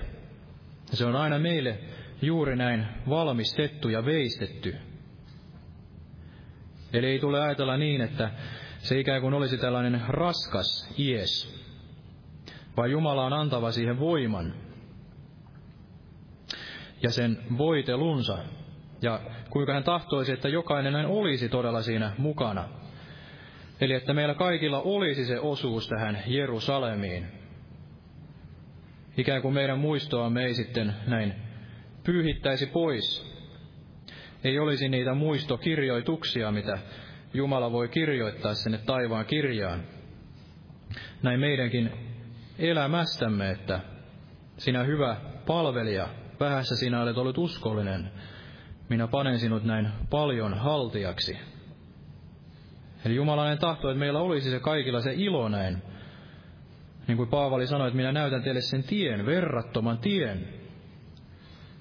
se 0.84 1.04
on 1.04 1.16
aina 1.16 1.38
meille 1.38 1.78
juuri 2.22 2.56
näin 2.56 2.86
valmistettu 3.08 3.88
ja 3.88 4.04
veistetty. 4.04 4.76
Eli 6.92 7.06
ei 7.06 7.18
tule 7.18 7.40
ajatella 7.40 7.76
niin, 7.76 8.00
että 8.00 8.30
se 8.78 9.00
ikään 9.00 9.20
kuin 9.20 9.34
olisi 9.34 9.58
tällainen 9.58 10.02
raskas 10.08 10.94
ies, 10.98 11.58
vaan 12.76 12.90
Jumala 12.90 13.24
on 13.24 13.32
antava 13.32 13.72
siihen 13.72 14.00
voiman 14.00 14.54
ja 17.02 17.10
sen 17.10 17.38
voitelunsa. 17.58 18.38
Ja 19.02 19.20
kuinka 19.50 19.72
hän 19.72 19.84
tahtoisi, 19.84 20.32
että 20.32 20.48
jokainen 20.48 20.92
näin 20.92 21.06
olisi 21.06 21.48
todella 21.48 21.82
siinä 21.82 22.12
mukana. 22.18 22.68
Eli 23.80 23.94
että 23.94 24.14
meillä 24.14 24.34
kaikilla 24.34 24.80
olisi 24.80 25.24
se 25.24 25.40
osuus 25.40 25.88
tähän 25.88 26.22
Jerusalemiin. 26.26 27.47
Ikään 29.18 29.42
kuin 29.42 29.54
meidän 29.54 29.78
muistoamme 29.78 30.44
ei 30.44 30.54
sitten 30.54 30.94
näin 31.06 31.34
pyyhittäisi 32.04 32.66
pois, 32.66 33.34
ei 34.44 34.58
olisi 34.58 34.88
niitä 34.88 35.14
muistokirjoituksia, 35.14 36.52
mitä 36.52 36.78
Jumala 37.34 37.72
voi 37.72 37.88
kirjoittaa 37.88 38.54
sinne 38.54 38.78
taivaan 38.78 39.26
kirjaan. 39.26 39.82
Näin 41.22 41.40
meidänkin 41.40 41.90
elämästämme, 42.58 43.50
että 43.50 43.80
sinä 44.58 44.82
hyvä 44.82 45.16
palvelija, 45.46 46.08
vähässä 46.40 46.76
sinä 46.76 47.02
olet 47.02 47.16
ollut 47.16 47.38
uskollinen, 47.38 48.10
minä 48.88 49.08
panen 49.08 49.38
sinut 49.38 49.64
näin 49.64 49.88
paljon 50.10 50.54
haltiaksi. 50.54 51.38
Eli 53.04 53.14
Jumalainen 53.14 53.58
tahto, 53.58 53.90
että 53.90 53.98
meillä 53.98 54.20
olisi 54.20 54.50
se 54.50 54.60
kaikilla 54.60 55.00
se 55.00 55.12
ilo 55.14 55.48
näin. 55.48 55.82
Niin 57.08 57.16
kuin 57.16 57.28
Paavali 57.28 57.66
sanoi, 57.66 57.88
että 57.88 57.96
minä 57.96 58.12
näytän 58.12 58.42
teille 58.42 58.60
sen 58.60 58.82
tien, 58.82 59.26
verrattoman 59.26 59.98
tien. 59.98 60.48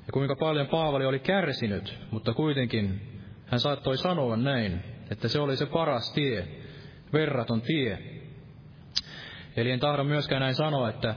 Ja 0.07 0.13
kuinka 0.13 0.35
paljon 0.35 0.67
Paavali 0.67 1.05
oli 1.05 1.19
kärsinyt, 1.19 1.99
mutta 2.11 2.33
kuitenkin 2.33 3.01
hän 3.45 3.59
saattoi 3.59 3.97
sanoa 3.97 4.37
näin, 4.37 4.83
että 5.11 5.27
se 5.27 5.39
oli 5.39 5.57
se 5.57 5.65
paras 5.65 6.11
tie, 6.11 6.47
verraton 7.13 7.61
tie. 7.61 7.99
Eli 9.57 9.71
en 9.71 9.79
tahdo 9.79 10.03
myöskään 10.03 10.41
näin 10.41 10.55
sanoa, 10.55 10.89
että 10.89 11.15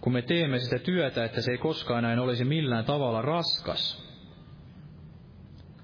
kun 0.00 0.12
me 0.12 0.22
teemme 0.22 0.58
sitä 0.58 0.78
työtä, 0.78 1.24
että 1.24 1.40
se 1.40 1.50
ei 1.50 1.58
koskaan 1.58 2.02
näin 2.02 2.18
olisi 2.18 2.44
millään 2.44 2.84
tavalla 2.84 3.22
raskas. 3.22 4.02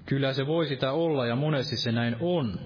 Kyllä 0.05 0.33
se 0.33 0.47
voi 0.47 0.67
sitä 0.67 0.91
olla 0.91 1.25
ja 1.25 1.35
monesti 1.35 1.77
se 1.77 1.91
näin 1.91 2.15
on. 2.19 2.59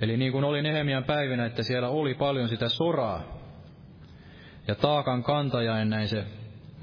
Eli 0.00 0.16
niin 0.16 0.32
kuin 0.32 0.44
oli 0.44 0.62
Nehemian 0.62 1.04
päivinä, 1.04 1.46
että 1.46 1.62
siellä 1.62 1.88
oli 1.88 2.14
paljon 2.14 2.48
sitä 2.48 2.68
soraa 2.68 3.35
ja 4.68 4.74
taakan 4.74 5.22
kantajain 5.22 5.90
näin 5.90 6.08
se 6.08 6.24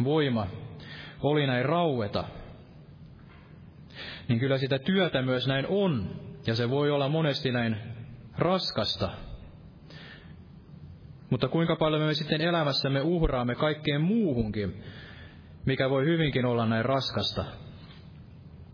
voima 0.04 0.48
oli 1.22 1.48
näin 1.48 1.66
raueta, 1.66 2.24
niin 4.28 4.40
kyllä 4.40 4.58
sitä 4.58 4.80
työtä 4.80 5.22
myös 5.22 5.48
näin 5.48 5.66
on, 5.70 6.10
ja 6.48 6.56
se 6.56 6.70
voi 6.70 6.92
olla 6.92 7.10
monesti 7.10 7.52
näin 7.52 7.78
raskasta. 8.38 9.10
Mutta 11.30 11.48
kuinka 11.48 11.76
paljon 11.76 12.02
me 12.02 12.14
sitten 12.14 12.42
elämässämme 12.42 13.02
uhraamme 13.02 13.56
kaikkeen 13.56 14.02
muuhunkin, 14.02 14.84
mikä 15.66 15.90
voi 15.90 16.06
hyvinkin 16.06 16.46
olla 16.46 16.66
näin 16.66 16.86
raskasta. 16.86 17.46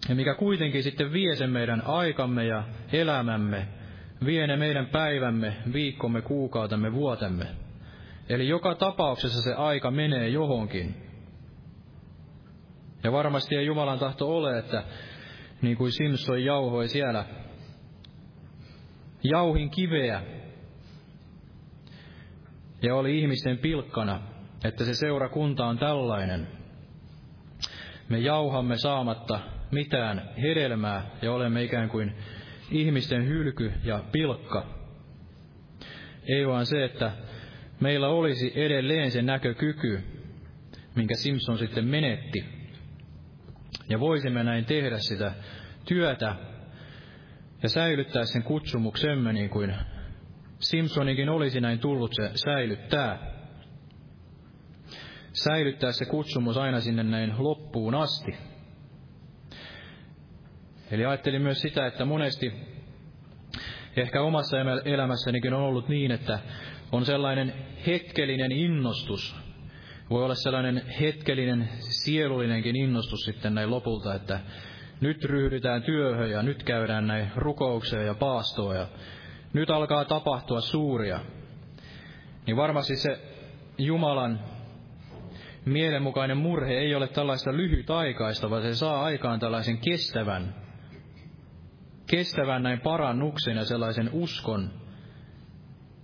Ja 0.10 0.16
mikä 0.16 0.36
kuitenkin 0.36 0.84
sitten 0.84 1.14
vie 1.14 1.36
sen 1.36 1.50
meidän 1.50 1.82
aikamme 1.86 2.46
ja 2.46 2.64
elämämme, 2.94 3.68
vie 4.26 4.48
ne 4.48 4.58
meidän 4.58 4.86
päivämme, 4.86 5.58
viikkomme, 5.74 6.22
kuukautemme, 6.22 6.94
vuotemme. 6.94 7.48
Eli 8.30 8.48
joka 8.48 8.76
tapauksessa 8.76 9.42
se 9.42 9.54
aika 9.54 9.92
menee 9.92 10.30
johonkin. 10.30 10.96
Ja 13.04 13.12
varmasti 13.12 13.56
ei 13.56 13.66
Jumalan 13.66 14.00
tahto 14.00 14.38
ole, 14.38 14.60
että 14.60 14.84
niin 15.62 15.78
kuin 15.78 15.92
Simson 15.92 16.44
jauhoi 16.44 16.88
siellä 16.88 17.26
jauhin 19.24 19.70
kiveä 19.70 20.22
ja 22.82 22.96
oli 22.96 23.20
ihmisten 23.20 23.58
pilkkana, 23.58 24.22
että 24.64 24.86
se 24.86 24.94
seurakunta 24.94 25.66
on 25.66 25.78
tällainen. 25.78 26.48
Me 28.10 28.20
jauhamme 28.20 28.78
saamatta 28.78 29.40
mitään 29.72 30.30
hedelmää 30.42 31.06
ja 31.22 31.34
olemme 31.34 31.64
ikään 31.64 31.90
kuin 31.90 32.16
ihmisten 32.72 33.28
hylky 33.28 33.74
ja 33.84 34.04
pilkka. 34.12 34.66
Ei 36.28 36.48
vaan 36.48 36.66
se, 36.66 36.84
että 36.84 37.12
meillä 37.80 38.08
olisi 38.08 38.54
edelleen 38.56 39.12
se 39.12 39.22
näkökyky, 39.22 40.04
minkä 40.96 41.16
Simpson 41.16 41.58
sitten 41.58 41.86
menetti. 41.86 42.46
Ja 43.90 44.00
voisimme 44.00 44.44
näin 44.44 44.66
tehdä 44.66 44.98
sitä 44.98 45.32
työtä 45.86 46.36
ja 47.64 47.70
säilyttää 47.70 48.26
sen 48.26 48.44
kutsumuksemme 48.44 49.34
niin 49.34 49.50
kuin 49.50 49.76
Simpsonikin 50.60 51.30
olisi 51.30 51.62
näin 51.62 51.80
tullut 51.80 52.12
se 52.14 52.32
säilyttää. 52.36 53.20
Säilyttää 55.34 55.92
se 55.92 56.06
kutsumus 56.06 56.58
aina 56.58 56.80
sinne 56.80 57.04
näin 57.04 57.34
loppuun 57.38 57.96
asti. 57.96 58.36
Eli 60.92 61.06
ajattelin 61.06 61.42
myös 61.42 61.62
sitä, 61.62 61.88
että 61.88 62.06
monesti 62.06 62.54
ehkä 63.96 64.22
omassa 64.22 64.58
elämässänikin 64.86 65.54
on 65.54 65.62
ollut 65.62 65.90
niin, 65.90 66.12
että 66.12 66.40
on 66.92 67.06
sellainen 67.06 67.54
hetkellinen 67.88 68.52
innostus, 68.52 69.36
voi 70.10 70.24
olla 70.24 70.36
sellainen 70.36 70.86
hetkellinen 71.00 71.70
sielullinenkin 71.80 72.76
innostus 72.76 73.20
sitten 73.26 73.56
näin 73.56 73.72
lopulta, 73.72 74.16
että 74.16 74.40
nyt 75.02 75.26
ryhdytään 75.26 75.84
työhön 75.84 76.32
ja 76.32 76.44
nyt 76.44 76.64
käydään 76.64 77.08
näin 77.08 77.32
rukoukseen 77.36 78.06
ja 78.06 78.14
paastoon 78.14 78.76
ja 78.76 78.88
nyt 79.54 79.70
alkaa 79.70 80.06
tapahtua 80.06 80.62
suuria. 80.62 81.20
Niin 82.48 82.58
varmasti 82.58 82.96
se 82.96 83.20
Jumalan 83.78 84.40
mielenmukainen 85.66 86.38
murhe 86.38 86.74
ei 86.74 86.96
ole 86.96 87.08
tällaista 87.08 87.54
lyhytaikaista, 87.54 88.50
vaan 88.50 88.62
se 88.62 88.76
saa 88.76 89.04
aikaan 89.04 89.40
tällaisen 89.40 89.78
kestävän, 89.78 90.56
kestävän 92.08 92.64
näin 92.64 92.82
parannuksen 92.82 93.58
ja 93.58 93.66
sellaisen 93.66 94.10
uskon 94.14 94.72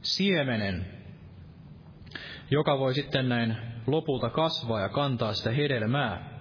siemenen, 0.06 0.86
joka 2.52 2.80
voi 2.80 2.94
sitten 2.94 3.30
näin 3.30 3.58
lopulta 3.88 4.30
kasvaa 4.30 4.82
ja 4.82 4.90
kantaa 4.90 5.34
sitä 5.34 5.52
hedelmää. 5.52 6.36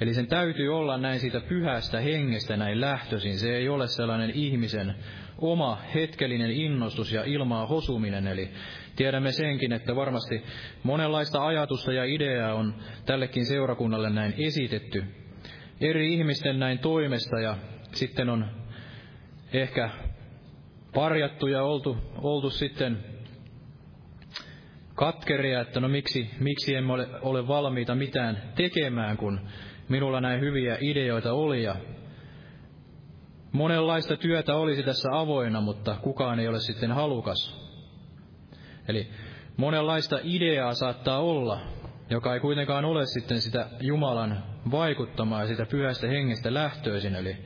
Eli 0.00 0.14
sen 0.14 0.26
täytyy 0.26 0.76
olla 0.76 0.98
näin 0.98 1.20
siitä 1.20 1.40
pyhästä 1.40 2.00
hengestä 2.00 2.56
näin 2.56 2.80
lähtöisin. 2.80 3.38
Se 3.38 3.56
ei 3.56 3.68
ole 3.68 3.88
sellainen 3.88 4.30
ihmisen 4.30 4.94
oma 5.38 5.78
hetkellinen 5.94 6.50
innostus 6.50 7.12
ja 7.12 7.24
ilmaa 7.24 7.66
hosuminen. 7.66 8.26
Eli 8.26 8.50
tiedämme 8.96 9.32
senkin, 9.32 9.72
että 9.72 9.96
varmasti 9.96 10.44
monenlaista 10.82 11.46
ajatusta 11.46 11.92
ja 11.92 12.04
ideaa 12.04 12.54
on 12.54 12.74
tällekin 13.06 13.46
seurakunnalle 13.46 14.10
näin 14.10 14.34
esitetty. 14.38 15.04
Eri 15.80 16.14
ihmisten 16.14 16.58
näin 16.58 16.78
toimesta 16.78 17.40
ja 17.40 17.56
sitten 17.92 18.28
on 18.28 18.46
ehkä 19.52 19.90
parjattu 20.94 21.46
ja 21.46 21.62
oltu, 21.62 21.96
oltu 22.22 22.50
sitten 22.50 23.04
katkeria, 24.94 25.60
että 25.60 25.80
no 25.80 25.88
miksi, 25.88 26.30
miksi 26.40 26.74
emme 26.74 26.92
ole, 26.92 27.08
ole 27.22 27.48
valmiita 27.48 27.94
mitään 27.94 28.42
tekemään, 28.54 29.16
kun 29.16 29.40
minulla 29.88 30.20
näin 30.20 30.40
hyviä 30.40 30.78
ideoita 30.80 31.32
oli 31.32 31.62
ja 31.62 31.76
monenlaista 33.52 34.16
työtä 34.16 34.54
olisi 34.54 34.82
tässä 34.82 35.08
avoinna, 35.12 35.60
mutta 35.60 35.96
kukaan 36.02 36.40
ei 36.40 36.48
ole 36.48 36.60
sitten 36.60 36.92
halukas. 36.92 37.62
Eli 38.88 39.08
monenlaista 39.56 40.18
ideaa 40.22 40.74
saattaa 40.74 41.18
olla, 41.18 41.60
joka 42.10 42.34
ei 42.34 42.40
kuitenkaan 42.40 42.84
ole 42.84 43.06
sitten 43.06 43.40
sitä 43.40 43.68
Jumalan 43.80 44.42
vaikuttamaa 44.70 45.40
ja 45.40 45.46
sitä 45.48 45.66
pyhästä 45.66 46.06
hengestä 46.06 46.54
lähtöisin. 46.54 47.14
Eli 47.14 47.36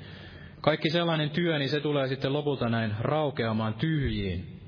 kaikki 0.66 0.90
sellainen 0.90 1.30
työ, 1.30 1.58
niin 1.58 1.68
se 1.68 1.80
tulee 1.80 2.08
sitten 2.08 2.32
lopulta 2.32 2.68
näin 2.68 2.94
raukeamaan 3.00 3.74
tyhjiin. 3.74 4.60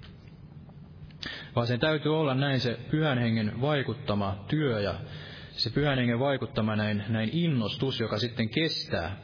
Vaan 1.57 1.67
sen 1.67 1.81
täytyy 1.81 2.21
olla 2.21 2.35
näin 2.35 2.61
se 2.61 2.79
pyhän 2.91 3.19
hengen 3.19 3.61
vaikuttama 3.61 4.45
työ 4.49 4.81
ja 4.81 4.95
se 5.51 5.71
pyhän 5.71 5.99
hengen 5.99 6.19
vaikuttama 6.19 6.77
näin, 6.77 7.05
näin 7.09 7.31
innostus, 7.33 8.01
joka 8.01 8.19
sitten 8.19 8.49
kestää. 8.49 9.17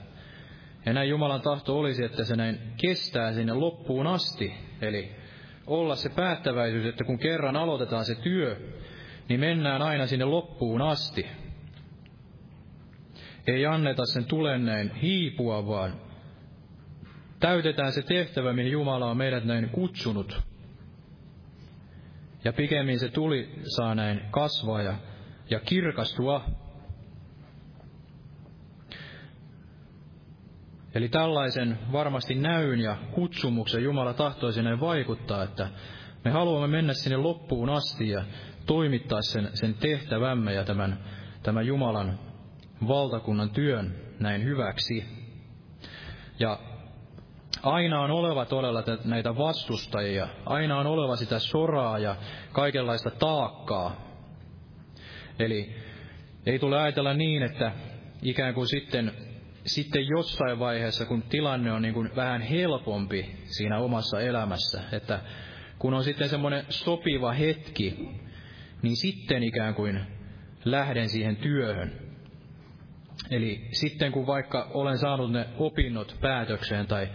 Ja 0.87 0.93
näin 0.93 1.09
Jumalan 1.09 1.41
tahto 1.41 1.79
olisi, 1.79 2.05
että 2.05 2.25
se 2.25 2.37
näin 2.37 2.59
kestää 2.77 3.33
sinne 3.33 3.53
loppuun 3.53 4.07
asti. 4.07 4.55
Eli 4.81 5.13
olla 5.67 5.97
se 5.97 6.09
päättäväisyys, 6.09 6.87
että 6.87 7.05
kun 7.05 7.19
kerran 7.19 7.57
aloitetaan 7.57 8.05
se 8.05 8.15
työ, 8.15 8.57
niin 9.29 9.41
mennään 9.41 9.83
aina 9.83 10.07
sinne 10.07 10.25
loppuun 10.25 10.83
asti. 10.83 11.27
Ei 13.47 13.67
anneta 13.67 14.07
sen 14.07 14.25
tulen 14.25 14.65
näin 14.65 14.95
hiipua, 14.95 15.67
vaan 15.67 16.14
täytetään 17.45 17.93
se 17.93 18.03
tehtävä, 18.03 18.53
mihin 18.53 18.73
Jumala 18.73 19.11
on 19.11 19.17
meidät 19.17 19.45
näin 19.45 19.69
kutsunut. 19.69 20.43
Ja 22.45 22.53
pikemmin 22.53 22.99
se 22.99 23.09
tuli 23.09 23.61
saa 23.77 23.95
näin 23.95 24.21
kasvaa 24.31 24.83
ja 24.83 24.95
ja 25.51 25.61
kirkastua. 25.61 26.45
Eli 30.95 31.09
tällaisen 31.09 31.79
varmasti 31.93 32.35
näyn 32.35 32.81
ja 32.81 32.97
kutsumuksen 33.13 33.85
Jumala 33.85 34.15
tahtoisi 34.15 34.63
näin 34.63 34.81
vaikuttaa, 34.81 35.43
että 35.43 35.69
me 36.25 36.31
haluamme 36.31 36.77
mennä 36.77 36.93
sinne 36.93 37.17
loppuun 37.17 37.71
asti 37.71 38.09
ja 38.09 38.25
toimittaa 38.67 39.23
sen, 39.23 39.51
sen 39.55 39.75
tehtävämme 39.75 40.53
ja 40.53 40.65
tämän, 40.65 41.05
tämän 41.43 41.67
Jumalan 41.67 42.19
valtakunnan 42.89 43.51
työn 43.51 43.95
näin 44.21 44.45
hyväksi. 44.45 45.05
Ja 46.39 46.59
aina 47.65 48.01
on 48.01 48.11
oleva 48.11 48.45
todella 48.45 48.83
näitä 49.05 49.37
vastustajia, 49.37 50.29
aina 50.47 50.79
on 50.79 50.87
oleva 50.87 51.17
sitä 51.17 51.39
soraa 51.39 51.99
ja 51.99 52.17
kaikenlaista 52.53 53.11
taakkaa, 53.11 54.05
Eli 55.39 55.75
ei 56.47 56.59
tule 56.59 56.81
ajatella 56.81 57.15
niin, 57.15 57.43
että 57.43 57.73
ikään 58.23 58.55
kuin 58.55 58.69
sitten 58.69 59.13
sitten 59.67 60.07
jossain 60.07 60.59
vaiheessa, 60.59 61.07
kun 61.07 61.23
tilanne 61.23 61.73
on 61.73 61.83
niin 61.83 61.95
kuin 61.95 62.11
vähän 62.17 62.41
helpompi 62.41 63.37
siinä 63.45 63.79
omassa 63.79 64.21
elämässä, 64.21 64.83
että 64.93 65.21
kun 65.79 65.95
on 65.95 66.05
sitten 66.05 66.29
semmoinen 66.29 66.65
sopiva 66.69 67.33
hetki, 67.33 68.09
niin 68.83 68.97
sitten 68.97 69.43
ikään 69.43 69.75
kuin 69.75 70.01
lähden 70.65 71.09
siihen 71.09 71.37
työhön. 71.37 71.93
Eli 73.31 73.69
sitten 73.73 74.13
kun 74.13 74.27
vaikka 74.27 74.71
olen 74.75 74.99
saanut 74.99 75.33
ne 75.33 75.47
opinnot 75.59 76.17
päätökseen 76.21 76.87
tai 76.87 77.09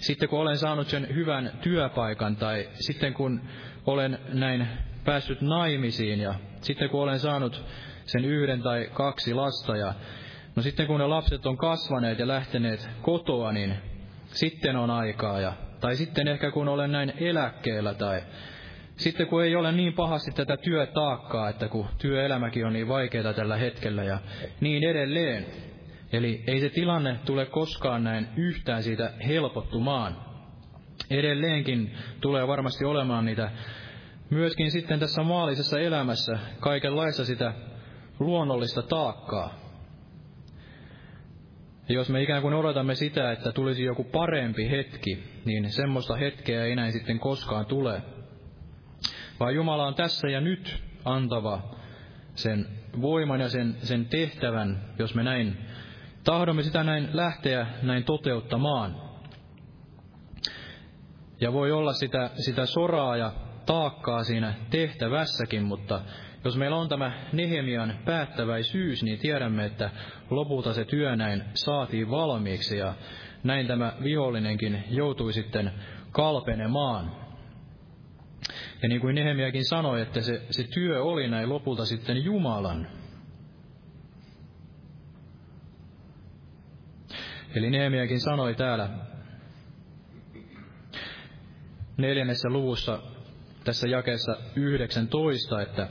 sitten 0.00 0.28
kun 0.28 0.40
olen 0.40 0.58
saanut 0.58 0.88
sen 0.88 1.14
hyvän 1.14 1.52
työpaikan 1.62 2.36
tai 2.36 2.68
sitten 2.74 3.14
kun 3.14 3.40
olen 3.86 4.18
näin 4.32 4.68
päässyt 5.04 5.40
naimisiin 5.40 6.20
ja 6.20 6.34
sitten 6.60 6.90
kun 6.90 7.02
olen 7.02 7.18
saanut 7.18 7.64
sen 8.06 8.24
yhden 8.24 8.62
tai 8.62 8.90
kaksi 8.92 9.34
lasta 9.34 9.76
ja 9.76 9.94
no 10.56 10.62
sitten 10.62 10.86
kun 10.86 11.00
ne 11.00 11.06
lapset 11.06 11.46
on 11.46 11.56
kasvaneet 11.56 12.18
ja 12.18 12.28
lähteneet 12.28 12.88
kotoa, 13.02 13.52
niin 13.52 13.74
sitten 14.26 14.76
on 14.76 14.90
aikaa 14.90 15.40
ja 15.40 15.52
tai 15.80 15.96
sitten 15.96 16.28
ehkä 16.28 16.50
kun 16.50 16.68
olen 16.68 16.92
näin 16.92 17.12
eläkkeellä 17.18 17.94
tai 17.94 18.22
sitten 18.96 19.26
kun 19.26 19.44
ei 19.44 19.56
ole 19.56 19.72
niin 19.72 19.92
pahasti 19.92 20.30
tätä 20.30 20.56
työtaakkaa, 20.56 21.48
että 21.48 21.68
kun 21.68 21.86
työelämäkin 21.98 22.66
on 22.66 22.72
niin 22.72 22.88
vaikeaa 22.88 23.32
tällä 23.32 23.56
hetkellä 23.56 24.04
ja 24.04 24.18
niin 24.60 24.84
edelleen. 24.84 25.46
Eli 26.12 26.44
ei 26.46 26.60
se 26.60 26.68
tilanne 26.68 27.18
tule 27.24 27.46
koskaan 27.46 28.04
näin 28.04 28.28
yhtään 28.36 28.82
siitä 28.82 29.12
helpottumaan. 29.26 30.16
Edelleenkin 31.10 31.94
tulee 32.20 32.46
varmasti 32.48 32.84
olemaan 32.84 33.24
niitä 33.24 33.50
myöskin 34.30 34.70
sitten 34.70 35.00
tässä 35.00 35.22
maallisessa 35.22 35.80
elämässä 35.80 36.38
kaikenlaista 36.60 37.24
sitä 37.24 37.54
luonnollista 38.18 38.82
taakkaa. 38.82 39.54
Jos 41.88 42.08
me 42.08 42.22
ikään 42.22 42.42
kuin 42.42 42.54
odotamme 42.54 42.94
sitä, 42.94 43.32
että 43.32 43.52
tulisi 43.52 43.84
joku 43.84 44.04
parempi 44.04 44.70
hetki, 44.70 45.24
niin 45.44 45.72
semmoista 45.72 46.16
hetkeä 46.16 46.64
ei 46.64 46.76
näin 46.76 46.92
sitten 46.92 47.18
koskaan 47.18 47.66
tule. 47.66 48.02
Vaan 49.40 49.54
Jumala 49.54 49.86
on 49.86 49.94
tässä 49.94 50.28
ja 50.28 50.40
nyt 50.40 50.82
antava 51.04 51.76
sen 52.34 52.66
voiman 53.00 53.40
ja 53.40 53.48
sen, 53.48 53.76
sen 53.82 54.06
tehtävän, 54.06 54.84
jos 54.98 55.14
me 55.14 55.22
näin 55.22 55.58
tahdomme 56.24 56.62
sitä 56.62 56.84
näin 56.84 57.08
lähteä 57.12 57.66
näin 57.82 58.04
toteuttamaan. 58.04 58.96
Ja 61.40 61.52
voi 61.52 61.72
olla 61.72 61.92
sitä, 61.92 62.30
sitä 62.34 62.66
soraa 62.66 63.16
ja 63.16 63.32
taakkaa 63.66 64.24
siinä 64.24 64.54
tehtävässäkin, 64.70 65.62
mutta 65.62 66.00
jos 66.44 66.56
meillä 66.56 66.76
on 66.76 66.88
tämä 66.88 67.12
Nehemian 67.32 67.94
päättäväisyys, 68.04 69.02
niin 69.02 69.18
tiedämme, 69.18 69.64
että 69.64 69.90
lopulta 70.30 70.72
se 70.72 70.84
työ 70.84 71.16
näin 71.16 71.44
saatiin 71.54 72.10
valmiiksi 72.10 72.78
ja 72.78 72.94
näin 73.42 73.66
tämä 73.66 73.92
vihollinenkin 74.04 74.84
joutui 74.90 75.32
sitten 75.32 75.72
kalpenemaan. 76.12 77.16
Ja 78.82 78.88
niin 78.88 79.00
kuin 79.00 79.14
Nehemiakin 79.14 79.64
sanoi, 79.64 80.02
että 80.02 80.20
se, 80.20 80.42
se 80.50 80.64
työ 80.74 81.02
oli 81.02 81.28
näin 81.28 81.48
lopulta 81.48 81.84
sitten 81.84 82.24
Jumalan. 82.24 82.99
Eli 87.54 87.70
Nehemiakin 87.70 88.20
sanoi 88.20 88.54
täällä 88.54 88.88
neljännessä 91.96 92.48
luvussa 92.48 92.98
tässä 93.64 93.88
jakeessa 93.88 94.36
19, 94.56 95.62
että 95.62 95.88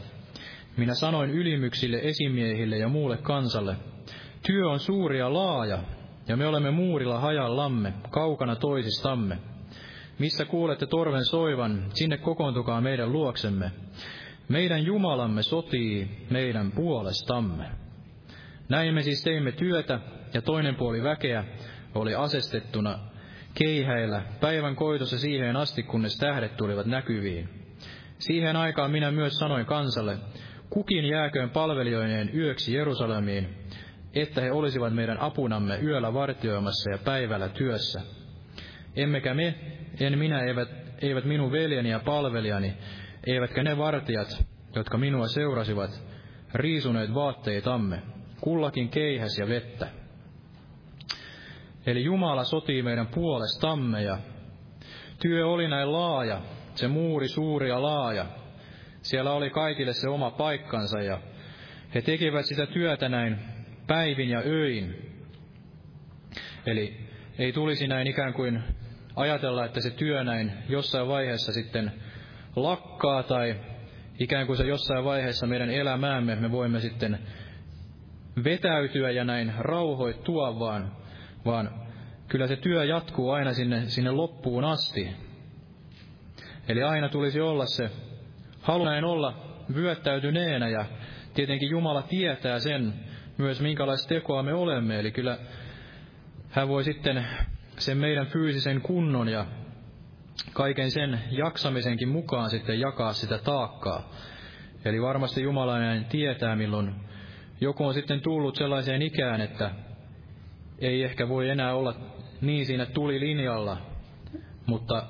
minä 0.78 0.94
sanoin 0.94 1.30
ylimyksille, 1.30 2.00
esimiehille 2.04 2.78
ja 2.78 2.88
muulle 2.88 3.18
kansalle, 3.18 3.76
työ 4.48 4.70
on 4.70 4.80
suuri 4.80 5.20
ja 5.20 5.34
laaja, 5.34 5.84
ja 6.28 6.38
me 6.38 6.48
olemme 6.48 6.72
muurilla 6.72 7.20
hajallamme, 7.20 7.94
kaukana 8.10 8.56
toisistamme. 8.56 9.40
Missä 10.20 10.46
kuulette 10.46 10.86
torven 10.86 11.26
soivan, 11.26 11.86
sinne 11.94 12.18
kokoontukaa 12.18 12.82
meidän 12.82 13.12
luoksemme. 13.12 13.72
Meidän 14.50 14.86
Jumalamme 14.86 15.44
sotii 15.44 16.26
meidän 16.30 16.72
puolestamme. 16.72 17.66
Näin 18.70 18.94
me 18.94 19.02
siis 19.02 19.24
teimme 19.24 19.52
työtä, 19.52 20.00
ja 20.34 20.42
toinen 20.42 20.76
puoli 20.76 21.04
väkeä 21.04 21.44
oli 21.96 22.16
asestettuna 22.16 23.00
keihäillä 23.54 24.22
päivän 24.40 24.76
koitossa 24.76 25.18
siihen 25.18 25.56
asti, 25.56 25.84
kunnes 25.84 26.18
tähdet 26.18 26.58
tulivat 26.58 26.86
näkyviin. 26.86 27.50
Siihen 28.20 28.56
aikaan 28.56 28.92
minä 28.92 29.12
myös 29.12 29.34
sanoin 29.34 29.66
kansalle, 29.66 30.18
kukin 30.70 31.06
jääköön 31.06 31.50
palvelijoineen 31.50 32.36
yöksi 32.36 32.74
Jerusalemiin, 32.74 33.50
että 34.14 34.42
he 34.42 34.52
olisivat 34.52 34.94
meidän 34.94 35.22
apunamme 35.22 35.80
yöllä 35.84 36.14
vartioimassa 36.14 36.92
ja 36.92 36.98
päivällä 36.98 37.50
työssä. 37.50 38.02
Emmekä 38.96 39.34
me, 39.34 39.56
en 40.00 40.20
minä, 40.20 40.40
eivät, 40.40 40.70
eivät 41.02 41.26
minun 41.26 41.52
veljeni 41.52 41.90
ja 41.90 42.00
palvelijani, 42.00 42.74
eivätkä 43.28 43.64
ne 43.64 43.78
vartijat, 43.78 44.46
jotka 44.76 44.98
minua 44.98 45.28
seurasivat, 45.28 46.04
riisuneet 46.54 47.14
vaatteitamme, 47.14 48.02
kullakin 48.42 48.90
keihäs 48.90 49.38
ja 49.40 49.48
vettä. 49.48 49.88
Eli 51.86 52.04
Jumala 52.04 52.44
sotii 52.44 52.84
meidän 52.84 53.08
puolestamme 53.08 54.04
ja 54.04 54.18
työ 55.22 55.48
oli 55.48 55.68
näin 55.68 55.92
laaja, 55.92 56.42
se 56.76 56.88
muuri 56.88 57.28
suuri 57.28 57.70
ja 57.70 57.82
laaja. 57.82 58.26
Siellä 59.02 59.32
oli 59.32 59.50
kaikille 59.50 59.94
se 59.94 60.10
oma 60.10 60.32
paikkansa 60.32 61.02
ja 61.02 61.22
he 61.96 62.02
tekivät 62.02 62.46
sitä 62.46 62.66
työtä 62.66 63.10
näin 63.10 63.40
päivin 63.88 64.30
ja 64.30 64.40
öin. 64.46 64.96
Eli 66.66 66.98
ei 67.40 67.54
tulisi 67.54 67.88
näin 67.88 68.08
ikään 68.08 68.34
kuin 68.34 68.64
ajatella, 69.16 69.66
että 69.66 69.82
se 69.82 69.90
työ 69.90 70.24
näin 70.24 70.52
jossain 70.70 71.08
vaiheessa 71.08 71.54
sitten 71.54 71.92
lakkaa 72.56 73.24
tai 73.24 73.56
ikään 74.20 74.48
kuin 74.48 74.58
se 74.58 74.64
jossain 74.64 75.06
vaiheessa 75.06 75.48
meidän 75.48 75.70
elämäämme 75.70 76.36
me 76.36 76.52
voimme 76.52 76.80
sitten 76.80 77.20
vetäytyä 78.44 79.12
ja 79.12 79.24
näin 79.24 79.54
rauhoittua, 79.58 80.60
vaan, 80.60 80.92
vaan 81.46 81.70
kyllä 82.28 82.48
se 82.48 82.56
työ 82.56 82.84
jatkuu 82.84 83.32
aina 83.32 83.54
sinne, 83.54 83.86
sinne 83.86 84.12
loppuun 84.12 84.64
asti. 84.66 85.10
Eli 86.68 86.84
aina 86.84 87.10
tulisi 87.10 87.42
olla 87.42 87.66
se 87.66 87.90
halu 88.62 88.86
näin 88.86 89.04
olla 89.04 89.34
vyöttäytyneenä 89.76 90.70
ja 90.70 90.86
tietenkin 91.34 91.70
Jumala 91.70 92.02
tietää 92.02 92.60
sen 92.60 92.94
myös 93.38 93.62
minkälaista 93.62 94.10
tekoa 94.10 94.44
me 94.44 94.54
olemme. 94.54 95.00
Eli 95.00 95.12
kyllä 95.12 95.38
hän 96.50 96.68
voi 96.68 96.84
sitten 96.84 97.28
sen 97.78 97.98
meidän 97.98 98.28
fyysisen 98.28 98.82
kunnon 98.82 99.28
ja 99.30 99.46
kaiken 100.54 100.92
sen 100.92 101.20
jaksamisenkin 101.32 102.10
mukaan 102.10 102.50
sitten 102.50 102.80
jakaa 102.80 103.14
sitä 103.14 103.38
taakkaa. 103.38 104.10
Eli 104.86 105.02
varmasti 105.02 105.42
Jumala 105.42 105.80
näin 105.80 106.06
tietää, 106.06 106.56
milloin 106.56 106.96
joku 107.62 107.86
on 107.86 107.94
sitten 107.94 108.22
tullut 108.22 108.56
sellaiseen 108.56 109.02
ikään, 109.02 109.42
että 109.42 109.72
ei 110.80 111.04
ehkä 111.04 111.30
voi 111.30 111.50
enää 111.50 111.76
olla 111.76 111.96
niin 112.42 112.66
siinä 112.66 112.86
tulilinjalla, 112.86 113.78
mutta 114.66 115.04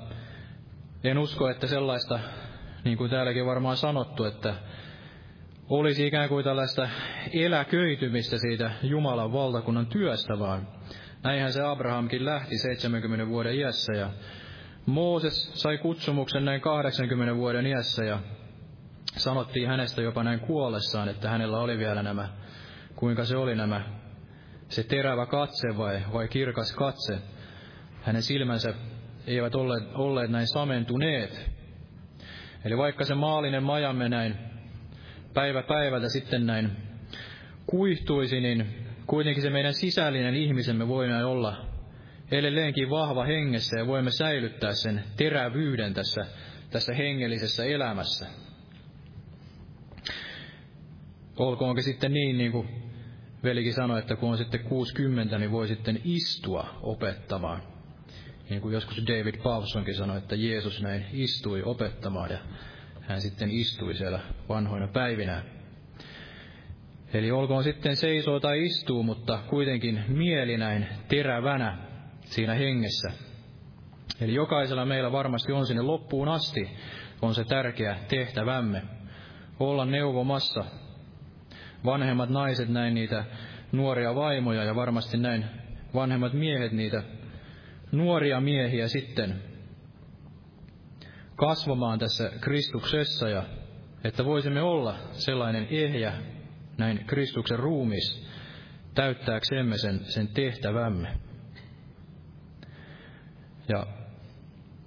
en 1.04 1.18
usko, 1.18 1.48
että 1.48 1.66
sellaista, 1.66 2.20
niin 2.84 2.98
kuin 2.98 3.10
täälläkin 3.10 3.46
varmaan 3.46 3.76
sanottu, 3.76 4.24
että 4.24 4.54
olisi 5.68 6.06
ikään 6.06 6.28
kuin 6.28 6.44
tällaista 6.44 6.88
eläköitymistä 7.32 8.38
siitä 8.38 8.70
Jumalan 8.82 9.32
valtakunnan 9.32 9.86
työstä, 9.86 10.38
vaan 10.38 10.68
näinhän 11.22 11.52
se 11.52 11.62
Abrahamkin 11.62 12.24
lähti 12.24 12.58
70 12.58 13.28
vuoden 13.28 13.54
iässä 13.54 13.92
ja 13.92 14.10
Mooses 14.86 15.50
sai 15.54 15.78
kutsumuksen 15.78 16.44
näin 16.44 16.60
80 16.60 17.36
vuoden 17.36 17.66
iässä 17.66 18.04
ja 18.04 18.18
sanottiin 19.16 19.68
hänestä 19.68 20.02
jopa 20.02 20.24
näin 20.24 20.40
kuollessaan, 20.40 21.08
että 21.08 21.30
hänellä 21.30 21.58
oli 21.58 21.78
vielä 21.78 22.02
nämä, 22.02 22.28
kuinka 22.96 23.24
se 23.24 23.36
oli 23.36 23.54
nämä, 23.54 23.82
se 24.68 24.82
terävä 24.82 25.26
katse 25.26 25.68
vai, 25.76 26.02
vai 26.12 26.28
kirkas 26.28 26.72
katse. 26.72 27.18
Hänen 28.02 28.22
silmänsä 28.22 28.74
eivät 29.26 29.54
olleet, 29.54 29.84
olleet 29.94 30.30
näin 30.30 30.46
samentuneet. 30.46 31.50
Eli 32.64 32.76
vaikka 32.78 33.04
se 33.04 33.14
maallinen 33.14 33.62
majamme 33.62 34.08
näin 34.08 34.38
päivä 35.34 35.62
päivältä 35.62 36.08
sitten 36.08 36.46
näin 36.46 36.70
kuihtuisi, 37.66 38.40
niin 38.40 38.66
kuitenkin 39.06 39.42
se 39.42 39.50
meidän 39.50 39.74
sisällinen 39.74 40.34
ihmisemme 40.34 40.88
voi 40.88 41.08
näin 41.08 41.24
olla 41.24 41.66
edelleenkin 42.30 42.90
vahva 42.90 43.24
hengessä 43.24 43.78
ja 43.78 43.86
voimme 43.86 44.10
säilyttää 44.10 44.72
sen 44.72 45.04
terävyyden 45.16 45.94
tässä, 45.94 46.26
tässä 46.70 46.94
hengellisessä 46.94 47.64
elämässä. 47.64 48.26
Olkoonkin 51.36 51.84
sitten 51.84 52.12
niin, 52.12 52.38
niin 52.38 52.52
kuin 52.52 52.68
velikin 53.42 53.74
sanoi, 53.74 53.98
että 53.98 54.16
kun 54.16 54.30
on 54.30 54.38
sitten 54.38 54.60
60, 54.60 55.38
niin 55.38 55.50
voi 55.50 55.68
sitten 55.68 56.00
istua 56.04 56.78
opettamaan. 56.82 57.62
Niin 58.50 58.60
kuin 58.60 58.74
joskus 58.74 59.06
David 59.06 59.42
Pavsonkin 59.42 59.94
sanoi, 59.94 60.18
että 60.18 60.36
Jeesus 60.36 60.82
näin 60.82 61.06
istui 61.12 61.62
opettamaan 61.62 62.30
ja 62.30 62.38
hän 63.00 63.20
sitten 63.20 63.50
istui 63.50 63.94
siellä 63.94 64.20
vanhoina 64.48 64.88
päivinä. 64.88 65.42
Eli 67.12 67.30
olkoon 67.30 67.64
sitten 67.64 67.96
seisoo 67.96 68.40
tai 68.40 68.64
istuu, 68.64 69.02
mutta 69.02 69.38
kuitenkin 69.48 70.04
mieli 70.08 70.56
näin 70.56 70.86
terävänä 71.08 71.78
siinä 72.24 72.54
hengessä. 72.54 73.12
Eli 74.20 74.34
jokaisella 74.34 74.84
meillä 74.84 75.12
varmasti 75.12 75.52
on 75.52 75.66
sinne 75.66 75.82
loppuun 75.82 76.28
asti, 76.28 76.70
on 77.22 77.34
se 77.34 77.44
tärkeä 77.44 77.98
tehtävämme. 78.08 78.82
Olla 79.60 79.84
neuvomassa 79.84 80.64
vanhemmat 81.84 82.30
naiset 82.30 82.68
näin 82.68 82.94
niitä 82.94 83.24
nuoria 83.72 84.14
vaimoja 84.14 84.64
ja 84.64 84.74
varmasti 84.74 85.16
näin 85.16 85.44
vanhemmat 85.94 86.32
miehet 86.32 86.72
niitä 86.72 87.02
nuoria 87.92 88.40
miehiä 88.40 88.88
sitten 88.88 89.42
kasvamaan 91.36 91.98
tässä 91.98 92.30
Kristuksessa 92.40 93.28
ja 93.28 93.42
että 94.04 94.24
voisimme 94.24 94.62
olla 94.62 94.98
sellainen 95.12 95.66
ehjä, 95.70 96.12
näin 96.78 97.04
Kristuksen 97.06 97.58
ruumis, 97.58 98.26
täyttääksemme 98.94 99.78
sen, 99.78 100.00
sen 100.04 100.28
tehtävämme. 100.28 101.08
Ja 103.68 103.86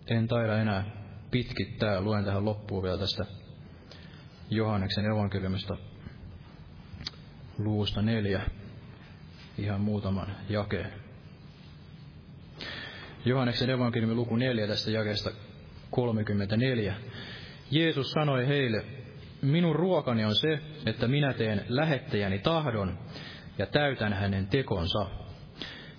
en 0.07 0.27
taida 0.27 0.57
enää 0.57 0.85
pitkittää, 1.31 2.01
luen 2.01 2.25
tähän 2.25 2.45
loppuun 2.45 2.83
vielä 2.83 2.97
tästä 2.97 3.25
Johanneksen 4.49 5.05
evankeliumista 5.05 5.77
luvusta 7.57 8.01
neljä, 8.01 8.41
ihan 9.57 9.81
muutaman 9.81 10.35
jakeen. 10.49 10.93
Johanneksen 13.25 13.69
evankeliumin 13.69 14.17
luku 14.17 14.35
neljä 14.35 14.67
tästä 14.67 14.91
jakeesta 14.91 15.31
34. 15.91 16.95
Jeesus 17.71 18.11
sanoi 18.11 18.47
heille, 18.47 18.85
minun 19.41 19.75
ruokani 19.75 20.25
on 20.25 20.35
se, 20.35 20.59
että 20.85 21.07
minä 21.07 21.33
teen 21.33 21.65
lähettäjäni 21.69 22.39
tahdon 22.39 22.97
ja 23.57 23.65
täytän 23.65 24.13
hänen 24.13 24.47
tekonsa. 24.47 25.05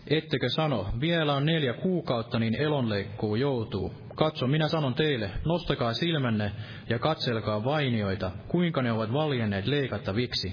Ettekö 0.07 0.49
sano, 0.49 0.87
vielä 1.01 1.35
on 1.35 1.47
neljä 1.47 1.73
kuukautta, 1.73 2.39
niin 2.39 2.55
elonleikkuu 2.55 3.37
joutuu. 3.37 3.95
Katso, 4.15 4.47
minä 4.47 4.69
sanon 4.69 4.95
teille, 4.95 5.31
nostakaa 5.45 5.93
silmänne 5.93 6.53
ja 6.89 6.99
katselkaa 6.99 7.65
vainioita, 7.65 8.31
kuinka 8.49 8.83
ne 8.83 8.93
ovat 8.93 9.13
valjenneet 9.13 9.67
leikattaviksi. 9.67 10.53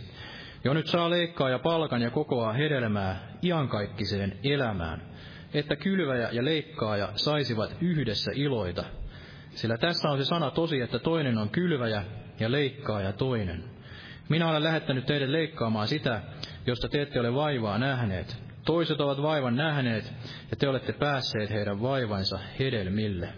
Jo 0.64 0.74
nyt 0.74 0.88
saa 0.88 1.10
leikkaa 1.10 1.50
ja 1.50 1.60
palkan 1.60 2.02
ja 2.02 2.10
kokoaa 2.10 2.54
hedelmää 2.54 3.20
iankaikkiseen 3.44 4.40
elämään, 4.44 5.02
että 5.54 5.76
kylväjä 5.76 6.30
ja 6.32 6.46
leikkaaja 6.46 7.10
saisivat 7.16 7.76
yhdessä 7.82 8.32
iloita. 8.36 8.84
Sillä 9.50 9.78
tässä 9.78 10.10
on 10.10 10.18
se 10.18 10.26
sana 10.26 10.52
tosi, 10.52 10.82
että 10.82 11.00
toinen 11.00 11.38
on 11.38 11.50
kylväjä 11.50 12.04
ja 12.40 12.52
leikkaaja 12.52 13.14
toinen. 13.14 13.64
Minä 14.30 14.50
olen 14.50 14.64
lähettänyt 14.64 15.06
teidät 15.06 15.30
leikkaamaan 15.30 15.88
sitä, 15.88 16.22
josta 16.68 16.90
te 16.90 17.02
ette 17.02 17.20
ole 17.20 17.34
vaivaa 17.36 17.78
nähneet. 17.78 18.42
Toiset 18.66 19.02
ovat 19.02 19.22
vaivan 19.22 19.56
nähneet, 19.56 20.14
ja 20.52 20.58
te 20.58 20.68
olette 20.70 20.94
päässeet 20.94 21.50
heidän 21.50 21.82
vaivansa 21.82 22.40
hedelmille. 22.60 23.30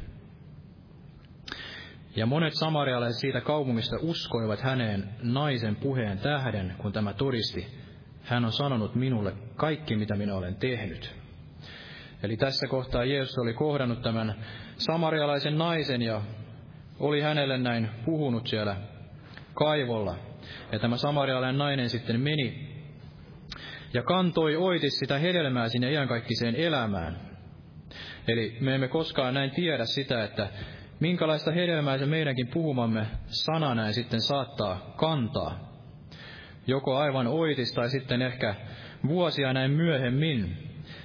Ja 2.16 2.26
monet 2.26 2.54
samarialaiset 2.54 3.20
siitä 3.20 3.42
kaupungista 3.42 3.96
uskoivat 4.02 4.62
häneen 4.62 5.10
naisen 5.22 5.76
puheen 5.76 6.20
tähden, 6.20 6.76
kun 6.78 6.94
tämä 6.94 7.14
todisti. 7.14 7.68
Hän 8.24 8.46
on 8.46 8.52
sanonut 8.52 8.96
minulle 8.96 9.34
kaikki, 9.56 9.96
mitä 9.96 10.16
minä 10.16 10.36
olen 10.36 10.56
tehnyt. 10.56 11.16
Eli 12.24 12.38
tässä 12.38 12.68
kohtaa 12.68 13.06
Jeesus 13.06 13.38
oli 13.38 13.54
kohdannut 13.54 14.02
tämän 14.02 14.36
samarialaisen 14.78 15.58
naisen 15.58 16.02
ja 16.02 16.22
oli 17.00 17.22
hänelle 17.22 17.58
näin 17.58 17.90
puhunut 18.06 18.48
siellä 18.48 18.78
kaivolla. 19.54 20.16
Ja 20.72 20.80
tämä 20.80 20.98
samarialainen 20.98 21.58
nainen 21.58 21.90
sitten 21.90 22.20
meni 22.20 22.74
ja 23.94 24.04
kantoi 24.04 24.56
oiti 24.56 24.90
sitä 24.90 25.18
hedelmää 25.18 25.70
sinne 25.70 25.92
iankaikkiseen 25.92 26.56
elämään. 26.56 27.20
Eli 28.28 28.58
me 28.60 28.76
emme 28.76 28.88
koskaan 28.88 29.34
näin 29.34 29.52
tiedä 29.52 29.86
sitä, 29.86 30.24
että 30.24 30.50
minkälaista 31.04 31.52
hedelmää 31.52 31.98
se 31.98 32.06
meidänkin 32.06 32.48
puhumamme 32.48 33.08
sana 33.26 33.76
näin 33.76 33.94
sitten 33.94 34.22
saattaa 34.22 34.94
kantaa. 34.98 35.74
Joko 36.68 36.98
aivan 36.98 37.28
oitis 37.28 37.74
tai 37.74 37.90
sitten 37.90 38.22
ehkä 38.22 38.56
vuosia 39.08 39.54
näin 39.54 39.72
myöhemmin. 39.72 40.58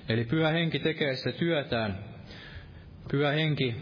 Eli 0.09 0.25
pyhä 0.25 0.49
henki 0.49 0.79
tekee 0.79 1.17
sitä 1.17 1.33
työtään. 1.33 1.99
Pyhä 3.11 3.31
henki 3.31 3.75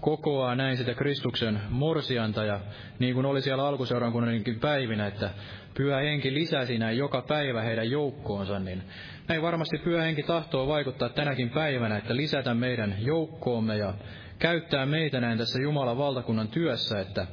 kokoaa 0.00 0.54
näin 0.54 0.76
sitä 0.76 0.94
Kristuksen 0.94 1.60
morsianta 1.68 2.44
ja 2.44 2.60
niin 2.98 3.14
kuin 3.14 3.26
oli 3.26 3.42
siellä 3.42 3.66
alkuseurankunnankin 3.66 4.60
päivinä, 4.60 5.06
että 5.06 5.30
pyhä 5.74 5.98
henki 5.98 6.34
lisäsi 6.34 6.78
näin 6.78 6.98
joka 6.98 7.22
päivä 7.22 7.62
heidän 7.62 7.90
joukkoonsa, 7.90 8.58
niin 8.58 8.82
näin 9.28 9.42
varmasti 9.42 9.78
pyhä 9.78 10.02
henki 10.02 10.22
tahtoo 10.22 10.66
vaikuttaa 10.66 11.08
tänäkin 11.08 11.50
päivänä, 11.50 11.96
että 11.96 12.16
lisätä 12.16 12.54
meidän 12.54 12.94
joukkoomme 12.98 13.76
ja 13.76 13.94
käyttää 14.40 14.86
meitä 14.86 15.20
näin 15.20 15.38
tässä 15.38 15.58
Jumalan 15.62 15.98
valtakunnan 15.98 16.48
työssä, 16.48 17.00
että 17.00 17.26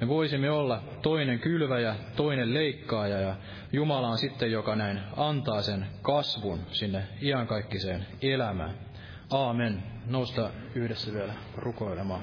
me 0.00 0.08
voisimme 0.08 0.50
olla 0.50 0.82
toinen 1.02 1.38
kylväjä, 1.38 1.94
toinen 2.16 2.54
leikkaaja 2.54 3.20
ja 3.20 3.36
Jumala 3.72 4.08
on 4.08 4.18
sitten, 4.18 4.52
joka 4.52 4.76
näin 4.76 5.00
antaa 5.16 5.62
sen 5.62 5.86
kasvun 6.02 6.60
sinne 6.72 7.04
iankaikkiseen 7.22 8.06
elämään. 8.22 8.74
Aamen. 9.30 9.82
Nousta 10.06 10.50
yhdessä 10.74 11.12
vielä 11.12 11.32
rukoilemaan. 11.56 12.22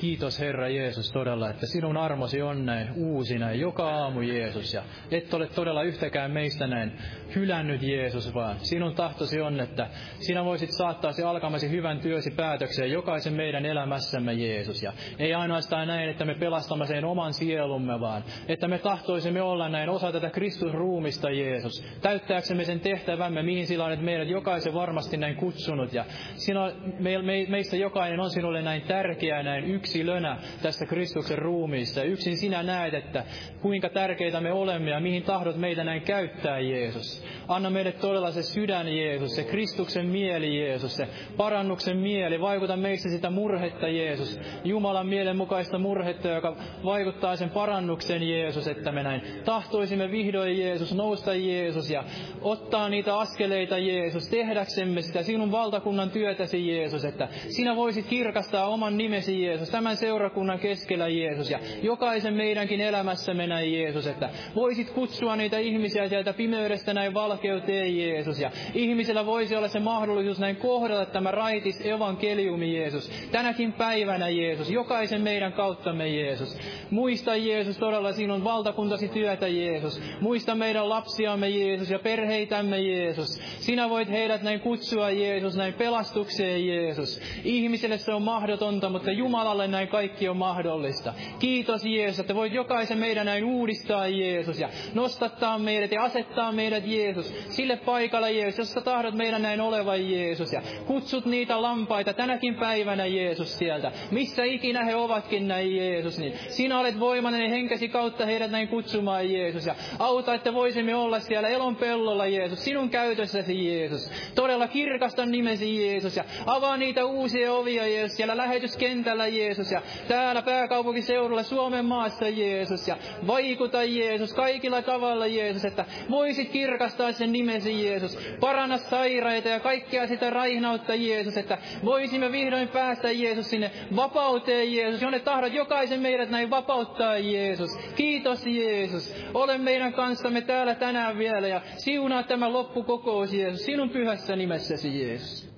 Kiitos 0.00 0.40
Herra 0.40 0.68
Jeesus 0.68 1.12
todella, 1.12 1.50
että 1.50 1.66
sinun 1.66 1.96
armosi 1.96 2.42
on 2.42 2.66
näin 2.66 2.88
uusi 2.96 3.38
näin 3.38 3.60
joka 3.60 3.90
aamu 3.90 4.20
Jeesus. 4.20 4.74
Ja 4.74 4.82
et 5.10 5.34
ole 5.34 5.46
todella 5.46 5.82
yhtäkään 5.82 6.30
meistä 6.30 6.66
näin 6.66 6.92
hylännyt 7.34 7.82
Jeesus, 7.82 8.34
vaan 8.34 8.56
sinun 8.62 8.94
tahtosi 8.94 9.40
on, 9.40 9.60
että 9.60 9.86
sinä 10.20 10.44
voisit 10.44 10.70
saattaa 10.72 11.12
se 11.12 11.24
alkamasi 11.24 11.70
hyvän 11.70 12.00
työsi 12.00 12.30
päätökseen 12.30 12.90
jokaisen 12.90 13.32
meidän 13.32 13.66
elämässämme 13.66 14.32
Jeesus. 14.32 14.82
Ja 14.82 14.92
ei 15.18 15.34
ainoastaan 15.34 15.88
näin, 15.88 16.08
että 16.08 16.24
me 16.24 16.34
pelastamme 16.34 16.86
sen 16.86 17.04
oman 17.04 17.32
sielumme, 17.32 18.00
vaan 18.00 18.24
että 18.48 18.68
me 18.68 18.78
tahtoisimme 18.78 19.42
olla 19.42 19.68
näin 19.68 19.88
osa 19.88 20.12
tätä 20.12 20.30
Kristus 20.30 20.72
ruumista 20.72 21.30
Jeesus. 21.30 21.84
Täyttääksemme 22.02 22.64
sen 22.64 22.80
tehtävämme, 22.80 23.42
mihin 23.42 23.66
sillä 23.66 23.84
olet 23.84 24.02
meidät 24.02 24.28
jokaisen 24.28 24.74
varmasti 24.74 25.16
näin 25.16 25.36
kutsunut. 25.36 25.92
Ja 25.92 26.04
sinä, 26.34 26.72
me, 26.98 27.22
me, 27.22 27.46
meistä 27.48 27.76
jokainen 27.76 28.20
on 28.20 28.30
sinulle 28.30 28.62
näin 28.62 28.82
tärkeä 28.82 29.42
näin 29.42 29.64
yksi 29.64 29.87
yksilönä 29.88 30.36
tässä 30.62 30.86
Kristuksen 30.86 31.38
ruumiissa. 31.38 32.02
Yksin 32.02 32.36
sinä 32.36 32.62
näet, 32.62 32.94
että 32.94 33.24
kuinka 33.62 33.88
tärkeitä 33.88 34.40
me 34.40 34.52
olemme 34.52 34.90
ja 34.90 35.00
mihin 35.00 35.22
tahdot 35.22 35.56
meitä 35.56 35.84
näin 35.84 36.02
käyttää, 36.02 36.58
Jeesus. 36.58 37.24
Anna 37.48 37.70
meille 37.70 37.92
todella 37.92 38.30
se 38.30 38.42
sydän, 38.42 38.96
Jeesus, 38.96 39.36
se 39.36 39.44
Kristuksen 39.44 40.06
mieli, 40.06 40.60
Jeesus, 40.60 40.96
se 40.96 41.08
parannuksen 41.36 41.96
mieli. 41.96 42.40
Vaikuta 42.40 42.76
meistä 42.76 43.08
sitä 43.08 43.30
murhetta, 43.30 43.88
Jeesus. 43.88 44.40
Jumalan 44.64 45.06
mielen 45.06 45.36
mukaista 45.36 45.78
murhetta, 45.78 46.28
joka 46.28 46.56
vaikuttaa 46.84 47.36
sen 47.36 47.50
parannuksen, 47.50 48.28
Jeesus, 48.28 48.68
että 48.68 48.92
me 48.92 49.02
näin 49.02 49.22
tahtoisimme 49.44 50.10
vihdoin, 50.10 50.58
Jeesus, 50.58 50.94
nousta, 50.94 51.34
Jeesus, 51.34 51.90
ja 51.90 52.04
ottaa 52.42 52.88
niitä 52.88 53.18
askeleita, 53.18 53.78
Jeesus, 53.78 54.28
tehdäksemme 54.28 55.02
sitä 55.02 55.22
sinun 55.22 55.50
valtakunnan 55.50 56.10
työtäsi, 56.10 56.68
Jeesus, 56.68 57.04
että 57.04 57.28
sinä 57.48 57.76
voisit 57.76 58.06
kirkastaa 58.06 58.66
oman 58.66 58.96
nimesi, 58.96 59.42
Jeesus, 59.42 59.70
tämän 59.78 59.96
seurakunnan 59.96 60.58
keskellä, 60.58 61.08
Jeesus, 61.08 61.50
ja 61.50 61.58
jokaisen 61.82 62.34
meidänkin 62.34 62.80
elämässämme 62.80 63.46
näin, 63.46 63.72
Jeesus, 63.72 64.06
että 64.06 64.30
voisit 64.54 64.90
kutsua 64.90 65.36
niitä 65.36 65.58
ihmisiä 65.58 66.08
sieltä 66.08 66.32
pimeydestä 66.32 66.94
näin 66.94 67.14
valkeuteen, 67.14 67.98
Jeesus, 67.98 68.40
ja 68.40 68.50
ihmisellä 68.74 69.26
voisi 69.26 69.56
olla 69.56 69.68
se 69.68 69.80
mahdollisuus 69.80 70.38
näin 70.38 70.56
kohdata 70.56 71.06
tämä 71.06 71.30
raitis 71.30 71.86
evankeliumi, 71.86 72.76
Jeesus, 72.76 73.10
tänäkin 73.32 73.72
päivänä, 73.72 74.28
Jeesus, 74.28 74.70
jokaisen 74.70 75.22
meidän 75.22 75.52
kauttamme, 75.52 76.08
Jeesus. 76.08 76.58
Muista, 76.90 77.36
Jeesus, 77.36 77.78
todella 77.78 78.12
sinun 78.12 78.44
valtakuntasi 78.44 79.08
työtä, 79.08 79.48
Jeesus. 79.48 80.02
Muista 80.20 80.54
meidän 80.54 80.88
lapsiamme, 80.88 81.48
Jeesus, 81.48 81.90
ja 81.90 81.98
perheitämme, 81.98 82.80
Jeesus. 82.80 83.40
Sinä 83.60 83.90
voit 83.90 84.08
heidät 84.08 84.42
näin 84.42 84.60
kutsua, 84.60 85.10
Jeesus, 85.10 85.56
näin 85.56 85.74
pelastukseen, 85.74 86.66
Jeesus. 86.66 87.20
Ihmiselle 87.44 87.98
se 87.98 88.12
on 88.14 88.22
mahdotonta, 88.22 88.88
mutta 88.88 89.10
Jumalalle 89.10 89.67
näin 89.70 89.88
kaikki 89.88 90.28
on 90.28 90.36
mahdollista. 90.36 91.14
Kiitos 91.38 91.84
Jeesus, 91.84 92.20
että 92.20 92.34
voit 92.34 92.52
jokaisen 92.52 92.98
meidän 92.98 93.26
näin 93.26 93.44
uudistaa 93.44 94.08
Jeesus 94.08 94.60
ja 94.60 94.68
nostattaa 94.94 95.58
meidät 95.58 95.92
ja 95.92 96.02
asettaa 96.02 96.52
meidät 96.52 96.86
Jeesus 96.86 97.34
sille 97.48 97.76
paikalle 97.76 98.32
Jeesus, 98.32 98.58
jossa 98.58 98.80
tahdot 98.80 99.14
meidän 99.14 99.42
näin 99.42 99.60
olevan 99.60 100.10
Jeesus 100.10 100.52
ja 100.52 100.62
kutsut 100.86 101.26
niitä 101.26 101.62
lampaita 101.62 102.12
tänäkin 102.12 102.54
päivänä 102.54 103.06
Jeesus 103.06 103.58
sieltä, 103.58 103.92
missä 104.10 104.44
ikinä 104.44 104.84
he 104.84 104.94
ovatkin 104.96 105.48
näin 105.48 105.76
Jeesus, 105.76 106.18
niin 106.18 106.32
sinä 106.48 106.80
olet 106.80 107.00
voimainen 107.00 107.50
henkesi 107.50 107.88
kautta 107.88 108.26
heidät 108.26 108.50
näin 108.50 108.68
kutsumaan 108.68 109.32
Jeesus 109.32 109.66
ja 109.66 109.74
auta, 109.98 110.34
että 110.34 110.54
voisimme 110.54 110.94
olla 110.94 111.20
siellä 111.20 111.48
elon 111.48 111.76
pellolla 111.76 112.26
Jeesus, 112.26 112.64
sinun 112.64 112.90
käytössäsi 112.90 113.66
Jeesus. 113.66 114.10
Todella 114.34 114.68
kirkasta 114.68 115.26
nimesi 115.26 115.86
Jeesus 115.86 116.16
ja 116.16 116.24
avaa 116.46 116.76
niitä 116.76 117.04
uusia 117.04 117.52
ovia 117.52 117.86
Jeesus 117.86 118.16
siellä 118.16 118.36
lähetyskentällä 118.36 119.26
Jeesus 119.26 119.57
Jeesus, 119.58 119.72
ja 119.72 119.82
täällä 120.08 120.42
pääkaupunkiseudulla 120.42 121.42
Suomen 121.42 121.84
maassa, 121.84 122.28
Jeesus, 122.28 122.88
ja 122.88 122.96
vaikuta, 123.26 123.84
Jeesus, 123.84 124.34
kaikilla 124.34 124.82
tavalla, 124.82 125.26
Jeesus, 125.26 125.64
että 125.64 125.84
voisit 126.10 126.48
kirkastaa 126.48 127.12
sen 127.12 127.32
nimesi, 127.32 127.86
Jeesus. 127.86 128.18
Paranna 128.40 128.78
sairaita 128.78 129.48
ja 129.48 129.60
kaikkea 129.60 130.06
sitä 130.06 130.30
raihnautta, 130.30 130.94
Jeesus, 130.94 131.36
että 131.36 131.58
voisimme 131.84 132.32
vihdoin 132.32 132.68
päästä, 132.68 133.10
Jeesus, 133.10 133.50
sinne 133.50 133.70
vapauteen, 133.96 134.74
Jeesus, 134.74 135.02
jonne 135.02 135.18
tahdot 135.20 135.52
jokaisen 135.52 136.00
meidät 136.00 136.30
näin 136.30 136.50
vapauttaa, 136.50 137.18
Jeesus. 137.18 137.70
Kiitos, 137.96 138.46
Jeesus. 138.46 139.14
Ole 139.34 139.58
meidän 139.58 139.92
kanssamme 139.92 140.40
täällä 140.40 140.74
tänään 140.74 141.18
vielä 141.18 141.48
ja 141.48 141.60
siunaa 141.76 142.22
tämä 142.22 142.52
loppukokous, 142.52 143.32
Jeesus, 143.32 143.64
sinun 143.64 143.90
pyhässä 143.90 144.36
nimessäsi, 144.36 145.00
Jeesus. 145.02 145.57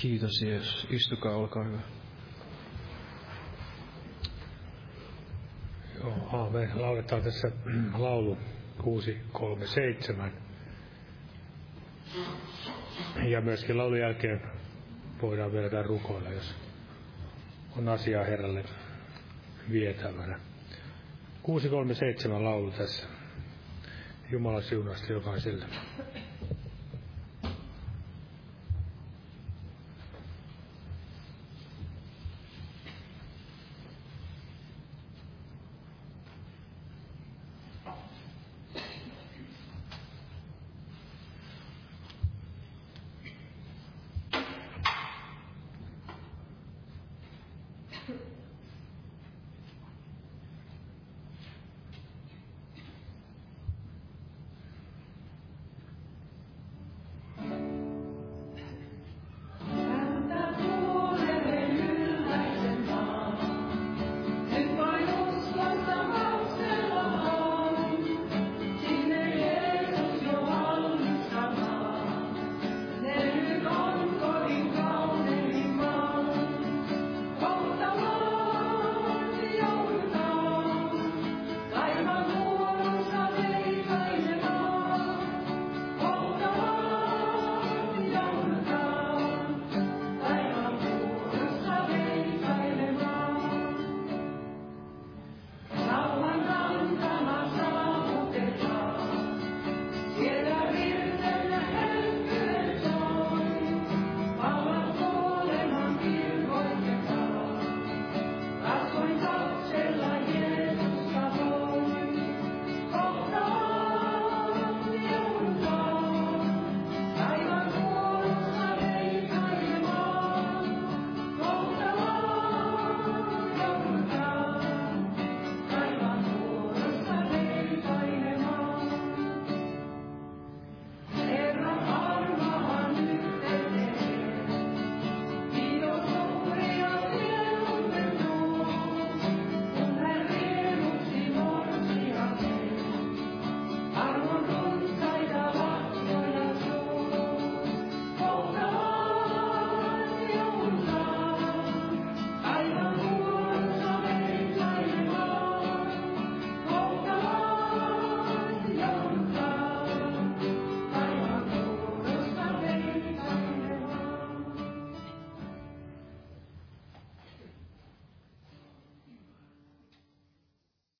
Kiitos, 0.00 0.42
Jeesus. 0.42 0.86
Istukaa, 0.90 1.36
olkaa 1.36 1.64
hyvä. 1.64 1.78
Joo, 5.98 6.50
me 6.50 6.68
lauletaan 6.74 7.22
tässä 7.22 7.50
laulu 7.98 8.38
637. 8.82 10.32
Ja 13.28 13.40
myöskin 13.40 13.78
laulun 13.78 13.98
jälkeen 13.98 14.42
voidaan 15.22 15.52
vielä 15.52 15.82
rukoilla, 15.82 16.30
jos 16.30 16.54
on 17.76 17.88
asiaa 17.88 18.24
Herralle 18.24 18.64
vietävänä. 19.70 20.40
637 21.42 22.44
laulu 22.44 22.70
tässä. 22.70 23.06
Jumala 24.30 24.60
siunasta 24.60 25.12
jokaiselle. 25.12 25.66